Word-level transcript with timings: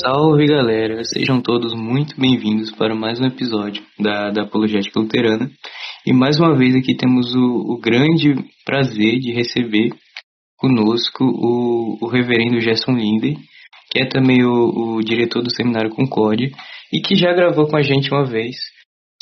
Salve 0.00 0.46
galera, 0.46 1.02
sejam 1.04 1.40
todos 1.40 1.72
muito 1.72 2.20
bem-vindos 2.20 2.70
para 2.72 2.94
mais 2.94 3.18
um 3.18 3.24
episódio 3.24 3.82
da, 3.98 4.30
da 4.30 4.42
Apologética 4.42 5.00
Luterana. 5.00 5.50
E 6.06 6.12
mais 6.12 6.38
uma 6.38 6.54
vez 6.54 6.74
aqui 6.74 6.94
temos 6.94 7.34
o, 7.34 7.72
o 7.72 7.80
grande 7.80 8.34
prazer 8.64 9.18
de 9.18 9.32
receber 9.32 9.90
conosco 10.58 11.24
o, 11.24 11.98
o 12.02 12.08
reverendo 12.08 12.60
Gerson 12.60 12.92
Linden, 12.92 13.38
que 13.90 14.00
é 14.00 14.06
também 14.06 14.44
o, 14.44 14.96
o 14.96 15.00
diretor 15.00 15.42
do 15.42 15.54
Seminário 15.54 15.90
Concórdia 15.90 16.50
e 16.92 17.00
que 17.00 17.14
já 17.14 17.32
gravou 17.32 17.66
com 17.66 17.76
a 17.76 17.82
gente 17.82 18.10
uma 18.12 18.26
vez 18.26 18.56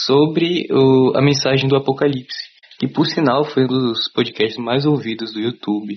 sobre 0.01 0.67
o, 0.73 1.17
a 1.17 1.23
mensagem 1.23 1.69
do 1.69 1.77
Apocalipse, 1.77 2.49
que 2.81 2.89
por 2.89 3.07
sinal 3.07 3.45
foi 3.45 3.65
um 3.65 3.69
dos 3.69 4.11
podcasts 4.13 4.59
mais 4.59 4.87
ouvidos 4.87 5.33
do 5.33 5.41
YouTube 5.41 5.95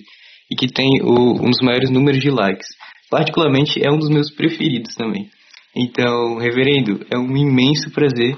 e 0.50 0.54
que 0.54 0.68
tem 0.68 1.02
o, 1.02 1.32
um 1.42 1.50
dos 1.50 1.60
maiores 1.62 1.90
números 1.90 2.20
de 2.20 2.30
likes. 2.30 2.68
Particularmente 3.10 3.84
é 3.84 3.90
um 3.90 3.98
dos 3.98 4.10
meus 4.10 4.30
preferidos 4.34 4.94
também. 4.94 5.30
Então, 5.76 6.38
reverendo, 6.38 7.06
é 7.12 7.18
um 7.18 7.36
imenso 7.36 7.90
prazer 7.92 8.36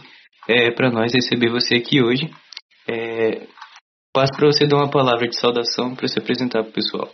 é, 0.48 0.70
para 0.70 0.90
nós 0.90 1.12
receber 1.12 1.50
você 1.50 1.76
aqui 1.76 2.02
hoje. 2.02 2.30
É, 2.88 3.46
passo 4.12 4.32
para 4.36 4.46
você 4.46 4.66
dar 4.66 4.76
uma 4.76 4.90
palavra 4.90 5.28
de 5.28 5.38
saudação 5.38 5.94
para 5.94 6.08
se 6.08 6.18
apresentar 6.18 6.62
para 6.62 6.70
o 6.70 6.74
pessoal. 6.74 7.08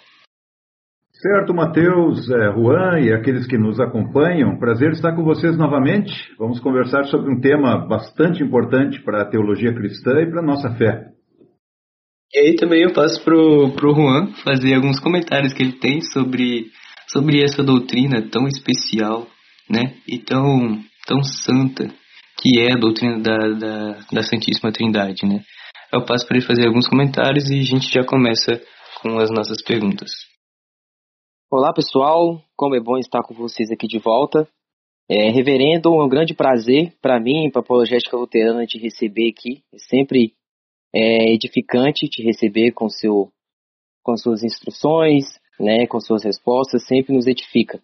Certo, 1.13 1.55
Matheus, 1.55 2.31
é, 2.31 2.53
Juan 2.53 3.01
e 3.01 3.13
aqueles 3.13 3.47
que 3.47 3.57
nos 3.57 3.81
acompanham, 3.81 4.59
prazer 4.59 4.93
estar 4.93 5.15
com 5.15 5.25
vocês 5.25 5.57
novamente. 5.57 6.13
Vamos 6.39 6.61
conversar 6.61 7.05
sobre 7.05 7.33
um 7.33 7.41
tema 7.41 7.87
bastante 7.87 8.43
importante 8.43 9.03
para 9.03 9.23
a 9.23 9.25
teologia 9.25 9.75
cristã 9.75 10.21
e 10.21 10.31
para 10.31 10.41
a 10.41 10.45
nossa 10.45 10.75
fé. 10.77 11.07
E 12.35 12.39
aí 12.39 12.57
também 12.57 12.83
eu 12.83 12.93
passo 12.93 13.25
pro, 13.25 13.71
pro 13.71 13.95
Juan 13.95 14.27
fazer 14.45 14.75
alguns 14.75 15.01
comentários 15.01 15.55
que 15.55 15.63
ele 15.63 15.79
tem 15.79 16.03
sobre, 16.03 16.67
sobre 17.09 17.43
essa 17.43 17.63
doutrina 17.63 18.29
tão 18.31 18.47
especial, 18.47 19.27
né? 19.69 19.97
E 20.07 20.19
tão, 20.19 20.81
tão 21.07 21.23
santa 21.23 21.89
que 22.39 22.61
é 22.61 22.73
a 22.73 22.79
doutrina 22.79 23.19
da, 23.19 23.39
da, 23.49 23.93
da 24.13 24.23
Santíssima 24.23 24.73
Trindade, 24.73 25.27
né? 25.27 25.43
Eu 25.93 26.05
passo 26.05 26.27
para 26.27 26.37
ele 26.37 26.47
fazer 26.47 26.67
alguns 26.67 26.89
comentários 26.89 27.49
e 27.49 27.61
a 27.61 27.63
gente 27.63 27.93
já 27.93 28.05
começa 28.05 28.61
com 29.01 29.19
as 29.19 29.31
nossas 29.31 29.63
perguntas. 29.63 30.11
Olá 31.51 31.73
pessoal, 31.73 32.43
como 32.57 32.75
é 32.75 32.81
bom 32.81 32.99
estar 32.99 33.23
com 33.23 33.35
vocês 33.35 33.71
aqui 33.71 33.87
de 33.87 33.99
volta. 33.99 34.49
É, 35.09 35.31
reverendo, 35.31 35.89
é 35.95 36.05
um 36.05 36.09
grande 36.09 36.35
prazer 36.35 36.93
para 37.01 37.21
mim, 37.21 37.49
para 37.51 37.61
a 37.61 37.65
Apologética 37.65 38.17
Luterana, 38.17 38.67
te 38.67 38.79
receber 38.79 39.31
aqui. 39.31 39.63
É 39.73 39.79
sempre 39.79 40.35
é 40.95 41.33
edificante 41.33 42.09
te 42.09 42.23
receber 42.23 42.73
com, 42.73 42.89
seu, 42.89 43.31
com 44.03 44.17
suas 44.17 44.43
instruções, 44.43 45.25
né, 45.59 45.87
com 45.87 46.01
suas 46.01 46.25
respostas, 46.25 46.87
sempre 46.87 47.15
nos 47.15 47.27
edifica. 47.27 47.81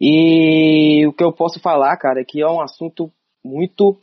E 0.00 1.06
o 1.06 1.12
que 1.12 1.24
eu 1.24 1.32
posso 1.32 1.60
falar, 1.60 1.96
cara, 1.96 2.20
é 2.20 2.24
que 2.24 2.40
é 2.40 2.46
um 2.46 2.60
assunto 2.60 3.10
muito 3.44 3.98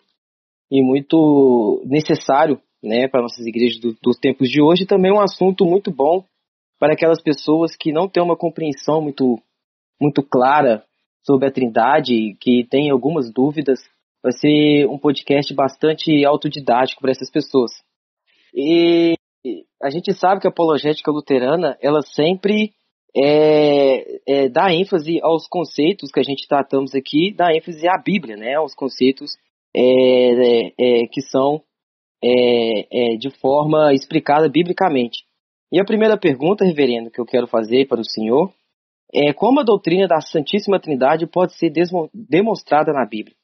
e 0.72 0.82
muito 0.82 1.84
necessário 1.86 2.60
né, 2.84 3.08
para 3.08 3.22
nossas 3.22 3.46
igrejas 3.46 3.80
do, 3.80 3.96
dos 4.02 4.18
tempos 4.18 4.50
de 4.50 4.62
hoje, 4.62 4.84
e 4.84 4.88
também 4.88 5.12
um 5.12 5.22
assunto 5.22 5.66
muito 5.66 5.92
bom 5.92 6.26
para 6.80 6.94
aquelas 6.94 7.22
pessoas 7.22 7.76
que 7.76 7.94
não 7.94 8.10
têm 8.10 8.22
uma 8.22 8.36
compreensão 8.36 9.02
muito, 9.02 9.40
muito 10.02 10.24
clara 10.24 10.84
sobre 11.24 11.48
a 11.48 11.52
Trindade, 11.52 12.36
que 12.42 12.68
têm 12.70 12.90
algumas 12.90 13.32
dúvidas. 13.32 13.80
Vai 14.22 14.34
ser 14.34 14.88
um 14.88 14.98
podcast 14.98 15.54
bastante 15.54 16.26
autodidático 16.26 17.02
para 17.02 17.12
essas 17.12 17.32
pessoas. 17.32 17.72
E 18.54 19.16
a 19.82 19.90
gente 19.90 20.14
sabe 20.14 20.42
que 20.42 20.48
a 20.48 20.50
apologética 20.50 21.12
luterana, 21.12 21.78
ela 21.82 22.02
sempre 22.02 22.74
é, 23.16 24.22
é, 24.28 24.50
dá 24.50 24.74
ênfase 24.74 25.20
aos 25.22 25.48
conceitos 25.48 26.12
que 26.12 26.20
a 26.20 26.24
gente 26.24 26.48
tratamos 26.48 26.96
aqui, 26.96 27.34
dá 27.34 27.56
ênfase 27.56 27.88
à 27.88 27.98
Bíblia, 27.98 28.36
né, 28.36 28.56
aos 28.56 28.74
conceitos 28.74 29.32
é, 29.76 29.82
é, 29.82 30.74
é 30.80 31.08
que 31.08 31.22
são 31.22 31.62
é, 32.24 33.18
de 33.18 33.30
forma 33.40 33.94
explicada 33.94 34.48
biblicamente. 34.50 35.24
E 35.72 35.80
a 35.80 35.86
primeira 35.86 36.18
pergunta, 36.18 36.64
reverendo, 36.64 37.12
que 37.12 37.20
eu 37.20 37.26
quero 37.26 37.48
fazer 37.48 37.88
para 37.88 38.00
o 38.00 38.06
senhor 38.06 38.54
é 39.14 39.32
como 39.32 39.60
a 39.60 39.64
doutrina 39.64 40.08
da 40.08 40.20
Santíssima 40.22 40.80
Trindade 40.80 41.28
pode 41.28 41.54
ser 41.54 41.72
demonstrada 42.14 42.92
na 42.92 43.06
Bíblia? 43.06 43.36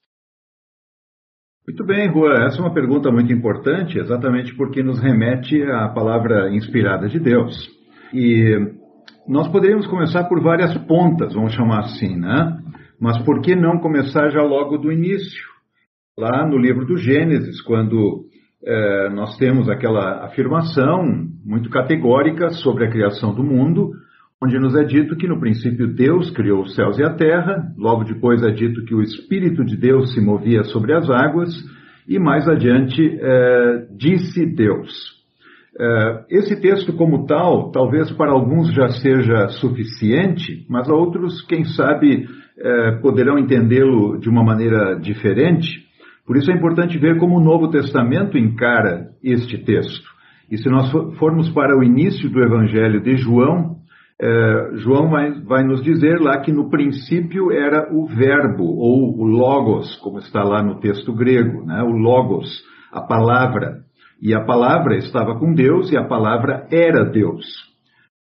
Muito 1.68 1.86
bem, 1.86 2.07
Rua. 2.07 2.47
Essa 2.47 2.57
é 2.57 2.62
uma 2.62 2.74
pergunta 2.74 3.12
muito 3.12 3.31
importante, 3.31 4.00
exatamente 4.00 4.56
porque 4.56 4.81
nos 4.81 5.00
remete 5.00 5.62
à 5.63 5.88
palavra 5.90 6.50
inspirada 6.50 7.07
de 7.07 7.19
Deus. 7.19 7.69
E 8.12 8.79
nós 9.30 9.48
poderíamos 9.48 9.86
começar 9.86 10.24
por 10.24 10.42
várias 10.42 10.76
pontas, 10.86 11.36
vamos 11.36 11.54
chamar 11.54 11.82
assim, 11.82 12.20
né? 12.20 12.58
Mas 13.00 13.24
por 13.24 13.42
que 13.42 13.56
não 13.56 13.78
começar 13.78 14.30
já 14.32 14.42
logo 14.42 14.76
do 14.76 14.92
início? 14.92 15.48
Lá 16.18 16.48
no 16.48 16.58
livro 16.58 16.84
do 16.84 16.98
Gênesis, 16.98 17.62
quando 17.62 18.26
é, 18.66 19.10
nós 19.12 19.38
temos 19.38 19.70
aquela 19.70 20.26
afirmação 20.26 21.06
muito 21.46 21.70
categórica 21.70 22.50
sobre 22.50 22.86
a 22.86 22.90
criação 22.90 23.34
do 23.34 23.44
mundo, 23.44 23.92
onde 24.44 24.58
nos 24.58 24.76
é 24.76 24.84
dito 24.84 25.16
que 25.16 25.28
no 25.28 25.40
princípio 25.40 25.94
Deus 25.94 26.32
criou 26.32 26.64
os 26.64 26.74
céus 26.74 26.98
e 26.98 27.04
a 27.04 27.14
terra, 27.14 27.72
logo 27.78 28.06
depois 28.06 28.42
é 28.42 28.50
dito 28.50 28.84
que 28.84 28.96
o 28.96 29.02
Espírito 29.02 29.64
de 29.64 29.78
Deus 29.78 30.12
se 30.14 30.20
movia 30.20 30.64
sobre 30.64 30.92
as 30.94 31.08
águas, 31.08 31.54
e 32.08 32.18
mais 32.18 32.50
adiante 32.50 33.00
é, 33.22 33.88
disse 33.96 34.44
Deus. 34.56 35.19
É, 35.80 36.26
esse 36.30 36.60
texto, 36.60 36.92
como 36.94 37.26
tal, 37.26 37.72
talvez 37.72 38.12
para 38.12 38.32
alguns 38.32 38.74
já 38.74 38.90
seja 38.90 39.48
suficiente, 39.48 40.66
mas 40.70 40.90
a 40.90 40.94
outros, 40.94 41.42
quem 41.44 41.64
sabe, 41.64 42.28
é, 42.58 42.92
poderão 43.02 43.40
entendê-lo 43.40 44.20
de 44.20 44.28
uma 44.28 44.44
maneira 44.44 45.00
diferente. 45.00 45.88
Por 46.26 46.36
isso 46.36 46.52
é 46.52 46.54
importante 46.54 46.98
ver 46.98 47.18
como 47.18 47.38
o 47.38 47.44
Novo 47.44 47.70
Testamento 47.70 48.38
encara 48.38 49.08
este 49.24 49.58
texto. 49.58 50.10
E 50.52 50.58
se 50.58 50.70
nós 50.70 50.92
formos 51.18 51.50
para 51.52 51.78
o 51.78 51.84
início 51.84 52.30
do 52.30 52.44
Evangelho 52.44 53.02
de 53.02 53.16
João, 53.16 53.78
é, 54.22 54.72
João 54.76 55.10
vai, 55.10 55.64
nos 55.64 55.82
dizer 55.82 56.20
lá 56.20 56.42
que 56.42 56.52
no 56.52 56.70
princípio 56.70 57.52
era 57.52 57.88
o 57.94 58.06
Verbo, 58.06 58.66
ou 58.66 59.18
o 59.18 59.26
Logos, 59.26 59.96
como 60.04 60.20
está 60.20 60.44
lá 60.44 60.62
no 60.62 60.80
texto 60.82 61.14
grego, 61.14 61.66
né? 61.66 61.82
o 61.84 61.92
Logos, 61.92 62.50
a 62.92 63.00
palavra. 63.00 63.89
E 64.22 64.34
a 64.34 64.44
palavra 64.44 64.97
estava 64.97 65.38
com 65.40 65.53
Deus 65.53 65.91
e 65.91 65.97
a 65.97 66.03
palavra 66.03 66.68
era 66.72 67.06
Deus. 67.06 67.46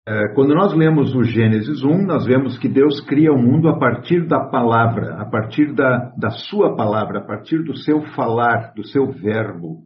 É, 0.08 0.34
quando 0.34 0.54
nós 0.54 0.72
lemos 0.74 1.14
o 1.14 1.22
Gênesis 1.22 1.84
1, 1.84 2.06
nós 2.06 2.24
vemos 2.24 2.58
que 2.58 2.68
Deus 2.68 3.00
cria 3.02 3.32
o 3.32 3.38
mundo 3.38 3.68
a 3.68 3.78
partir 3.78 4.26
da 4.26 4.40
palavra, 4.40 5.20
a 5.20 5.24
partir 5.24 5.74
da, 5.74 6.12
da 6.16 6.30
sua 6.30 6.74
palavra, 6.74 7.20
a 7.20 7.22
partir 7.22 7.62
do 7.62 7.76
seu 7.76 8.00
falar, 8.14 8.72
do 8.74 8.84
seu 8.84 9.10
verbo. 9.12 9.84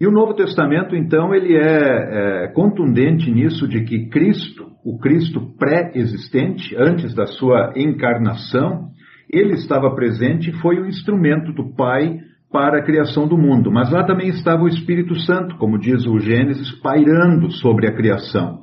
E 0.00 0.06
o 0.06 0.12
Novo 0.12 0.34
Testamento, 0.34 0.94
então, 0.94 1.34
ele 1.34 1.56
é, 1.56 2.44
é 2.44 2.48
contundente 2.48 3.30
nisso 3.30 3.66
de 3.66 3.82
que 3.82 4.08
Cristo, 4.08 4.70
o 4.84 4.98
Cristo 4.98 5.40
pré-existente, 5.58 6.76
antes 6.76 7.14
da 7.14 7.26
sua 7.26 7.72
encarnação, 7.74 8.90
ele 9.32 9.54
estava 9.54 9.94
presente 9.94 10.50
e 10.50 10.60
foi 10.60 10.78
o 10.78 10.86
instrumento 10.86 11.52
do 11.52 11.74
Pai 11.74 12.20
para 12.50 12.78
a 12.78 12.84
criação 12.84 13.28
do 13.28 13.36
mundo. 13.36 13.70
Mas 13.70 13.90
lá 13.90 14.04
também 14.04 14.28
estava 14.28 14.62
o 14.62 14.68
Espírito 14.68 15.14
Santo, 15.20 15.56
como 15.56 15.78
diz 15.78 16.06
o 16.06 16.18
Gênesis, 16.18 16.70
pairando 16.80 17.50
sobre 17.52 17.86
a 17.86 17.94
criação. 17.94 18.62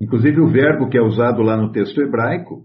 Inclusive, 0.00 0.40
o 0.40 0.50
verbo 0.50 0.88
que 0.88 0.98
é 0.98 1.02
usado 1.02 1.42
lá 1.42 1.56
no 1.56 1.72
texto 1.72 2.00
hebraico, 2.00 2.62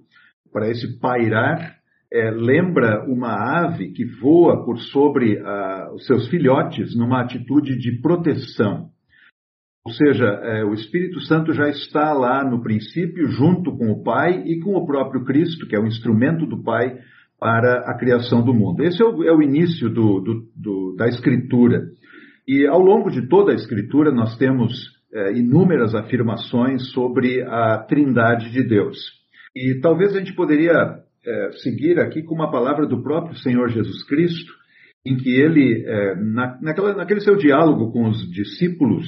para 0.52 0.70
esse 0.70 1.00
pairar, 1.00 1.76
é, 2.14 2.30
lembra 2.30 3.06
uma 3.08 3.64
ave 3.64 3.92
que 3.94 4.06
voa 4.20 4.66
por 4.66 4.78
sobre 4.78 5.42
os 5.94 6.06
seus 6.06 6.28
filhotes 6.28 6.96
numa 6.96 7.22
atitude 7.22 7.78
de 7.78 8.02
proteção. 8.02 8.90
Ou 9.86 9.94
seja, 9.94 10.26
é, 10.26 10.64
o 10.64 10.74
Espírito 10.74 11.20
Santo 11.22 11.54
já 11.54 11.68
está 11.70 12.14
lá 12.14 12.44
no 12.44 12.62
princípio, 12.62 13.28
junto 13.30 13.76
com 13.76 13.92
o 13.92 14.04
Pai 14.04 14.44
e 14.46 14.60
com 14.60 14.76
o 14.76 14.86
próprio 14.86 15.24
Cristo, 15.24 15.66
que 15.68 15.76
é 15.76 15.80
o 15.80 15.88
instrumento 15.88 16.46
do 16.46 16.62
Pai 16.62 16.98
para 17.42 17.90
a 17.90 17.98
criação 17.98 18.46
do 18.46 18.54
mundo. 18.54 18.84
Esse 18.84 19.02
é 19.02 19.06
o, 19.06 19.24
é 19.24 19.36
o 19.36 19.42
início 19.42 19.90
do, 19.90 20.20
do, 20.20 20.48
do, 20.56 20.96
da 20.96 21.08
Escritura. 21.08 21.82
E 22.48 22.68
ao 22.68 22.80
longo 22.80 23.10
de 23.10 23.28
toda 23.28 23.52
a 23.52 23.56
Escritura, 23.56 24.12
nós 24.12 24.38
temos 24.38 24.72
é, 25.12 25.34
inúmeras 25.34 25.96
afirmações 25.96 26.92
sobre 26.92 27.42
a 27.42 27.80
trindade 27.80 28.52
de 28.52 28.62
Deus. 28.62 28.96
E 29.56 29.80
talvez 29.82 30.16
a 30.16 30.20
gente 30.20 30.36
poderia 30.36 31.00
é, 31.26 31.52
seguir 31.64 32.00
aqui 32.00 32.22
com 32.22 32.36
uma 32.36 32.52
palavra 32.52 32.86
do 32.86 33.02
próprio 33.02 33.36
Senhor 33.38 33.70
Jesus 33.70 34.04
Cristo, 34.04 34.54
em 35.04 35.18
que 35.18 35.32
ele, 35.32 35.84
é, 35.84 36.16
na, 36.18 36.60
naquela, 36.62 36.94
naquele 36.94 37.22
seu 37.22 37.36
diálogo 37.38 37.92
com 37.92 38.08
os 38.08 38.32
discípulos, 38.32 39.08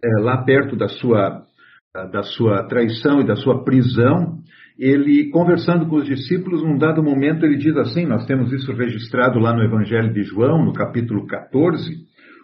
é, 0.00 0.22
lá 0.22 0.44
perto 0.44 0.76
da 0.76 0.86
sua, 0.86 1.44
da 2.12 2.22
sua 2.22 2.68
traição 2.68 3.20
e 3.20 3.26
da 3.26 3.34
sua 3.34 3.64
prisão, 3.64 4.38
ele, 4.78 5.30
conversando 5.30 5.86
com 5.86 5.96
os 5.96 6.06
discípulos, 6.06 6.62
num 6.62 6.76
dado 6.76 7.02
momento, 7.02 7.44
ele 7.44 7.56
diz 7.56 7.76
assim: 7.76 8.06
Nós 8.06 8.26
temos 8.26 8.52
isso 8.52 8.72
registrado 8.72 9.38
lá 9.38 9.54
no 9.54 9.62
Evangelho 9.62 10.12
de 10.12 10.22
João, 10.22 10.64
no 10.64 10.72
capítulo 10.72 11.26
14, 11.26 11.94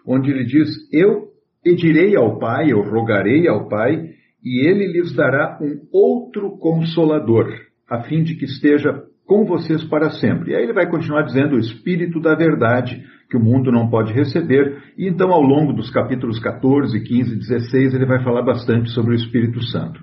onde 0.05 0.31
ele 0.31 0.43
diz: 0.45 0.69
Eu 0.91 1.33
Pedirei 1.63 2.13
ao 2.17 2.37
Pai, 2.39 2.73
eu 2.73 2.81
rogarei 2.81 3.47
ao 3.47 3.69
Pai, 3.69 4.09
e 4.43 4.67
ele 4.67 4.91
lhes 4.91 5.15
dará 5.15 5.57
um 5.61 5.79
outro 5.93 6.57
consolador, 6.57 7.47
a 7.89 8.01
fim 8.01 8.21
de 8.21 8.35
que 8.35 8.43
esteja 8.43 9.01
com 9.25 9.45
vocês 9.45 9.81
para 9.85 10.09
sempre. 10.09 10.51
E 10.51 10.55
aí 10.55 10.63
ele 10.63 10.73
vai 10.73 10.89
continuar 10.89 11.21
dizendo 11.21 11.55
o 11.55 11.59
Espírito 11.59 12.19
da 12.19 12.35
Verdade, 12.35 13.01
que 13.29 13.37
o 13.37 13.39
mundo 13.39 13.71
não 13.71 13.89
pode 13.89 14.11
receber. 14.11 14.77
E 14.97 15.07
então, 15.07 15.31
ao 15.31 15.41
longo 15.41 15.71
dos 15.71 15.89
capítulos 15.89 16.37
14, 16.39 16.99
15 16.99 17.33
e 17.33 17.39
16, 17.39 17.93
ele 17.93 18.05
vai 18.05 18.21
falar 18.21 18.41
bastante 18.41 18.89
sobre 18.89 19.13
o 19.13 19.15
Espírito 19.15 19.63
Santo. 19.63 20.01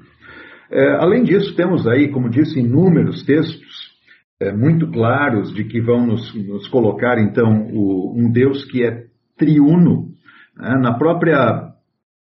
É, 0.70 0.93
além 0.96 1.25
disso, 1.25 1.55
temos 1.56 1.87
aí, 1.87 2.11
como 2.11 2.31
disse, 2.31 2.61
inúmeros 2.61 3.25
textos 3.25 3.90
é, 4.40 4.52
muito 4.52 4.87
claros 4.90 5.52
de 5.52 5.64
que 5.64 5.81
vão 5.81 6.06
nos, 6.06 6.34
nos 6.34 6.69
colocar, 6.69 7.19
então, 7.19 7.69
o, 7.72 8.14
um 8.17 8.31
Deus 8.31 8.64
que 8.64 8.84
é 8.84 9.05
triuno. 9.37 10.11
Né? 10.56 10.78
Na 10.81 10.96
própria 10.96 11.70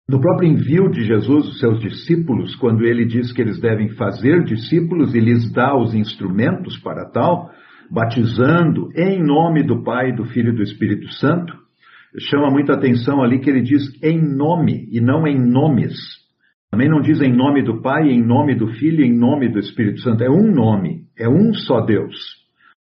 no 0.08 0.20
próprio 0.20 0.48
envio 0.48 0.88
de 0.88 1.02
Jesus 1.02 1.48
os 1.48 1.58
seus 1.58 1.80
discípulos, 1.80 2.54
quando 2.56 2.84
ele 2.84 3.04
diz 3.04 3.32
que 3.32 3.42
eles 3.42 3.60
devem 3.60 3.88
fazer 3.96 4.44
discípulos 4.44 5.12
e 5.16 5.18
lhes 5.18 5.52
dá 5.52 5.76
os 5.76 5.94
instrumentos 5.94 6.78
para 6.78 7.10
tal, 7.10 7.50
batizando 7.90 8.88
em 8.94 9.20
nome 9.20 9.64
do 9.64 9.82
Pai, 9.82 10.14
do 10.14 10.24
Filho 10.26 10.52
e 10.52 10.56
do 10.56 10.62
Espírito 10.62 11.08
Santo, 11.14 11.52
chama 12.20 12.50
muita 12.50 12.74
atenção 12.74 13.20
ali 13.20 13.40
que 13.40 13.50
ele 13.50 13.62
diz 13.62 13.82
em 14.00 14.22
nome 14.22 14.88
e 14.92 15.00
não 15.00 15.26
em 15.26 15.36
nomes. 15.36 15.94
Também 16.70 16.88
não 16.88 17.00
diz 17.00 17.20
em 17.20 17.34
nome 17.34 17.62
do 17.62 17.80
Pai, 17.80 18.08
em 18.08 18.22
nome 18.22 18.54
do 18.54 18.68
Filho 18.68 19.04
em 19.04 19.16
nome 19.16 19.48
do 19.48 19.58
Espírito 19.58 20.00
Santo. 20.00 20.22
É 20.22 20.30
um 20.30 20.52
nome, 20.52 21.04
é 21.18 21.28
um 21.28 21.54
só 21.54 21.80
Deus. 21.80 22.14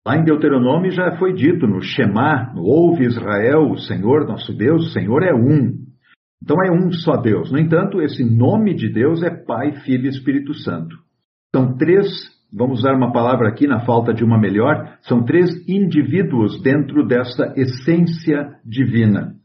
Lá 0.06 0.18
em 0.18 0.24
Deuteronômio 0.24 0.92
já 0.92 1.18
foi 1.18 1.34
dito 1.34 1.68
no 1.68 1.82
Shema, 1.82 2.52
no 2.56 2.64
Ouve 2.64 3.06
Israel, 3.06 3.70
o 3.70 3.78
Senhor 3.78 4.26
nosso 4.28 4.54
Deus, 4.54 4.88
o 4.88 4.90
Senhor 4.92 5.24
é 5.24 5.34
um. 5.34 5.90
Então 6.42 6.58
é 6.64 6.72
um 6.72 6.92
só 6.92 7.18
Deus. 7.18 7.52
No 7.52 7.60
entanto, 7.60 8.02
esse 8.02 8.24
nome 8.24 8.74
de 8.74 8.92
Deus 8.92 9.22
é 9.22 9.30
Pai, 9.30 9.74
Filho 9.84 10.06
e 10.06 10.10
Espírito 10.10 10.54
Santo. 10.54 10.96
São 11.54 11.78
três, 11.78 12.08
vamos 12.52 12.80
usar 12.80 12.96
uma 12.96 13.12
palavra 13.12 13.50
aqui 13.50 13.68
na 13.68 13.82
falta 13.86 14.14
de 14.14 14.24
uma 14.24 14.40
melhor, 14.40 14.98
são 15.02 15.24
três 15.24 15.50
indivíduos 15.68 16.62
dentro 16.62 17.06
dessa 17.06 17.54
essência 17.58 18.56
divina. 18.66 19.39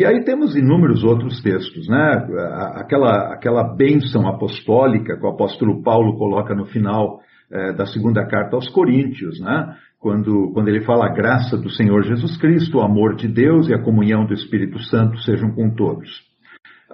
E 0.00 0.06
aí 0.06 0.24
temos 0.24 0.56
inúmeros 0.56 1.04
outros 1.04 1.42
textos, 1.42 1.86
né? 1.86 2.26
Aquela, 2.74 3.34
aquela 3.34 3.62
bênção 3.62 4.26
apostólica 4.26 5.14
que 5.14 5.26
o 5.26 5.28
apóstolo 5.28 5.82
Paulo 5.82 6.16
coloca 6.16 6.54
no 6.54 6.64
final 6.64 7.20
eh, 7.52 7.74
da 7.74 7.84
segunda 7.84 8.24
carta 8.26 8.56
aos 8.56 8.66
Coríntios, 8.70 9.38
né? 9.38 9.76
quando, 9.98 10.52
quando 10.54 10.68
ele 10.68 10.86
fala 10.86 11.04
a 11.04 11.12
graça 11.12 11.54
do 11.58 11.68
Senhor 11.68 12.02
Jesus 12.02 12.38
Cristo, 12.38 12.78
o 12.78 12.80
amor 12.80 13.14
de 13.14 13.28
Deus 13.28 13.68
e 13.68 13.74
a 13.74 13.82
comunhão 13.82 14.24
do 14.24 14.32
Espírito 14.32 14.78
Santo 14.84 15.18
sejam 15.18 15.50
com 15.50 15.68
todos. 15.74 16.08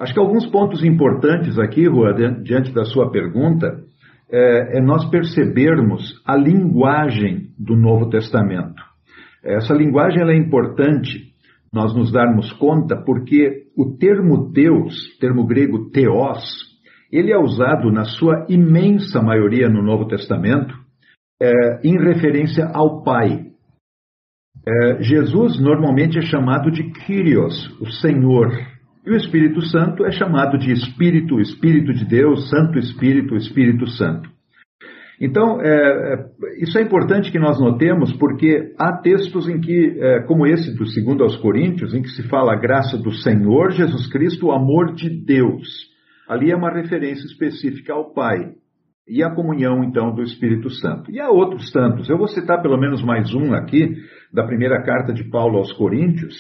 Acho 0.01 0.13
que 0.13 0.19
alguns 0.19 0.45
pontos 0.45 0.83
importantes 0.83 1.61
aqui, 1.61 1.87
Rua, 1.87 2.13
diante 2.43 2.75
da 2.75 2.85
sua 2.85 3.13
pergunta, 3.13 3.85
é, 4.29 4.79
é 4.79 4.81
nós 4.81 5.09
percebermos 5.09 6.21
a 6.27 6.37
linguagem 6.37 7.51
do 7.57 7.77
Novo 7.77 8.11
Testamento. 8.11 8.83
Essa 9.45 9.73
linguagem 9.75 10.29
é 10.29 10.37
importante 10.37 11.26
nós 11.77 11.95
nos 11.95 12.11
darmos 12.11 12.51
conta 12.55 12.97
porque 12.97 13.67
o 13.77 13.99
termo 13.99 14.51
Deus, 14.51 14.95
termo 15.21 15.47
grego 15.47 15.91
theos, 15.91 16.43
ele 17.13 17.31
é 17.31 17.39
usado 17.39 17.93
na 17.93 18.05
sua 18.05 18.47
imensa 18.49 19.21
maioria 19.21 19.69
no 19.69 19.83
Novo 19.83 20.09
Testamento 20.09 20.75
é, 21.41 21.87
em 21.87 21.99
referência 22.03 22.65
ao 22.73 23.05
Pai. 23.05 23.45
É, 24.67 25.03
Jesus 25.03 25.61
normalmente 25.61 26.19
é 26.19 26.23
chamado 26.23 26.71
de 26.71 26.91
Kyrios, 26.91 27.79
o 27.79 27.91
Senhor, 27.91 28.51
e 29.05 29.11
o 29.11 29.17
Espírito 29.17 29.61
Santo 29.67 30.07
é 30.07 30.11
chamado 30.11 30.57
de 30.57 30.73
Espírito, 30.73 31.39
Espírito 31.39 31.93
de 31.93 32.07
Deus, 32.07 32.49
Santo 32.49 32.79
Espírito, 32.79 33.37
Espírito 33.37 33.87
Santo. 33.91 34.31
Então, 35.21 35.61
é, 35.63 35.69
é, 35.69 36.27
isso 36.63 36.79
é 36.79 36.83
importante 36.83 37.33
que 37.33 37.39
nós 37.39 37.59
notemos, 37.59 38.13
porque 38.15 38.75
há 38.79 38.99
textos 38.99 39.49
em 39.49 39.61
que, 39.61 39.99
é, 39.99 40.21
como 40.25 40.47
esse 40.47 40.75
do 40.77 40.87
segundo 40.87 41.23
aos 41.23 41.37
Coríntios, 41.37 41.95
em 41.95 42.03
que 42.03 42.11
se 42.11 42.23
fala 42.29 42.53
a 42.53 42.61
graça 42.61 42.99
do 42.99 43.11
Senhor 43.11 43.71
Jesus 43.71 44.07
Cristo, 44.13 44.49
o 44.49 44.53
amor 44.53 44.95
de 44.95 45.09
Deus. 45.09 45.67
Ali 46.29 46.51
é 46.51 46.57
uma 46.57 46.71
referência 46.71 47.25
específica 47.25 47.95
ao 47.95 48.13
Pai 48.13 48.53
e 49.09 49.23
a 49.23 49.31
comunhão, 49.35 49.85
então, 49.85 50.15
do 50.15 50.23
Espírito 50.23 50.69
Santo. 50.69 51.11
E 51.11 51.21
há 51.21 51.31
outros 51.31 51.71
tantos. 51.71 52.11
Eu 52.11 52.19
vou 52.19 52.29
citar 52.29 52.61
pelo 52.61 52.77
menos 52.77 53.03
mais 53.03 53.33
um 53.33 53.55
aqui, 53.55 53.95
da 54.33 54.45
primeira 54.45 54.83
carta 54.83 55.15
de 55.15 55.25
Paulo 55.31 55.59
aos 55.59 55.73
Coríntios, 55.73 56.35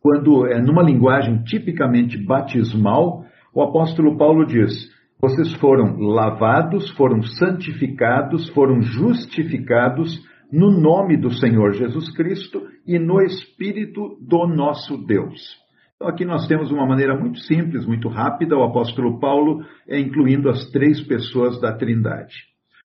quando, 0.00 0.46
é, 0.46 0.60
numa 0.60 0.82
linguagem 0.82 1.42
tipicamente 1.44 2.16
batismal, 2.24 3.24
o 3.54 3.62
apóstolo 3.62 4.16
Paulo 4.16 4.46
diz: 4.46 4.72
Vocês 5.20 5.52
foram 5.54 5.98
lavados, 5.98 6.90
foram 6.92 7.22
santificados, 7.22 8.48
foram 8.50 8.80
justificados 8.80 10.24
no 10.52 10.70
nome 10.70 11.16
do 11.16 11.30
Senhor 11.32 11.72
Jesus 11.72 12.08
Cristo 12.14 12.62
e 12.86 13.00
no 13.00 13.20
Espírito 13.20 14.16
do 14.20 14.46
nosso 14.46 14.96
Deus. 15.06 15.58
Então, 15.96 16.06
aqui 16.06 16.24
nós 16.24 16.46
temos 16.46 16.70
uma 16.70 16.86
maneira 16.86 17.18
muito 17.18 17.40
simples, 17.40 17.84
muito 17.84 18.08
rápida, 18.08 18.56
o 18.56 18.62
apóstolo 18.62 19.18
Paulo 19.18 19.64
é 19.88 19.98
incluindo 19.98 20.48
as 20.48 20.70
três 20.70 21.00
pessoas 21.00 21.60
da 21.60 21.76
Trindade. 21.76 22.36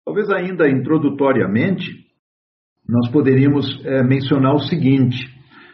Talvez 0.04 0.30
ainda 0.30 0.68
introdutoriamente, 0.68 2.06
nós 2.88 3.10
poderíamos 3.10 3.84
é, 3.84 4.04
mencionar 4.04 4.54
o 4.54 4.60
seguinte: 4.60 5.18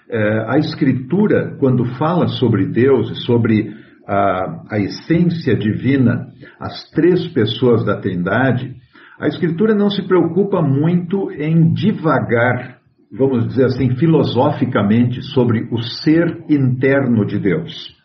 é, 0.08 0.46
a 0.48 0.58
Escritura, 0.58 1.54
quando 1.60 1.84
fala 1.98 2.26
sobre 2.28 2.66
Deus 2.66 3.10
e 3.10 3.14
sobre 3.26 3.70
a, 4.08 4.64
a 4.70 4.78
essência 4.78 5.54
divina, 5.54 6.28
as 6.58 6.90
três 6.90 7.28
pessoas 7.28 7.84
da 7.84 8.00
Trindade, 8.00 8.74
a 9.20 9.26
Escritura 9.26 9.74
não 9.74 9.90
se 9.90 10.02
preocupa 10.06 10.62
muito 10.62 11.30
em 11.32 11.72
divagar 11.72 12.78
vamos 13.12 13.48
dizer 13.48 13.64
assim, 13.66 13.96
filosoficamente 13.96 15.22
sobre 15.22 15.66
o 15.70 15.78
ser 15.78 16.44
interno 16.48 17.24
de 17.24 17.38
Deus. 17.38 17.96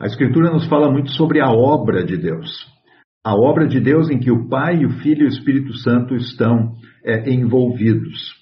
A 0.00 0.06
Escritura 0.06 0.50
nos 0.50 0.66
fala 0.66 0.90
muito 0.90 1.10
sobre 1.10 1.40
a 1.40 1.50
obra 1.50 2.04
de 2.04 2.16
Deus. 2.16 2.50
A 3.24 3.34
obra 3.34 3.66
de 3.66 3.80
Deus 3.80 4.10
em 4.10 4.18
que 4.18 4.30
o 4.30 4.48
Pai, 4.48 4.84
o 4.84 4.90
Filho 5.00 5.22
e 5.22 5.24
o 5.26 5.28
Espírito 5.28 5.76
Santo 5.78 6.14
estão 6.14 6.74
é, 7.04 7.30
envolvidos. 7.30 8.36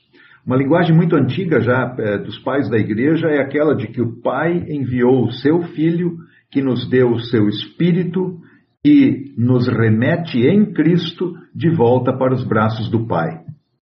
Uma 0.47 0.57
linguagem 0.57 0.95
muito 0.95 1.17
antiga 1.17 1.61
já 1.61 1.95
é, 1.99 2.19
dos 2.19 2.39
pais 2.39 2.69
da 2.71 2.79
igreja 2.79 3.27
é 3.29 3.41
aquela 3.41 3.75
de 3.75 3.89
que 3.89 4.01
o 4.01 4.21
Pai 4.23 4.65
enviou 4.69 5.25
o 5.25 5.33
seu 5.33 5.63
Filho, 5.63 6.17
que 6.51 6.63
nos 6.63 6.89
deu 6.89 7.11
o 7.11 7.21
seu 7.21 7.49
Espírito 7.49 8.39
e 8.85 9.35
nos 9.37 9.67
remete 9.67 10.39
em 10.39 10.73
Cristo 10.73 11.35
de 11.55 11.71
volta 11.71 12.17
para 12.17 12.35
os 12.35 12.45
braços 12.45 12.89
do 12.89 13.07
Pai. 13.07 13.41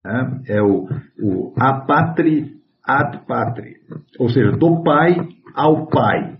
Né? 0.04 0.40
É 0.48 0.62
o, 0.62 0.88
o 1.20 1.52
apatri 1.58 2.56
ad 2.82 3.26
patri, 3.26 3.76
ou 4.18 4.28
seja, 4.28 4.52
do 4.52 4.82
Pai 4.82 5.16
ao 5.54 5.86
Pai. 5.88 6.38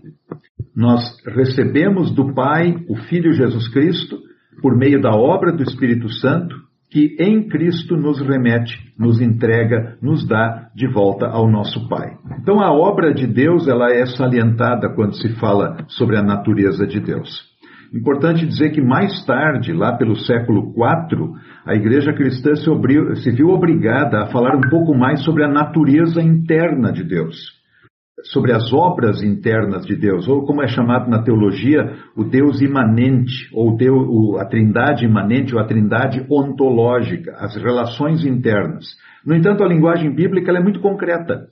Nós 0.75 1.03
recebemos 1.25 2.13
do 2.15 2.33
Pai 2.33 2.83
o 2.87 2.95
Filho 3.09 3.33
Jesus 3.33 3.67
Cristo 3.69 4.17
por 4.61 4.75
meio 4.75 5.01
da 5.01 5.11
obra 5.11 5.51
do 5.51 5.63
Espírito 5.63 6.09
Santo, 6.09 6.55
que 6.89 7.15
em 7.19 7.47
Cristo 7.47 7.97
nos 7.97 8.19
remete, 8.21 8.73
nos 8.97 9.19
entrega, 9.21 9.97
nos 10.01 10.25
dá 10.25 10.69
de 10.73 10.87
volta 10.87 11.27
ao 11.27 11.49
nosso 11.49 11.87
Pai. 11.89 12.15
Então 12.41 12.61
a 12.61 12.71
obra 12.71 13.13
de 13.13 13.27
Deus 13.27 13.67
ela 13.67 13.91
é 13.91 14.05
salientada 14.05 14.93
quando 14.95 15.15
se 15.15 15.29
fala 15.35 15.85
sobre 15.89 16.17
a 16.17 16.23
natureza 16.23 16.87
de 16.87 16.99
Deus. 16.99 17.57
Importante 17.93 18.45
dizer 18.45 18.71
que 18.71 18.81
mais 18.81 19.25
tarde, 19.25 19.71
lá 19.71 19.93
pelo 19.93 20.15
século 20.15 20.73
IV, 20.75 21.35
a 21.65 21.73
igreja 21.73 22.13
cristã 22.13 22.53
se, 22.55 22.65
se, 23.23 23.31
viu 23.31 23.49
obrigada 23.49 24.23
a 24.23 24.27
falar 24.27 24.55
um 24.57 24.69
pouco 24.69 24.93
mais 24.93 25.23
sobre 25.23 25.43
a 25.43 25.47
natureza 25.47 26.21
interna 26.21 26.91
de 26.91 27.03
Deus, 27.03 27.56
sobre 28.23 28.51
as 28.51 28.73
obras 28.73 29.21
internas 29.21 29.85
de 29.85 29.95
Deus, 29.95 30.27
ou 30.27 30.45
como 30.45 30.63
é 30.63 30.67
chamado 30.67 31.09
na 31.09 31.21
teologia, 31.21 31.93
o 32.15 32.23
Deus 32.23 32.61
imanente, 32.61 33.49
ou 33.53 33.75
Deus, 33.77 34.39
a 34.39 34.45
trindade 34.45 35.05
imanente, 35.05 35.53
ou 35.53 35.61
a 35.61 35.65
trindade 35.65 36.25
ontológica, 36.29 37.35
as 37.37 37.55
relações 37.55 38.25
internas. 38.25 38.85
No 39.25 39.35
entanto, 39.35 39.63
a 39.63 39.67
linguagem 39.67 40.13
bíblica 40.13 40.51
é 40.51 40.59
muito 40.59 40.79
concreta. 40.79 41.47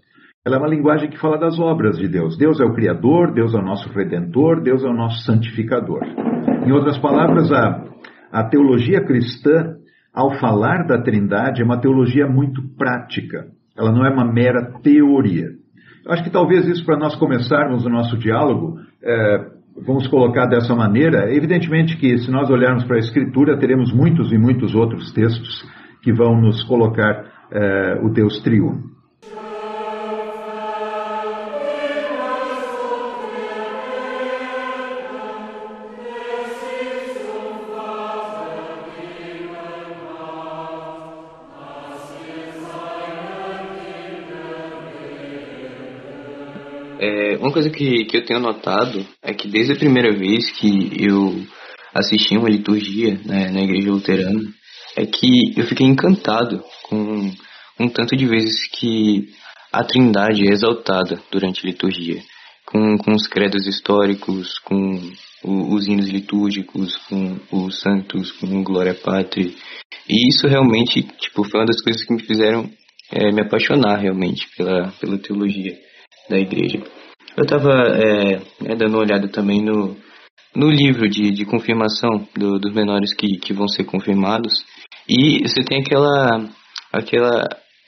Ela 0.46 0.58
é 0.58 0.60
uma 0.60 0.70
linguagem 0.70 1.10
que 1.10 1.20
fala 1.20 1.40
das 1.40 1.60
obras 1.60 1.98
de 1.98 2.08
Deus. 2.08 2.38
Deus 2.38 2.60
é 2.60 2.64
o 2.64 2.74
Criador, 2.74 3.34
Deus 3.34 3.54
é 3.54 3.58
o 3.58 3.66
nosso 3.66 3.90
Redentor, 3.90 4.62
Deus 4.62 4.84
é 4.84 4.88
o 4.88 4.94
nosso 4.94 5.24
Santificador. 5.24 6.04
Em 6.66 6.72
outras 6.72 6.98
palavras, 7.00 7.52
a, 7.52 7.84
a 8.32 8.44
teologia 8.44 9.04
cristã, 9.04 9.76
ao 10.14 10.38
falar 10.40 10.86
da 10.86 11.02
Trindade, 11.02 11.62
é 11.62 11.66
uma 11.66 11.82
teologia 11.82 12.28
muito 12.28 12.62
prática. 12.78 13.48
Ela 13.78 13.92
não 13.92 14.06
é 14.06 14.10
uma 14.10 14.32
mera 14.32 14.80
teoria. 14.82 15.50
Acho 16.08 16.24
que 16.24 16.30
talvez 16.30 16.68
isso, 16.68 16.86
para 16.86 16.98
nós 16.98 17.16
começarmos 17.16 17.86
o 17.86 17.90
nosso 17.90 18.18
diálogo, 18.18 18.80
é, 19.04 19.46
vamos 19.86 20.08
colocar 20.08 20.46
dessa 20.46 20.76
maneira. 20.76 21.34
Evidentemente 21.34 21.98
que, 21.98 22.18
se 22.20 22.30
nós 22.30 22.50
olharmos 22.50 22.84
para 22.84 22.98
a 22.98 23.00
Escritura, 23.00 23.58
teremos 23.58 23.92
muitos 23.92 24.32
e 24.32 24.38
muitos 24.38 24.76
outros 24.76 25.12
textos 25.12 25.66
que 26.02 26.14
vão 26.14 26.40
nos 26.40 26.64
colocar 26.64 27.26
é, 27.52 28.00
o 28.04 28.10
Deus 28.10 28.40
triuno. 28.42 28.84
Coisa 47.56 47.70
que, 47.70 48.04
que 48.04 48.18
eu 48.18 48.26
tenho 48.26 48.42
notado 48.42 49.06
é 49.24 49.34
que 49.34 49.48
desde 49.48 49.72
a 49.72 49.78
primeira 49.78 50.12
vez 50.14 50.52
que 50.52 50.92
eu 51.00 51.42
assisti 51.94 52.38
uma 52.38 52.50
liturgia 52.50 53.18
né, 53.24 53.50
na 53.50 53.62
igreja 53.62 53.90
luterana, 53.90 54.42
é 54.98 55.06
que 55.06 55.58
eu 55.58 55.66
fiquei 55.66 55.88
encantado 55.88 56.62
com 56.84 57.32
um 57.80 57.88
tanto 57.88 58.18
de 58.18 58.26
vezes 58.26 58.68
que 58.68 59.30
a 59.72 59.86
trindade 59.86 60.46
é 60.46 60.52
exaltada 60.52 61.18
durante 61.32 61.66
a 61.66 61.70
liturgia, 61.70 62.22
com, 62.66 62.98
com 62.98 63.14
os 63.14 63.26
credos 63.26 63.66
históricos, 63.66 64.60
com 64.60 65.00
o, 65.42 65.74
os 65.74 65.88
hinos 65.88 66.10
litúrgicos, 66.10 66.98
com 67.08 67.40
os 67.54 67.80
santos, 67.80 68.34
com 68.34 68.48
o 68.48 68.64
Glória 68.64 68.94
Patri. 68.94 69.56
E 70.10 70.28
isso 70.28 70.46
realmente 70.46 71.04
tipo, 71.04 71.46
foi 71.46 71.62
uma 71.62 71.68
das 71.68 71.82
coisas 71.82 72.04
que 72.04 72.14
me 72.14 72.22
fizeram 72.22 72.70
é, 73.14 73.32
me 73.32 73.44
apaixonar 73.44 73.96
realmente 73.96 74.46
pela, 74.58 74.92
pela 75.00 75.18
teologia 75.18 75.74
da 76.30 76.38
igreja. 76.38 76.84
Eu 77.38 77.44
estava 77.44 77.70
é, 77.98 78.36
é, 78.72 78.76
dando 78.76 78.96
uma 78.96 79.04
olhada 79.04 79.28
também 79.28 79.62
no, 79.62 79.98
no 80.56 80.70
livro 80.70 81.10
de, 81.10 81.32
de 81.32 81.46
confirmação 81.46 82.28
do, 82.34 82.58
dos 82.60 82.74
menores 82.74 83.14
que, 83.14 83.38
que 83.38 83.54
vão 83.54 83.68
ser 83.68 83.84
confirmados 83.84 84.54
e 85.08 85.46
você 85.46 85.62
tem 85.62 85.82
aquela, 85.82 86.50
aquela 86.94 87.44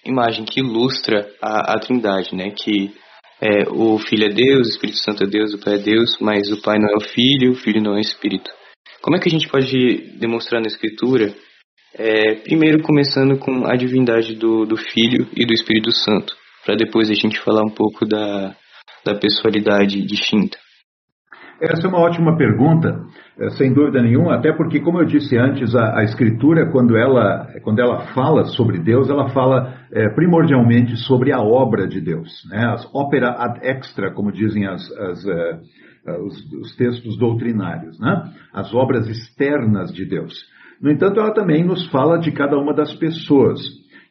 imagem 0.05 0.45
que 0.45 0.59
ilustra 0.59 1.27
a, 1.41 1.73
a 1.73 1.79
trindade, 1.79 2.35
né? 2.35 2.51
Que 2.51 2.93
é, 3.41 3.69
o 3.69 3.97
Filho 3.99 4.25
é 4.25 4.29
Deus, 4.29 4.67
o 4.67 4.71
Espírito 4.71 4.97
Santo 4.99 5.23
é 5.23 5.27
Deus, 5.27 5.53
o 5.53 5.59
Pai 5.59 5.75
é 5.75 5.79
Deus, 5.79 6.17
mas 6.19 6.51
o 6.51 6.61
Pai 6.61 6.77
não 6.77 6.89
é 6.89 6.95
o 6.97 7.09
Filho, 7.09 7.51
o 7.51 7.55
Filho 7.55 7.81
não 7.81 7.93
é 7.93 7.97
o 7.97 8.01
Espírito. 8.01 8.51
Como 9.01 9.15
é 9.15 9.19
que 9.19 9.29
a 9.29 9.31
gente 9.31 9.47
pode 9.47 10.17
demonstrar 10.19 10.59
na 10.59 10.67
Escritura? 10.67 11.33
É, 11.93 12.35
primeiro 12.35 12.83
começando 12.83 13.37
com 13.39 13.65
a 13.65 13.75
divindade 13.75 14.35
do, 14.35 14.65
do 14.65 14.75
Filho 14.75 15.27
e 15.35 15.45
do 15.45 15.53
Espírito 15.53 15.91
Santo, 15.91 16.35
para 16.65 16.75
depois 16.75 17.09
a 17.09 17.13
gente 17.13 17.39
falar 17.39 17.61
um 17.61 17.73
pouco 17.73 18.05
da, 18.05 18.55
da 19.07 19.15
pessoalidade 19.15 20.05
distinta. 20.05 20.57
Essa 21.59 21.87
é 21.87 21.89
uma 21.89 21.99
ótima 21.99 22.37
pergunta, 22.37 23.01
é, 23.39 23.49
sem 23.51 23.73
dúvida 23.73 23.99
nenhuma, 24.01 24.35
até 24.35 24.53
porque, 24.53 24.79
como 24.79 24.99
eu 24.99 25.05
disse 25.05 25.35
antes, 25.35 25.75
a, 25.75 25.99
a 25.99 26.03
Escritura, 26.03 26.69
quando 26.71 26.95
ela, 26.95 27.47
quando 27.63 27.79
ela 27.79 28.13
fala 28.13 28.43
sobre 28.45 28.77
Deus, 28.77 29.09
ela 29.09 29.29
fala 29.29 29.73
é, 29.91 30.07
primordialmente 30.09 30.95
sobre 30.97 31.31
a 31.31 31.39
obra 31.39 31.87
de 31.87 31.99
Deus, 31.99 32.29
né? 32.51 32.63
as 32.67 32.87
opera 32.93 33.31
ad 33.31 33.59
extra, 33.63 34.11
como 34.13 34.31
dizem 34.31 34.67
as, 34.67 34.91
as, 34.91 35.25
é, 35.25 35.59
os, 36.21 36.53
os, 36.61 36.75
textos 36.75 37.17
doutrinários, 37.17 37.99
né? 37.99 38.29
as 38.53 38.71
obras 38.75 39.07
externas 39.07 39.91
de 39.91 40.05
Deus. 40.05 40.33
No 40.79 40.91
entanto, 40.91 41.19
ela 41.19 41.33
também 41.33 41.63
nos 41.63 41.87
fala 41.87 42.19
de 42.19 42.31
cada 42.31 42.55
uma 42.55 42.71
das 42.71 42.93
pessoas. 42.93 43.59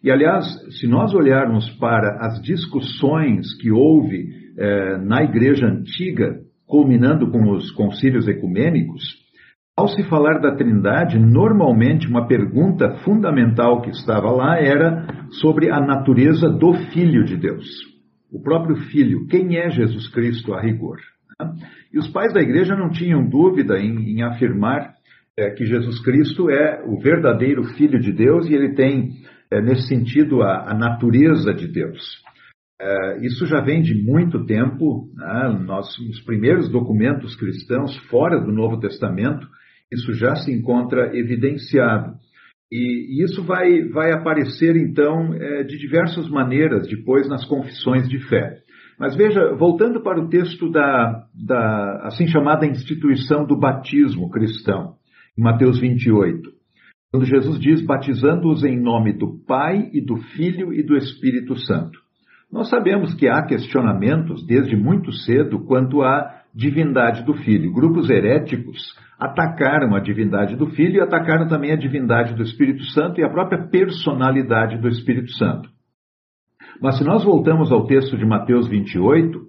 E, 0.02 0.10
aliás, 0.10 0.44
se 0.80 0.88
nós 0.88 1.14
olharmos 1.14 1.70
para 1.78 2.26
as 2.26 2.42
discussões 2.42 3.54
que 3.60 3.70
houve 3.70 4.45
é, 4.58 4.98
na 4.98 5.22
igreja 5.22 5.66
antiga, 5.66 6.40
culminando 6.66 7.30
com 7.30 7.52
os 7.52 7.70
concílios 7.72 8.26
ecumênicos, 8.26 9.02
ao 9.76 9.88
se 9.88 10.02
falar 10.04 10.40
da 10.40 10.56
Trindade, 10.56 11.18
normalmente 11.18 12.08
uma 12.08 12.26
pergunta 12.26 12.96
fundamental 13.04 13.82
que 13.82 13.90
estava 13.90 14.30
lá 14.30 14.58
era 14.58 15.06
sobre 15.32 15.70
a 15.70 15.78
natureza 15.78 16.48
do 16.48 16.72
Filho 16.92 17.25
de 17.25 17.36
Deus. 17.36 17.66
O 18.32 18.42
próprio 18.42 18.76
Filho, 18.90 19.26
quem 19.26 19.58
é 19.58 19.68
Jesus 19.68 20.08
Cristo 20.08 20.54
a 20.54 20.62
rigor? 20.62 20.96
E 21.92 21.98
os 21.98 22.08
pais 22.08 22.32
da 22.32 22.40
igreja 22.40 22.75
não 22.75 22.88
tinham 22.88 23.28
dúvida 23.28 23.78
em, 23.78 24.16
em 24.16 24.22
afirmar 24.22 24.94
é, 25.38 25.50
que 25.50 25.66
Jesus 25.66 26.00
Cristo 26.02 26.48
é 26.48 26.82
o 26.86 26.98
verdadeiro 26.98 27.62
Filho 27.75 28.00
de 28.00 28.12
Deus 28.12 28.48
e 28.48 28.54
ele 28.54 28.75
tem, 28.75 29.10
é, 29.50 29.60
nesse 29.60 29.86
sentido, 29.88 30.42
a, 30.42 30.70
a 30.70 30.75
natureza 30.75 31.52
de 31.52 31.68
Deus. 31.68 32.25
É, 32.78 33.25
isso 33.25 33.47
já 33.47 33.61
vem 33.61 33.80
de 33.80 33.95
muito 33.95 34.45
tempo, 34.45 35.09
né? 35.14 35.59
Nós, 35.64 35.97
os 35.99 36.21
primeiros 36.21 36.68
documentos 36.68 37.35
cristãos 37.35 37.97
fora 38.11 38.38
do 38.38 38.52
Novo 38.52 38.78
Testamento, 38.78 39.47
isso 39.90 40.12
já 40.12 40.37
se 40.37 40.52
encontra 40.52 41.16
evidenciado. 41.16 42.14
E, 42.71 43.25
isso 43.25 43.42
vai, 43.45 43.88
vai 43.88 44.12
aparecer, 44.12 44.76
então, 44.76 45.33
é, 45.35 45.62
de 45.62 45.78
diversas 45.78 46.28
maneiras 46.28 46.87
depois 46.88 47.28
nas 47.28 47.45
confissões 47.47 48.09
de 48.09 48.18
fé. 48.28 48.59
Mas 48.99 49.14
veja, 49.14 49.54
voltando 49.54 50.02
para 50.02 50.21
o 50.21 50.28
texto 50.28 50.71
da, 50.71 51.26
da 51.35 52.00
assim 52.06 52.26
chamada 52.26 52.66
instituição 52.66 53.47
do 53.47 53.59
batismo 53.59 54.30
cristão, 54.30 54.95
em 55.38 55.42
Mateus 55.42 55.78
28, 55.78 56.50
quando 57.11 57.26
Jesus 57.26 57.59
diz: 57.61 57.85
batizando-os 57.85 58.64
em 58.64 58.80
nome 58.80 59.12
do 59.12 59.38
Pai 59.47 59.90
e 59.92 60.00
do 60.00 60.16
Filho 60.35 60.73
e 60.73 60.83
do 60.83 60.97
Espírito 60.97 61.56
Santo. 61.56 62.05
Nós 62.50 62.70
sabemos 62.70 63.14
que 63.14 63.28
há 63.28 63.42
questionamentos 63.44 64.46
desde 64.46 64.76
muito 64.76 65.12
cedo 65.12 65.64
quanto 65.64 66.02
à 66.02 66.42
divindade 66.54 67.24
do 67.24 67.34
Filho. 67.34 67.72
Grupos 67.72 68.08
heréticos 68.08 68.78
atacaram 69.18 69.94
a 69.94 70.00
divindade 70.00 70.56
do 70.56 70.66
Filho 70.68 70.96
e 70.96 71.00
atacaram 71.00 71.48
também 71.48 71.72
a 71.72 71.76
divindade 71.76 72.34
do 72.34 72.42
Espírito 72.42 72.84
Santo 72.92 73.20
e 73.20 73.24
a 73.24 73.30
própria 73.30 73.66
personalidade 73.68 74.78
do 74.80 74.88
Espírito 74.88 75.32
Santo. 75.32 75.68
Mas 76.80 76.98
se 76.98 77.04
nós 77.04 77.24
voltamos 77.24 77.72
ao 77.72 77.86
texto 77.86 78.16
de 78.16 78.24
Mateus 78.24 78.68
28, 78.68 79.40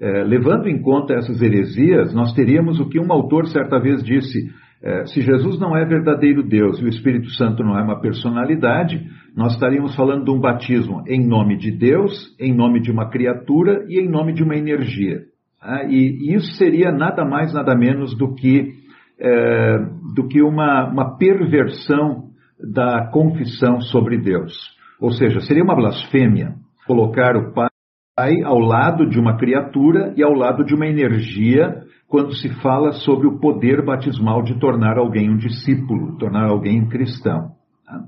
eh, 0.00 0.24
levando 0.24 0.66
em 0.66 0.80
conta 0.80 1.14
essas 1.14 1.40
heresias, 1.42 2.14
nós 2.14 2.32
teríamos 2.32 2.80
o 2.80 2.88
que 2.88 2.98
um 2.98 3.12
autor 3.12 3.46
certa 3.46 3.78
vez 3.78 4.02
disse: 4.02 4.50
eh, 4.82 5.04
se 5.06 5.20
Jesus 5.20 5.58
não 5.58 5.76
é 5.76 5.84
verdadeiro 5.84 6.42
Deus 6.42 6.80
e 6.80 6.84
o 6.84 6.88
Espírito 6.88 7.30
Santo 7.30 7.62
não 7.62 7.78
é 7.78 7.82
uma 7.82 8.00
personalidade, 8.00 8.98
nós 9.36 9.54
estaríamos 9.54 9.94
falando 9.94 10.24
de 10.24 10.30
um 10.30 10.40
batismo 10.40 11.02
em 11.06 11.26
nome 11.26 11.56
de 11.56 11.70
Deus, 11.70 12.34
em 12.38 12.54
nome 12.54 12.80
de 12.80 12.90
uma 12.90 13.08
criatura 13.08 13.84
e 13.88 14.00
em 14.00 14.08
nome 14.08 14.32
de 14.32 14.42
uma 14.42 14.56
energia. 14.56 15.22
Tá? 15.60 15.84
E, 15.84 16.34
isso 16.34 16.54
seria 16.54 16.90
nada 16.90 17.24
mais, 17.24 17.52
nada 17.52 17.74
menos 17.74 18.16
do 18.16 18.34
que, 18.34 18.72
é, 19.18 19.78
do 20.14 20.26
que 20.26 20.42
uma, 20.42 20.88
uma 20.90 21.16
perversão 21.16 22.30
da 22.58 23.08
confissão 23.10 23.80
sobre 23.80 24.18
Deus. 24.18 24.52
Ou 25.00 25.10
seja, 25.12 25.40
seria 25.40 25.64
uma 25.64 25.76
blasfêmia 25.76 26.54
colocar 26.86 27.36
o 27.36 27.52
Pai 27.52 28.42
ao 28.44 28.58
lado 28.58 29.08
de 29.08 29.18
uma 29.18 29.36
criatura 29.36 30.12
e 30.16 30.22
ao 30.22 30.32
lado 30.32 30.64
de 30.64 30.74
uma 30.74 30.86
energia 30.86 31.82
quando 32.08 32.34
se 32.34 32.48
fala 32.60 32.90
sobre 32.92 33.28
o 33.28 33.38
poder 33.38 33.84
batismal 33.84 34.42
de 34.42 34.58
tornar 34.58 34.98
alguém 34.98 35.30
um 35.30 35.36
discípulo, 35.36 36.18
tornar 36.18 36.48
alguém 36.48 36.82
um 36.82 36.88
cristão. 36.88 37.52
Tá? 37.86 38.02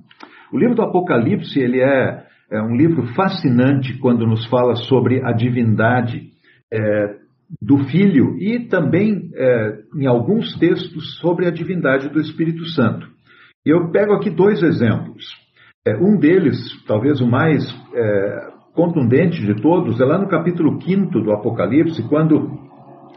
O 0.53 0.59
livro 0.59 0.75
do 0.75 0.83
Apocalipse 0.83 1.59
ele 1.59 1.81
é, 1.81 2.25
é 2.51 2.63
um 2.63 2.77
livro 2.77 3.07
fascinante 3.15 3.99
quando 3.99 4.27
nos 4.27 4.47
fala 4.47 4.77
sobre 4.77 5.25
a 5.25 5.33
divindade 5.33 6.31
é, 6.73 7.17
do 7.61 7.79
Filho 7.85 8.37
e 8.39 8.69
também, 8.69 9.31
é, 9.35 9.79
em 9.97 10.07
alguns 10.07 10.57
textos, 10.59 11.19
sobre 11.21 11.47
a 11.47 11.51
divindade 11.51 12.09
do 12.09 12.21
Espírito 12.21 12.65
Santo. 12.67 13.07
Eu 13.65 13.91
pego 13.91 14.13
aqui 14.13 14.31
dois 14.31 14.63
exemplos. 14.63 15.25
É, 15.87 15.97
um 15.97 16.19
deles, 16.19 16.59
talvez 16.87 17.21
o 17.21 17.27
mais 17.27 17.63
é, 17.95 18.49
contundente 18.75 19.41
de 19.45 19.61
todos, 19.61 20.01
é 20.01 20.05
lá 20.05 20.19
no 20.19 20.29
capítulo 20.29 20.81
5 20.81 21.21
do 21.21 21.33
Apocalipse, 21.33 22.03
quando 22.09 22.59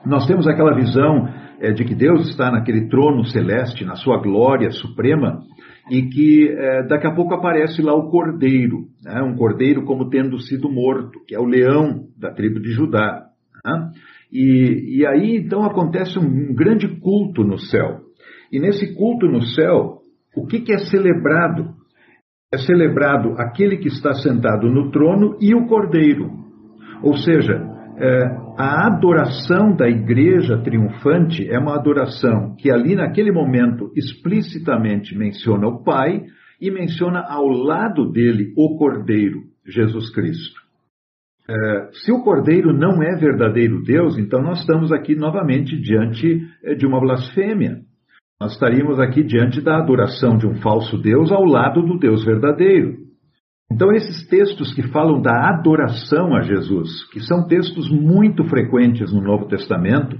nós 0.05 0.25
temos 0.25 0.47
aquela 0.47 0.73
visão 0.75 1.27
é, 1.59 1.71
de 1.71 1.83
que 1.83 1.95
Deus 1.95 2.29
está 2.29 2.51
naquele 2.51 2.87
trono 2.87 3.23
celeste, 3.25 3.85
na 3.85 3.95
sua 3.95 4.21
glória 4.21 4.69
suprema, 4.71 5.41
e 5.89 6.03
que 6.09 6.49
é, 6.49 6.83
daqui 6.83 7.07
a 7.07 7.13
pouco 7.13 7.33
aparece 7.33 7.81
lá 7.81 7.93
o 7.93 8.09
cordeiro, 8.09 8.87
né? 9.03 9.21
um 9.21 9.35
cordeiro 9.35 9.83
como 9.85 10.09
tendo 10.09 10.39
sido 10.39 10.69
morto, 10.69 11.19
que 11.27 11.35
é 11.35 11.39
o 11.39 11.45
leão 11.45 12.07
da 12.17 12.31
tribo 12.31 12.59
de 12.59 12.71
Judá. 12.71 13.25
Né? 13.63 13.91
E, 14.31 14.99
e, 14.99 15.05
aí 15.05 15.37
então 15.37 15.63
acontece 15.63 16.17
um, 16.17 16.23
um, 16.23 16.55
grande 16.55 16.87
culto 16.99 17.43
no 17.43 17.59
céu. 17.59 18.01
E 18.51 18.59
nesse 18.59 18.95
culto 18.95 19.27
no 19.27 19.43
céu, 19.43 20.01
o 20.35 20.45
que, 20.47 20.61
que 20.61 20.73
é 20.73 20.77
celebrado? 20.79 21.75
É 22.51 22.57
celebrado 22.57 23.33
aquele 23.37 23.77
que 23.77 23.87
está 23.87 24.13
sentado 24.13 24.67
no 24.69 24.89
trono 24.91 25.37
e 25.39 25.53
o 25.53 25.67
cordeiro. 25.67 26.31
Ou 27.03 27.15
seja, 27.17 27.74
a 28.57 28.87
adoração 28.87 29.75
da 29.75 29.87
igreja 29.87 30.57
triunfante 30.63 31.49
é 31.49 31.57
uma 31.57 31.75
adoração 31.75 32.55
que 32.57 32.71
ali 32.71 32.95
naquele 32.95 33.31
momento 33.31 33.91
explicitamente 33.95 35.17
menciona 35.17 35.67
o 35.67 35.83
Pai 35.83 36.23
e 36.59 36.71
menciona 36.71 37.23
ao 37.27 37.47
lado 37.47 38.11
dele 38.11 38.53
o 38.57 38.77
Cordeiro, 38.77 39.43
Jesus 39.65 40.09
Cristo. 40.13 40.65
É, 41.47 41.89
se 41.91 42.11
o 42.11 42.23
Cordeiro 42.23 42.73
não 42.73 43.03
é 43.03 43.15
verdadeiro 43.15 43.83
Deus, 43.83 44.17
então 44.17 44.41
nós 44.41 44.61
estamos 44.61 44.91
aqui 44.91 45.15
novamente 45.15 45.79
diante 45.79 46.41
é, 46.63 46.73
de 46.73 46.87
uma 46.87 46.99
blasfêmia. 46.99 47.81
Nós 48.41 48.53
estaríamos 48.53 48.99
aqui 48.99 49.23
diante 49.23 49.61
da 49.61 49.77
adoração 49.77 50.37
de 50.37 50.47
um 50.47 50.55
falso 50.55 50.97
Deus 50.97 51.31
ao 51.31 51.45
lado 51.45 51.83
do 51.83 51.99
Deus 51.99 52.25
verdadeiro. 52.25 53.04
Então, 53.71 53.91
esses 53.91 54.27
textos 54.27 54.73
que 54.73 54.83
falam 54.89 55.21
da 55.21 55.49
adoração 55.49 56.35
a 56.35 56.41
Jesus, 56.41 57.03
que 57.11 57.19
são 57.19 57.47
textos 57.47 57.89
muito 57.89 58.43
frequentes 58.45 59.11
no 59.11 59.21
Novo 59.21 59.47
Testamento, 59.47 60.17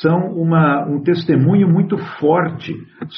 são 0.00 0.32
uma, 0.34 0.86
um 0.86 1.02
testemunho 1.02 1.68
muito 1.68 1.96
forte 2.20 2.74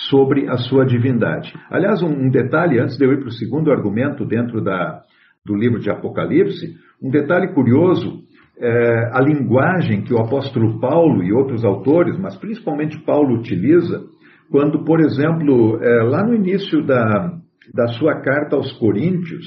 sobre 0.09 0.49
a 0.49 0.57
sua 0.57 0.87
divindade. 0.87 1.53
Aliás, 1.71 2.03
um, 2.03 2.09
um 2.09 2.31
detalhe, 2.31 2.79
antes 2.79 2.97
de 2.97 3.05
eu 3.05 3.13
ir 3.13 3.19
para 3.19 3.29
o 3.29 3.33
segundo 3.33 3.71
argumento 3.71 4.25
dentro 4.25 4.63
da, 4.63 5.03
do 5.45 5.55
livro 5.55 5.79
de 5.79 5.91
Apocalipse, 5.91 6.77
um 7.03 7.11
detalhe 7.11 7.53
curioso 7.53 8.23
é, 8.61 9.11
a 9.13 9.21
linguagem 9.21 10.03
que 10.03 10.13
o 10.13 10.19
apóstolo 10.19 10.79
Paulo 10.79 11.23
e 11.23 11.33
outros 11.33 11.65
autores, 11.65 12.19
mas 12.19 12.37
principalmente 12.37 13.01
Paulo, 13.01 13.39
utiliza 13.39 14.05
quando, 14.51 14.85
por 14.85 15.01
exemplo, 15.01 15.83
é, 15.83 16.03
lá 16.03 16.25
no 16.25 16.35
início 16.35 16.85
da, 16.85 17.40
da 17.75 17.89
sua 17.89 18.21
carta 18.21 18.57
aos 18.57 18.73
Coríntios, 18.79 19.47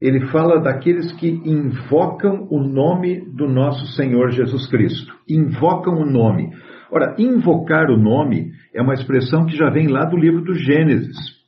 ele 0.00 0.28
fala 0.28 0.60
daqueles 0.60 1.12
que 1.12 1.28
invocam 1.28 2.46
o 2.50 2.62
nome 2.62 3.20
do 3.36 3.46
nosso 3.46 3.86
Senhor 3.94 4.30
Jesus 4.30 4.66
Cristo. 4.68 5.12
Invocam 5.28 5.94
o 5.94 6.06
nome. 6.06 6.50
Ora, 6.90 7.14
invocar 7.18 7.90
o 7.90 7.98
nome 7.98 8.50
é 8.74 8.80
uma 8.80 8.94
expressão 8.94 9.44
que 9.44 9.56
já 9.56 9.68
vem 9.68 9.88
lá 9.88 10.06
do 10.06 10.16
livro 10.16 10.42
do 10.42 10.54
Gênesis. 10.54 11.40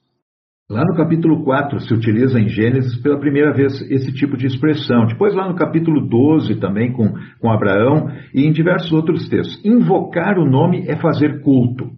Lá 0.70 0.84
no 0.84 0.94
capítulo 0.94 1.44
4 1.44 1.80
se 1.80 1.92
utiliza 1.92 2.38
em 2.38 2.48
Gênesis 2.48 2.96
pela 3.02 3.18
primeira 3.18 3.52
vez 3.52 3.72
esse 3.90 4.12
tipo 4.12 4.36
de 4.36 4.46
expressão. 4.46 5.06
Depois, 5.06 5.34
lá 5.34 5.48
no 5.48 5.56
capítulo 5.56 6.06
12, 6.06 6.56
também 6.60 6.92
com, 6.92 7.12
com 7.40 7.50
Abraão, 7.50 8.08
e 8.34 8.46
em 8.46 8.52
diversos 8.52 8.92
outros 8.92 9.28
textos. 9.28 9.62
Invocar 9.64 10.38
o 10.38 10.48
nome 10.48 10.86
é 10.88 10.96
fazer 10.96 11.42
culto. 11.42 11.90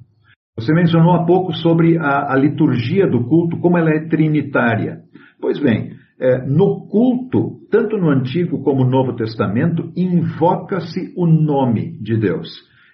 Você 0.56 0.72
mencionou 0.72 1.14
há 1.14 1.24
pouco 1.24 1.52
sobre 1.52 1.98
a, 1.98 2.32
a 2.32 2.36
liturgia 2.36 3.08
do 3.08 3.24
culto, 3.24 3.58
como 3.58 3.76
ela 3.76 3.90
é 3.90 4.06
trinitária. 4.08 5.00
Pois 5.40 5.58
bem, 5.58 5.90
é, 6.20 6.46
no 6.46 6.86
culto, 6.86 7.58
tanto 7.70 7.96
no 7.96 8.08
Antigo 8.08 8.62
como 8.62 8.84
no 8.84 8.90
Novo 8.90 9.16
Testamento, 9.16 9.90
invoca-se 9.96 11.12
o 11.16 11.26
nome 11.26 11.98
de 12.00 12.16
Deus. 12.16 12.48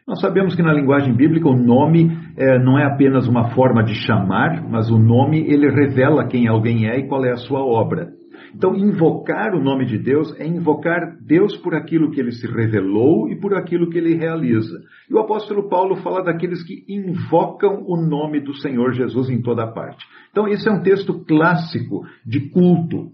Nós 0.08 0.20
sabemos 0.20 0.56
que 0.56 0.62
na 0.62 0.72
linguagem 0.72 1.14
bíblica 1.14 1.48
o 1.48 1.56
nome 1.56 2.10
é, 2.36 2.58
não 2.58 2.78
é 2.78 2.84
apenas 2.84 3.28
uma 3.28 3.50
forma 3.50 3.84
de 3.84 3.94
chamar, 3.94 4.66
mas 4.68 4.90
o 4.90 4.98
nome 4.98 5.40
ele 5.40 5.68
revela 5.68 6.26
quem 6.26 6.48
alguém 6.48 6.88
é 6.88 6.98
e 6.98 7.06
qual 7.06 7.24
é 7.26 7.30
a 7.30 7.36
sua 7.36 7.60
obra. 7.60 8.08
Então, 8.54 8.74
invocar 8.74 9.54
o 9.54 9.62
nome 9.62 9.86
de 9.86 9.98
Deus 9.98 10.38
é 10.38 10.46
invocar 10.46 11.16
Deus 11.20 11.56
por 11.56 11.74
aquilo 11.74 12.10
que 12.10 12.20
ele 12.20 12.32
se 12.32 12.46
revelou 12.46 13.28
e 13.28 13.38
por 13.38 13.54
aquilo 13.54 13.88
que 13.88 13.98
ele 13.98 14.14
realiza. 14.14 14.80
E 15.08 15.14
o 15.14 15.18
apóstolo 15.18 15.68
Paulo 15.68 15.96
fala 15.96 16.22
daqueles 16.22 16.62
que 16.62 16.84
invocam 16.88 17.84
o 17.86 17.96
nome 17.96 18.40
do 18.40 18.54
Senhor 18.54 18.92
Jesus 18.92 19.30
em 19.30 19.40
toda 19.40 19.70
parte. 19.72 20.04
Então, 20.30 20.48
esse 20.48 20.68
é 20.68 20.72
um 20.72 20.82
texto 20.82 21.24
clássico 21.24 22.04
de 22.24 22.50
culto. 22.50 23.10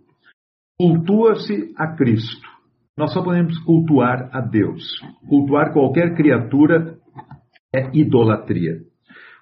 Cultua-se 0.78 1.73
a 1.76 1.95
Cristo. 1.97 2.47
Nós 2.97 3.12
só 3.12 3.23
podemos 3.23 3.59
cultuar 3.59 4.31
a 4.33 4.40
Deus. 4.40 4.83
Cultuar 5.28 5.73
qualquer 5.73 6.14
criatura 6.14 6.99
é 7.75 7.90
idolatria. 7.93 8.86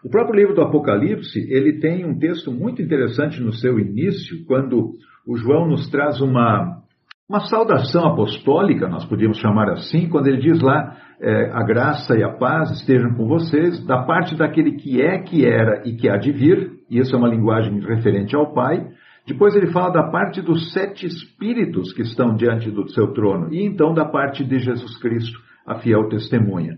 O 0.05 0.11
próprio 0.11 0.39
livro 0.39 0.55
do 0.55 0.61
Apocalipse, 0.61 1.41
ele 1.51 1.81
tem 1.81 2.05
um 2.05 2.19
texto 2.19 2.53
muito 2.53 2.83
interessante 2.83 3.41
no 3.41 3.55
seu 3.55 3.79
início, 3.79 4.45
quando 4.45 4.93
o 5.27 5.35
João 5.35 5.67
nos 5.67 5.89
traz 5.89 6.21
uma, 6.21 6.83
uma 7.27 7.41
saudação 7.41 8.05
apostólica, 8.09 8.87
nós 8.87 9.07
podíamos 9.07 9.39
chamar 9.39 9.71
assim, 9.71 10.07
quando 10.11 10.27
ele 10.27 10.43
diz 10.43 10.61
lá, 10.61 10.95
é, 11.19 11.51
a 11.55 11.63
graça 11.63 12.19
e 12.19 12.23
a 12.23 12.29
paz 12.29 12.71
estejam 12.73 13.15
com 13.15 13.27
vocês, 13.27 13.83
da 13.87 14.03
parte 14.03 14.37
daquele 14.37 14.73
que 14.73 15.01
é, 15.01 15.21
que 15.21 15.47
era 15.47 15.83
e 15.87 15.97
que 15.97 16.07
há 16.07 16.19
de 16.19 16.33
vir, 16.33 16.73
e 16.91 16.99
isso 16.99 17.15
é 17.17 17.19
uma 17.19 17.29
linguagem 17.29 17.81
referente 17.81 18.37
ao 18.37 18.53
Pai. 18.53 18.87
Depois 19.27 19.57
ele 19.57 19.73
fala 19.73 19.91
da 19.91 20.11
parte 20.11 20.43
dos 20.43 20.71
sete 20.75 21.07
espíritos 21.07 21.95
que 21.95 22.03
estão 22.03 22.37
diante 22.37 22.71
do 22.71 22.87
seu 22.91 23.15
trono, 23.15 23.55
e 23.55 23.65
então 23.65 23.95
da 23.95 24.05
parte 24.05 24.45
de 24.45 24.59
Jesus 24.59 24.99
Cristo, 24.99 25.41
a 25.67 25.77
fiel 25.77 26.11
testemunha. 26.11 26.77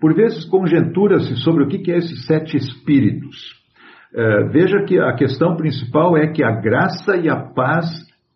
Por 0.00 0.14
vezes 0.14 0.44
conjectura-se 0.44 1.36
sobre 1.36 1.64
o 1.64 1.68
que 1.68 1.90
é 1.90 1.98
esses 1.98 2.26
sete 2.26 2.56
espíritos. 2.56 3.36
É, 4.14 4.44
veja 4.48 4.84
que 4.84 4.98
a 4.98 5.14
questão 5.14 5.56
principal 5.56 6.16
é 6.16 6.28
que 6.28 6.42
a 6.42 6.52
graça 6.52 7.16
e 7.16 7.28
a 7.28 7.36
paz 7.36 7.86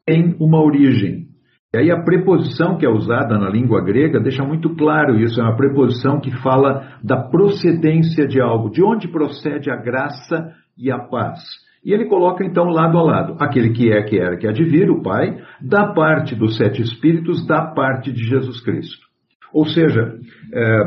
têm 0.07 0.37
uma 0.41 0.63
origem. 0.63 1.29
E 1.73 1.79
aí 1.79 1.91
a 1.91 2.03
preposição 2.03 2.77
que 2.77 2.85
é 2.85 2.91
usada 2.91 3.39
na 3.39 3.49
língua 3.49 3.85
grega 3.85 4.19
deixa 4.19 4.43
muito 4.43 4.75
claro 4.75 5.21
isso, 5.21 5.41
é 5.41 5.45
uma 5.45 5.57
preposição 5.57 6.19
que 6.19 6.33
fala 6.43 6.99
da 7.03 7.17
procedência 7.17 8.27
de 8.27 8.41
algo, 8.41 8.71
de 8.71 8.83
onde 8.83 9.07
procede 9.07 9.71
a 9.71 9.77
graça 9.77 10.53
e 10.77 10.91
a 10.91 10.99
paz. 10.99 11.39
E 11.85 11.93
ele 11.93 12.07
coloca 12.07 12.45
então 12.45 12.65
lado 12.65 12.99
a 12.99 13.03
lado, 13.03 13.37
aquele 13.39 13.71
que 13.71 13.91
é, 13.91 14.03
que 14.03 14.19
era, 14.19 14.37
que 14.37 14.65
vir, 14.65 14.91
o 14.91 15.01
Pai, 15.01 15.39
da 15.63 15.93
parte 15.95 16.35
dos 16.35 16.57
sete 16.57 16.83
espíritos, 16.83 17.47
da 17.47 17.67
parte 17.67 18.13
de 18.13 18.25
Jesus 18.25 18.61
Cristo. 18.61 19.07
Ou 19.53 19.65
seja, 19.65 20.19
é, 20.53 20.81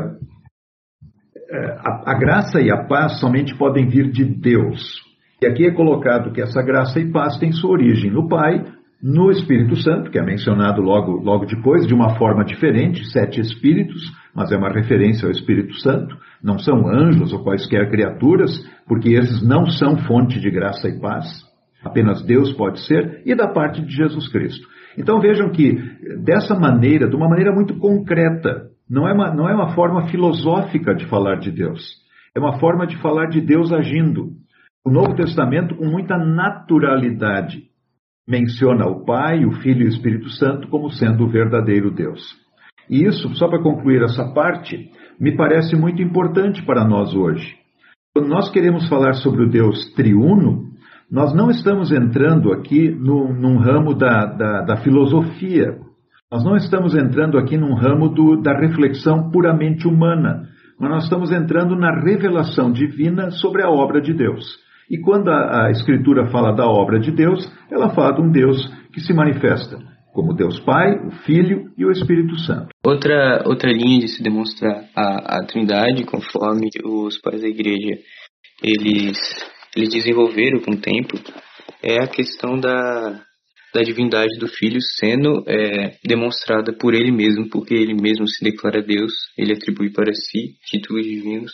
a, 1.50 2.12
a 2.12 2.18
graça 2.18 2.60
e 2.60 2.70
a 2.70 2.84
paz 2.84 3.20
somente 3.20 3.56
podem 3.56 3.86
vir 3.86 4.10
de 4.10 4.24
Deus. 4.24 5.02
E 5.42 5.46
aqui 5.46 5.66
é 5.66 5.72
colocado 5.72 6.32
que 6.32 6.40
essa 6.40 6.62
graça 6.62 7.00
e 7.00 7.10
paz 7.10 7.36
têm 7.38 7.52
sua 7.52 7.70
origem 7.70 8.10
no 8.10 8.28
Pai, 8.28 8.64
no 9.02 9.30
Espírito 9.30 9.76
Santo, 9.76 10.10
que 10.10 10.18
é 10.18 10.24
mencionado 10.24 10.80
logo, 10.80 11.20
logo 11.22 11.44
depois, 11.44 11.86
de 11.86 11.92
uma 11.92 12.16
forma 12.16 12.44
diferente, 12.44 13.04
sete 13.10 13.40
espíritos, 13.40 14.00
mas 14.34 14.50
é 14.50 14.56
uma 14.56 14.72
referência 14.72 15.26
ao 15.26 15.30
Espírito 15.30 15.74
Santo, 15.80 16.16
não 16.42 16.58
são 16.58 16.88
anjos 16.88 17.32
ou 17.32 17.44
quaisquer 17.44 17.90
criaturas, 17.90 18.50
porque 18.88 19.10
esses 19.10 19.46
não 19.46 19.66
são 19.66 19.98
fonte 20.06 20.40
de 20.40 20.50
graça 20.50 20.88
e 20.88 20.98
paz, 20.98 21.26
apenas 21.84 22.24
Deus 22.24 22.52
pode 22.54 22.80
ser, 22.86 23.22
e 23.26 23.34
da 23.34 23.48
parte 23.48 23.82
de 23.82 23.94
Jesus 23.94 24.26
Cristo. 24.28 24.66
Então 24.96 25.20
vejam 25.20 25.50
que, 25.50 25.76
dessa 26.24 26.58
maneira, 26.58 27.06
de 27.06 27.14
uma 27.14 27.28
maneira 27.28 27.52
muito 27.52 27.76
concreta, 27.78 28.70
não 28.88 29.08
é 29.08 29.12
uma, 29.12 29.34
não 29.34 29.48
é 29.48 29.54
uma 29.54 29.74
forma 29.74 30.08
filosófica 30.08 30.94
de 30.94 31.06
falar 31.06 31.36
de 31.36 31.50
Deus. 31.50 31.82
É 32.36 32.40
uma 32.40 32.58
forma 32.58 32.86
de 32.86 32.96
falar 33.00 33.26
de 33.26 33.40
Deus 33.40 33.72
agindo. 33.72 34.32
O 34.84 34.90
Novo 34.90 35.14
Testamento, 35.14 35.74
com 35.76 35.86
muita 35.86 36.18
naturalidade, 36.18 37.62
menciona 38.28 38.86
o 38.86 39.04
Pai, 39.04 39.44
o 39.44 39.52
Filho 39.60 39.82
e 39.82 39.86
o 39.86 39.88
Espírito 39.88 40.28
Santo 40.30 40.68
como 40.68 40.90
sendo 40.90 41.24
o 41.24 41.30
verdadeiro 41.30 41.90
Deus. 41.90 42.22
E 42.90 43.04
isso, 43.04 43.34
só 43.36 43.48
para 43.48 43.62
concluir 43.62 44.02
essa 44.02 44.32
parte, 44.32 44.90
me 45.18 45.36
parece 45.36 45.74
muito 45.76 46.02
importante 46.02 46.62
para 46.64 46.84
nós 46.84 47.14
hoje. 47.14 47.56
Quando 48.14 48.28
nós 48.28 48.50
queremos 48.50 48.88
falar 48.88 49.14
sobre 49.14 49.44
o 49.44 49.50
Deus 49.50 49.92
triuno, 49.94 50.70
nós 51.10 51.34
não 51.34 51.50
estamos 51.50 51.90
entrando 51.92 52.52
aqui 52.52 52.90
no, 52.90 53.32
num 53.32 53.58
ramo 53.58 53.94
da, 53.94 54.26
da, 54.26 54.62
da 54.62 54.76
filosofia, 54.78 55.78
nós 56.34 56.42
não 56.42 56.56
estamos 56.56 56.96
entrando 56.96 57.38
aqui 57.38 57.56
num 57.56 57.74
ramo 57.74 58.08
do, 58.08 58.42
da 58.42 58.58
reflexão 58.58 59.30
puramente 59.30 59.86
humana, 59.86 60.48
mas 60.80 60.90
nós 60.90 61.04
estamos 61.04 61.30
entrando 61.30 61.76
na 61.76 61.94
revelação 62.02 62.72
divina 62.72 63.30
sobre 63.30 63.62
a 63.62 63.70
obra 63.70 64.00
de 64.00 64.12
Deus. 64.12 64.44
E 64.90 64.98
quando 64.98 65.28
a, 65.30 65.66
a 65.66 65.70
Escritura 65.70 66.26
fala 66.32 66.50
da 66.50 66.66
obra 66.66 66.98
de 66.98 67.12
Deus, 67.12 67.48
ela 67.70 67.90
fala 67.90 68.16
de 68.16 68.20
um 68.20 68.32
Deus 68.32 68.68
que 68.92 69.00
se 69.00 69.14
manifesta 69.14 69.78
como 70.12 70.34
Deus 70.34 70.58
Pai, 70.58 70.96
o 71.06 71.12
Filho 71.24 71.70
e 71.78 71.84
o 71.84 71.92
Espírito 71.92 72.36
Santo. 72.40 72.70
Outra, 72.84 73.44
outra 73.46 73.70
linha 73.70 74.00
de 74.00 74.08
se 74.08 74.20
demonstrar 74.20 74.86
a, 74.96 75.38
a 75.38 75.46
Trindade, 75.46 76.02
conforme 76.02 76.68
os 76.84 77.16
pais 77.18 77.42
da 77.42 77.48
igreja 77.48 77.96
eles, 78.60 79.18
eles 79.76 79.88
desenvolveram 79.88 80.58
com 80.58 80.72
o 80.72 80.80
tempo, 80.80 81.14
é 81.80 82.02
a 82.02 82.08
questão 82.08 82.58
da, 82.58 83.22
da 83.74 83.82
divindade 83.82 84.38
do 84.38 84.46
Filho 84.46 84.80
sendo 84.80 85.42
é, 85.48 85.98
demonstrada 86.04 86.72
por 86.72 86.94
ele 86.94 87.10
mesmo, 87.10 87.48
porque 87.50 87.74
ele 87.74 87.92
mesmo 87.92 88.28
se 88.28 88.42
declara 88.44 88.80
Deus, 88.80 89.12
ele 89.36 89.52
atribui 89.52 89.90
para 89.90 90.12
si 90.14 90.56
títulos 90.64 91.04
divinos 91.04 91.52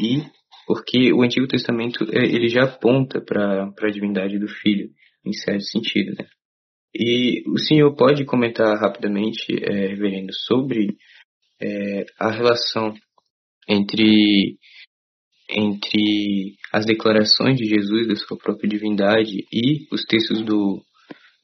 e 0.00 0.22
porque 0.66 1.12
o 1.12 1.22
Antigo 1.22 1.48
Testamento 1.48 2.04
é, 2.12 2.24
ele 2.24 2.48
já 2.48 2.64
aponta 2.64 3.20
para 3.20 3.64
a 3.64 3.90
divindade 3.90 4.38
do 4.38 4.48
Filho, 4.48 4.88
em 5.26 5.32
certo 5.32 5.64
sentido. 5.64 6.14
Né? 6.16 6.26
E 6.94 7.42
o 7.50 7.58
senhor 7.58 7.94
pode 7.96 8.24
comentar 8.24 8.78
rapidamente, 8.80 9.52
é, 9.60 9.88
reverendo, 9.88 10.32
sobre 10.32 10.96
é, 11.60 12.04
a 12.18 12.30
relação 12.30 12.94
entre 13.68 14.56
entre 15.50 16.54
as 16.72 16.86
declarações 16.86 17.58
de 17.58 17.66
Jesus 17.66 18.08
da 18.08 18.16
sua 18.16 18.38
própria 18.38 18.68
divindade 18.68 19.46
e 19.52 19.86
os 19.92 20.02
textos 20.04 20.42
do 20.42 20.82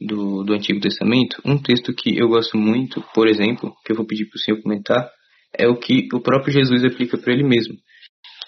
do, 0.00 0.42
do 0.42 0.54
Antigo 0.54 0.80
Testamento, 0.80 1.40
um 1.44 1.60
texto 1.60 1.92
que 1.94 2.16
eu 2.18 2.28
gosto 2.28 2.56
muito, 2.56 3.02
por 3.14 3.28
exemplo, 3.28 3.74
que 3.84 3.92
eu 3.92 3.96
vou 3.96 4.06
pedir 4.06 4.26
para 4.26 4.36
o 4.36 4.40
senhor 4.40 4.62
comentar, 4.62 5.10
é 5.56 5.68
o 5.68 5.76
que 5.76 6.08
o 6.14 6.20
próprio 6.20 6.52
Jesus 6.52 6.84
aplica 6.84 7.18
para 7.18 7.32
ele 7.32 7.42
mesmo. 7.42 7.74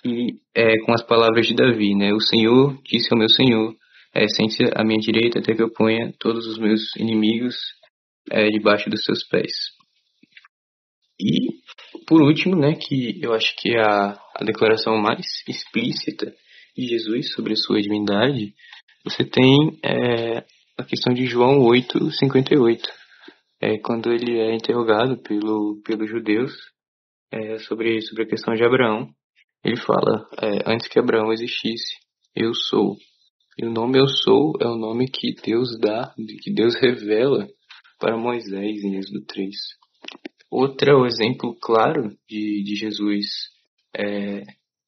E 0.04 0.38
é 0.54 0.78
com 0.84 0.92
as 0.92 1.02
palavras 1.02 1.46
de 1.46 1.54
Davi, 1.54 1.94
né? 1.94 2.12
O 2.12 2.20
Senhor 2.20 2.76
disse 2.84 3.08
ao 3.12 3.18
meu 3.18 3.28
Senhor, 3.28 3.74
é, 4.14 4.26
sente 4.28 4.64
à 4.74 4.84
minha 4.84 4.98
direita 4.98 5.38
até 5.38 5.54
que 5.54 5.62
eu 5.62 5.72
ponha 5.72 6.12
todos 6.18 6.46
os 6.46 6.58
meus 6.58 6.94
inimigos 6.96 7.56
é, 8.30 8.48
debaixo 8.48 8.90
dos 8.90 9.04
seus 9.04 9.26
pés. 9.28 9.52
E, 11.20 11.60
por 12.06 12.20
último, 12.20 12.56
né, 12.56 12.74
que 12.74 13.20
eu 13.22 13.32
acho 13.32 13.54
que 13.56 13.70
é 13.70 13.80
a, 13.80 14.18
a 14.34 14.44
declaração 14.44 14.96
mais 14.96 15.24
explícita 15.48 16.34
de 16.76 16.86
Jesus 16.86 17.32
sobre 17.32 17.52
a 17.52 17.56
sua 17.56 17.80
divindade, 17.80 18.54
você 19.04 19.24
tem 19.24 19.78
é, 19.84 20.44
a 20.78 20.84
questão 20.84 21.12
de 21.12 21.26
João 21.26 21.60
8, 21.60 22.10
58. 22.10 22.88
É, 23.60 23.78
quando 23.78 24.12
ele 24.12 24.38
é 24.38 24.54
interrogado 24.54 25.22
pelo, 25.22 25.80
pelos 25.84 26.08
judeus 26.08 26.52
é, 27.30 27.58
sobre, 27.58 28.00
sobre 28.02 28.24
a 28.24 28.26
questão 28.26 28.54
de 28.54 28.64
Abraão, 28.64 29.08
ele 29.64 29.76
fala, 29.76 30.26
é, 30.40 30.70
antes 30.70 30.88
que 30.88 30.98
Abraão 30.98 31.32
existisse, 31.32 31.96
eu 32.34 32.54
sou. 32.54 32.96
E 33.58 33.66
o 33.66 33.70
nome 33.70 33.98
eu 33.98 34.08
sou 34.08 34.54
é 34.60 34.66
o 34.66 34.76
nome 34.76 35.08
que 35.08 35.34
Deus 35.34 35.78
dá, 35.78 36.14
que 36.42 36.52
Deus 36.52 36.74
revela 36.74 37.46
para 37.98 38.16
Moisés 38.16 38.82
em 38.82 38.96
Êxodo 38.96 39.24
3. 39.26 39.54
Outra, 40.50 40.96
o 40.96 41.06
exemplo 41.06 41.56
claro 41.60 42.08
de, 42.28 42.62
de 42.64 42.74
Jesus 42.76 43.26
é, 43.94 44.42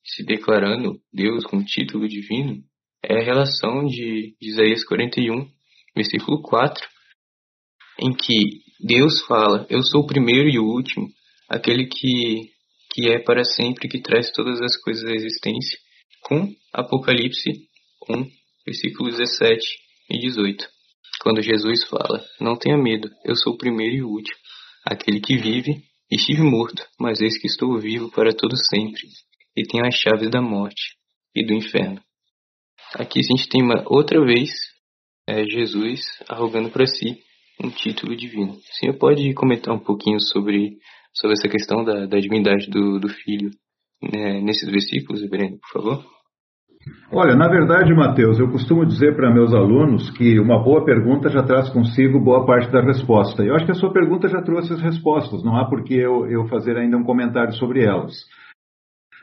se 0.04 0.24
declarando 0.24 1.00
Deus 1.12 1.44
com 1.44 1.62
título 1.62 2.08
divino 2.08 2.62
é 3.02 3.20
a 3.20 3.24
relação 3.24 3.84
de, 3.84 4.34
de 4.40 4.48
Isaías 4.48 4.84
41, 4.84 5.46
versículo 5.94 6.42
4, 6.42 6.86
em 8.00 8.12
que 8.12 8.62
Deus 8.80 9.22
fala: 9.26 9.66
Eu 9.70 9.82
sou 9.82 10.02
o 10.02 10.06
primeiro 10.06 10.48
e 10.48 10.58
o 10.58 10.64
último, 10.64 11.08
aquele 11.48 11.86
que, 11.86 12.50
que 12.92 13.08
é 13.08 13.18
para 13.18 13.44
sempre, 13.44 13.88
que 13.88 14.00
traz 14.00 14.30
todas 14.32 14.60
as 14.60 14.76
coisas 14.76 15.04
da 15.04 15.12
existência, 15.12 15.78
com 16.22 16.52
Apocalipse 16.72 17.50
1, 18.08 18.26
versículos 18.66 19.16
17 19.16 19.64
e 20.10 20.18
18. 20.18 20.68
Quando 21.22 21.42
Jesus 21.42 21.84
fala: 21.84 22.24
Não 22.40 22.56
tenha 22.56 22.76
medo, 22.76 23.08
eu 23.24 23.36
sou 23.36 23.54
o 23.54 23.58
primeiro 23.58 23.96
e 23.96 24.02
o 24.02 24.08
último, 24.08 24.36
aquele 24.84 25.20
que 25.20 25.36
vive, 25.36 25.82
estive 26.10 26.42
morto, 26.42 26.84
mas 26.98 27.20
eis 27.20 27.38
que 27.40 27.46
estou 27.46 27.78
vivo 27.78 28.10
para 28.10 28.34
todo 28.34 28.56
sempre, 28.56 29.02
e 29.56 29.62
tenho 29.62 29.86
as 29.86 29.94
chaves 29.94 30.30
da 30.30 30.42
morte 30.42 30.96
e 31.34 31.46
do 31.46 31.54
inferno. 31.54 32.02
Aqui 32.94 33.20
a 33.20 33.22
gente 33.22 33.48
tem 33.48 33.62
uma 33.62 33.82
outra 33.86 34.24
vez 34.24 34.50
é, 35.26 35.44
Jesus 35.44 36.00
arrogando 36.28 36.70
para 36.70 36.86
si 36.86 37.18
um 37.62 37.70
título 37.70 38.16
divino. 38.16 38.52
O 38.52 38.78
senhor 38.78 38.94
pode 38.98 39.32
comentar 39.34 39.74
um 39.74 39.78
pouquinho 39.78 40.20
sobre, 40.20 40.78
sobre 41.12 41.34
essa 41.34 41.48
questão 41.48 41.84
da, 41.84 42.06
da 42.06 42.18
divindade 42.18 42.68
do, 42.68 42.98
do 42.98 43.08
Filho 43.08 43.50
né, 44.02 44.40
nesses 44.40 44.68
versículos, 44.70 45.28
Breno, 45.28 45.58
por 45.58 45.82
favor? 45.82 46.14
Olha, 47.10 47.34
na 47.34 47.48
verdade, 47.48 47.94
Mateus, 47.94 48.38
eu 48.38 48.50
costumo 48.50 48.84
dizer 48.84 49.16
para 49.16 49.32
meus 49.32 49.54
alunos 49.54 50.10
que 50.10 50.38
uma 50.38 50.62
boa 50.62 50.84
pergunta 50.84 51.30
já 51.30 51.42
traz 51.42 51.70
consigo 51.70 52.20
boa 52.20 52.44
parte 52.44 52.70
da 52.70 52.82
resposta. 52.82 53.42
Eu 53.42 53.54
acho 53.54 53.64
que 53.64 53.72
a 53.72 53.76
sua 53.76 53.92
pergunta 53.92 54.28
já 54.28 54.42
trouxe 54.42 54.72
as 54.74 54.82
respostas, 54.82 55.42
não 55.42 55.56
há 55.56 55.64
por 55.64 55.82
que 55.84 55.94
eu, 55.94 56.26
eu 56.26 56.46
fazer 56.48 56.76
ainda 56.76 56.96
um 56.96 57.04
comentário 57.04 57.54
sobre 57.54 57.84
elas. 57.84 58.12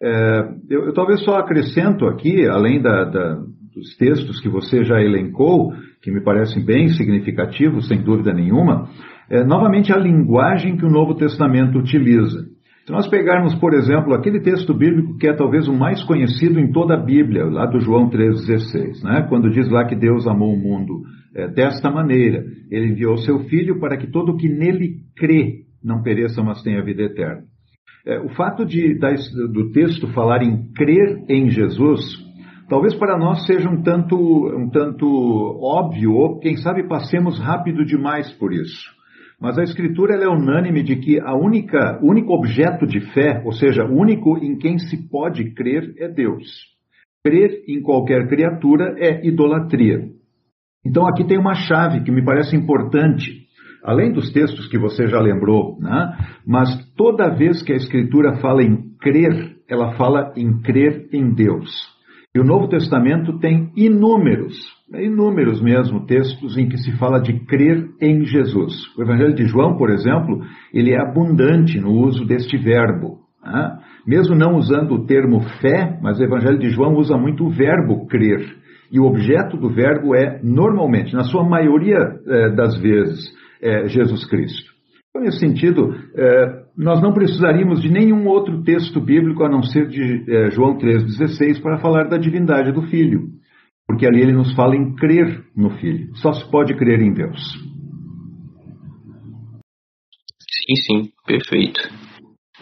É, 0.02 0.50
eu, 0.70 0.86
eu, 0.86 0.94
talvez 0.94 1.24
só 1.24 1.36
acrescento 1.36 2.08
aqui, 2.08 2.48
além 2.48 2.82
da, 2.82 3.04
da, 3.04 3.36
dos 3.36 3.96
textos 3.98 4.40
que 4.40 4.50
você 4.50 4.84
já 4.84 5.00
elencou, 5.00 5.72
que 6.02 6.12
me 6.12 6.22
parecem 6.22 6.64
bem 6.64 6.90
significativos, 6.90 7.88
sem 7.88 8.02
dúvida 8.02 8.34
nenhuma, 8.34 8.90
é, 9.30 9.44
novamente 9.44 9.94
a 9.94 9.98
linguagem 9.98 10.76
que 10.76 10.86
o 10.86 10.90
Novo 10.90 11.16
Testamento 11.16 11.78
utiliza. 11.78 12.50
Se 12.86 12.92
nós 12.92 13.08
pegarmos, 13.08 13.54
por 13.56 13.74
exemplo, 13.74 14.14
aquele 14.14 14.42
texto 14.42 14.74
bíblico 14.74 15.18
que 15.18 15.28
é 15.28 15.34
talvez 15.34 15.68
o 15.68 15.74
mais 15.74 16.04
conhecido 16.04 16.60
em 16.60 16.72
toda 16.72 16.96
a 16.96 17.02
Bíblia, 17.02 17.46
lá 17.46 17.66
do 17.68 17.80
João 17.80 18.10
3,16, 18.10 19.04
né? 19.04 19.26
quando 19.30 19.52
diz 19.52 19.70
lá 19.70 19.86
que 19.86 19.96
Deus 19.96 20.28
amou 20.28 20.54
o 20.54 20.60
mundo 20.60 21.04
é, 21.36 21.48
desta 21.48 21.92
maneira, 21.92 22.44
ele 22.72 22.88
enviou 22.88 23.18
seu 23.18 23.40
Filho 23.42 23.80
para 23.80 23.98
que 23.98 24.08
todo 24.08 24.32
o 24.32 24.38
que 24.38 24.50
nele 24.50 24.96
crê 25.16 25.62
não 25.84 26.02
pereça, 26.02 26.42
mas 26.44 26.62
tenha 26.64 26.84
vida 26.84 27.04
eterna. 27.04 27.44
É, 28.06 28.20
o 28.20 28.30
fato 28.30 28.66
de, 28.66 28.98
do 29.54 29.72
texto 29.72 30.08
falar 30.08 30.42
em 30.42 30.72
crer 30.74 31.24
em 31.30 31.50
Jesus, 31.50 32.02
talvez 32.72 32.96
para 32.96 33.18
nós 33.18 33.46
seja 33.46 33.70
um 33.70 33.84
tanto, 33.84 34.16
um 34.16 34.70
tanto 34.70 35.06
óbvio, 35.62 36.14
ou 36.14 36.40
quem 36.40 36.56
sabe 36.56 36.88
passemos 36.88 37.38
rápido 37.38 37.84
demais 37.84 38.32
por 38.36 38.54
isso. 38.54 38.90
Mas 39.42 39.58
a 39.58 39.64
Escritura 39.64 40.16
é 40.16 40.26
unânime 40.26 40.82
de 40.82 40.96
que 40.96 41.20
a 41.20 41.36
única, 41.36 42.00
o 42.02 42.10
único 42.10 42.32
objeto 42.32 42.88
de 42.88 43.02
fé, 43.12 43.42
ou 43.44 43.52
seja, 43.52 43.84
o 43.84 44.00
único 44.00 44.38
em 44.38 44.58
quem 44.58 44.80
se 44.80 45.10
pode 45.10 45.54
crer, 45.54 45.94
é 45.98 46.08
Deus. 46.08 46.48
Crer 47.26 47.62
em 47.68 47.82
qualquer 47.82 48.30
criatura 48.30 48.96
é 48.98 49.28
idolatria. 49.28 50.08
Então 50.86 51.06
aqui 51.06 51.26
tem 51.26 51.38
uma 51.38 51.56
chave 51.56 52.06
que 52.06 52.12
me 52.12 52.24
parece 52.24 52.56
importante, 52.56 53.48
além 53.84 54.14
dos 54.14 54.32
textos 54.32 54.70
que 54.70 54.80
você 54.80 55.08
já 55.08 55.20
lembrou, 55.20 55.78
né? 55.82 56.16
mas 56.48 56.70
toda 56.96 57.36
vez 57.36 57.62
que 57.62 57.74
a 57.74 57.76
Escritura 57.76 58.38
fala 58.38 58.64
em 58.64 58.96
crer, 58.98 59.58
ela 59.68 59.92
fala 59.98 60.32
em 60.38 60.62
crer 60.62 61.10
em 61.12 61.34
Deus. 61.34 62.00
E 62.34 62.40
o 62.40 62.44
Novo 62.44 62.68
Testamento 62.70 63.38
tem 63.40 63.72
inúmeros 63.76 64.82
inúmeros 65.00 65.62
mesmo 65.62 66.06
textos 66.06 66.58
em 66.58 66.68
que 66.68 66.78
se 66.78 66.98
fala 66.98 67.20
de 67.22 67.34
crer 67.46 67.90
em 68.02 68.26
Jesus. 68.26 68.74
O 68.98 69.04
Evangelho 69.04 69.34
de 69.34 69.46
João, 69.46 69.78
por 69.78 69.90
exemplo, 69.90 70.42
ele 70.74 70.92
é 70.92 71.00
abundante 71.00 71.80
no 71.80 71.92
uso 71.92 72.26
deste 72.26 72.58
verbo. 72.58 73.20
Né? 73.44 73.78
Mesmo 74.06 74.36
não 74.36 74.56
usando 74.56 74.94
o 74.94 75.06
termo 75.06 75.42
fé, 75.62 75.98
mas 76.02 76.20
o 76.20 76.24
Evangelho 76.24 76.60
de 76.60 76.70
João 76.70 76.96
usa 76.96 77.18
muito 77.18 77.46
o 77.46 77.50
verbo 77.50 78.08
crer. 78.08 78.60
E 78.92 79.00
o 79.00 79.06
objeto 79.06 79.56
do 79.56 79.70
verbo 79.70 80.14
é, 80.14 80.42
normalmente, 80.44 81.14
na 81.14 81.24
sua 81.24 81.48
maioria 81.48 81.98
eh, 82.28 82.50
das 82.54 82.78
vezes, 82.78 83.32
é 83.62 83.88
Jesus 83.88 84.26
Cristo. 84.26 84.70
Então, 85.10 85.22
nesse 85.22 85.40
sentido, 85.40 85.96
eh, 86.14 86.61
nós 86.78 87.02
não 87.02 87.14
precisaríamos 87.14 87.82
de 87.82 87.90
nenhum 87.90 88.28
outro 88.28 88.64
texto 88.64 89.00
bíblico 89.00 89.44
a 89.44 89.50
não 89.50 89.62
ser 89.62 89.88
de 89.88 90.24
eh, 90.28 90.52
João 90.52 90.78
3,16 90.78 91.62
para 91.62 91.80
falar 91.80 92.06
da 92.08 92.18
divindade 92.18 92.72
do 92.72 92.84
Filho 92.84 93.42
porque 93.92 94.06
ali 94.06 94.22
ele 94.22 94.32
nos 94.32 94.54
fala 94.56 94.74
em 94.74 94.96
crer 94.96 95.44
no 95.54 95.78
Filho. 95.78 96.16
Só 96.16 96.32
se 96.32 96.50
pode 96.50 96.74
crer 96.78 97.02
em 97.02 97.14
Deus. 97.14 97.40
Sim, 100.40 100.76
sim, 100.76 101.12
perfeito. 101.26 101.80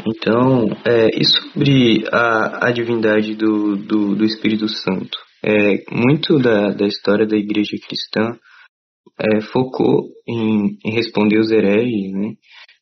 Então, 0.08 0.66
é, 0.84 1.10
e 1.16 1.24
sobre 1.24 2.04
a, 2.12 2.68
a 2.68 2.72
divindade 2.72 3.36
do, 3.36 3.76
do, 3.76 4.16
do, 4.16 4.26
Espírito 4.26 4.68
Santo? 4.68 5.20
É, 5.44 5.84
muito 5.92 6.40
da, 6.40 6.72
da 6.72 6.88
história 6.88 7.28
da 7.28 7.38
igreja 7.38 7.78
cristã 7.88 8.36
é, 9.20 9.42
focou 9.42 10.08
em, 10.28 10.78
em 10.84 10.92
responder 10.92 11.38
os 11.38 11.52
hereges, 11.52 12.12
né? 12.12 12.34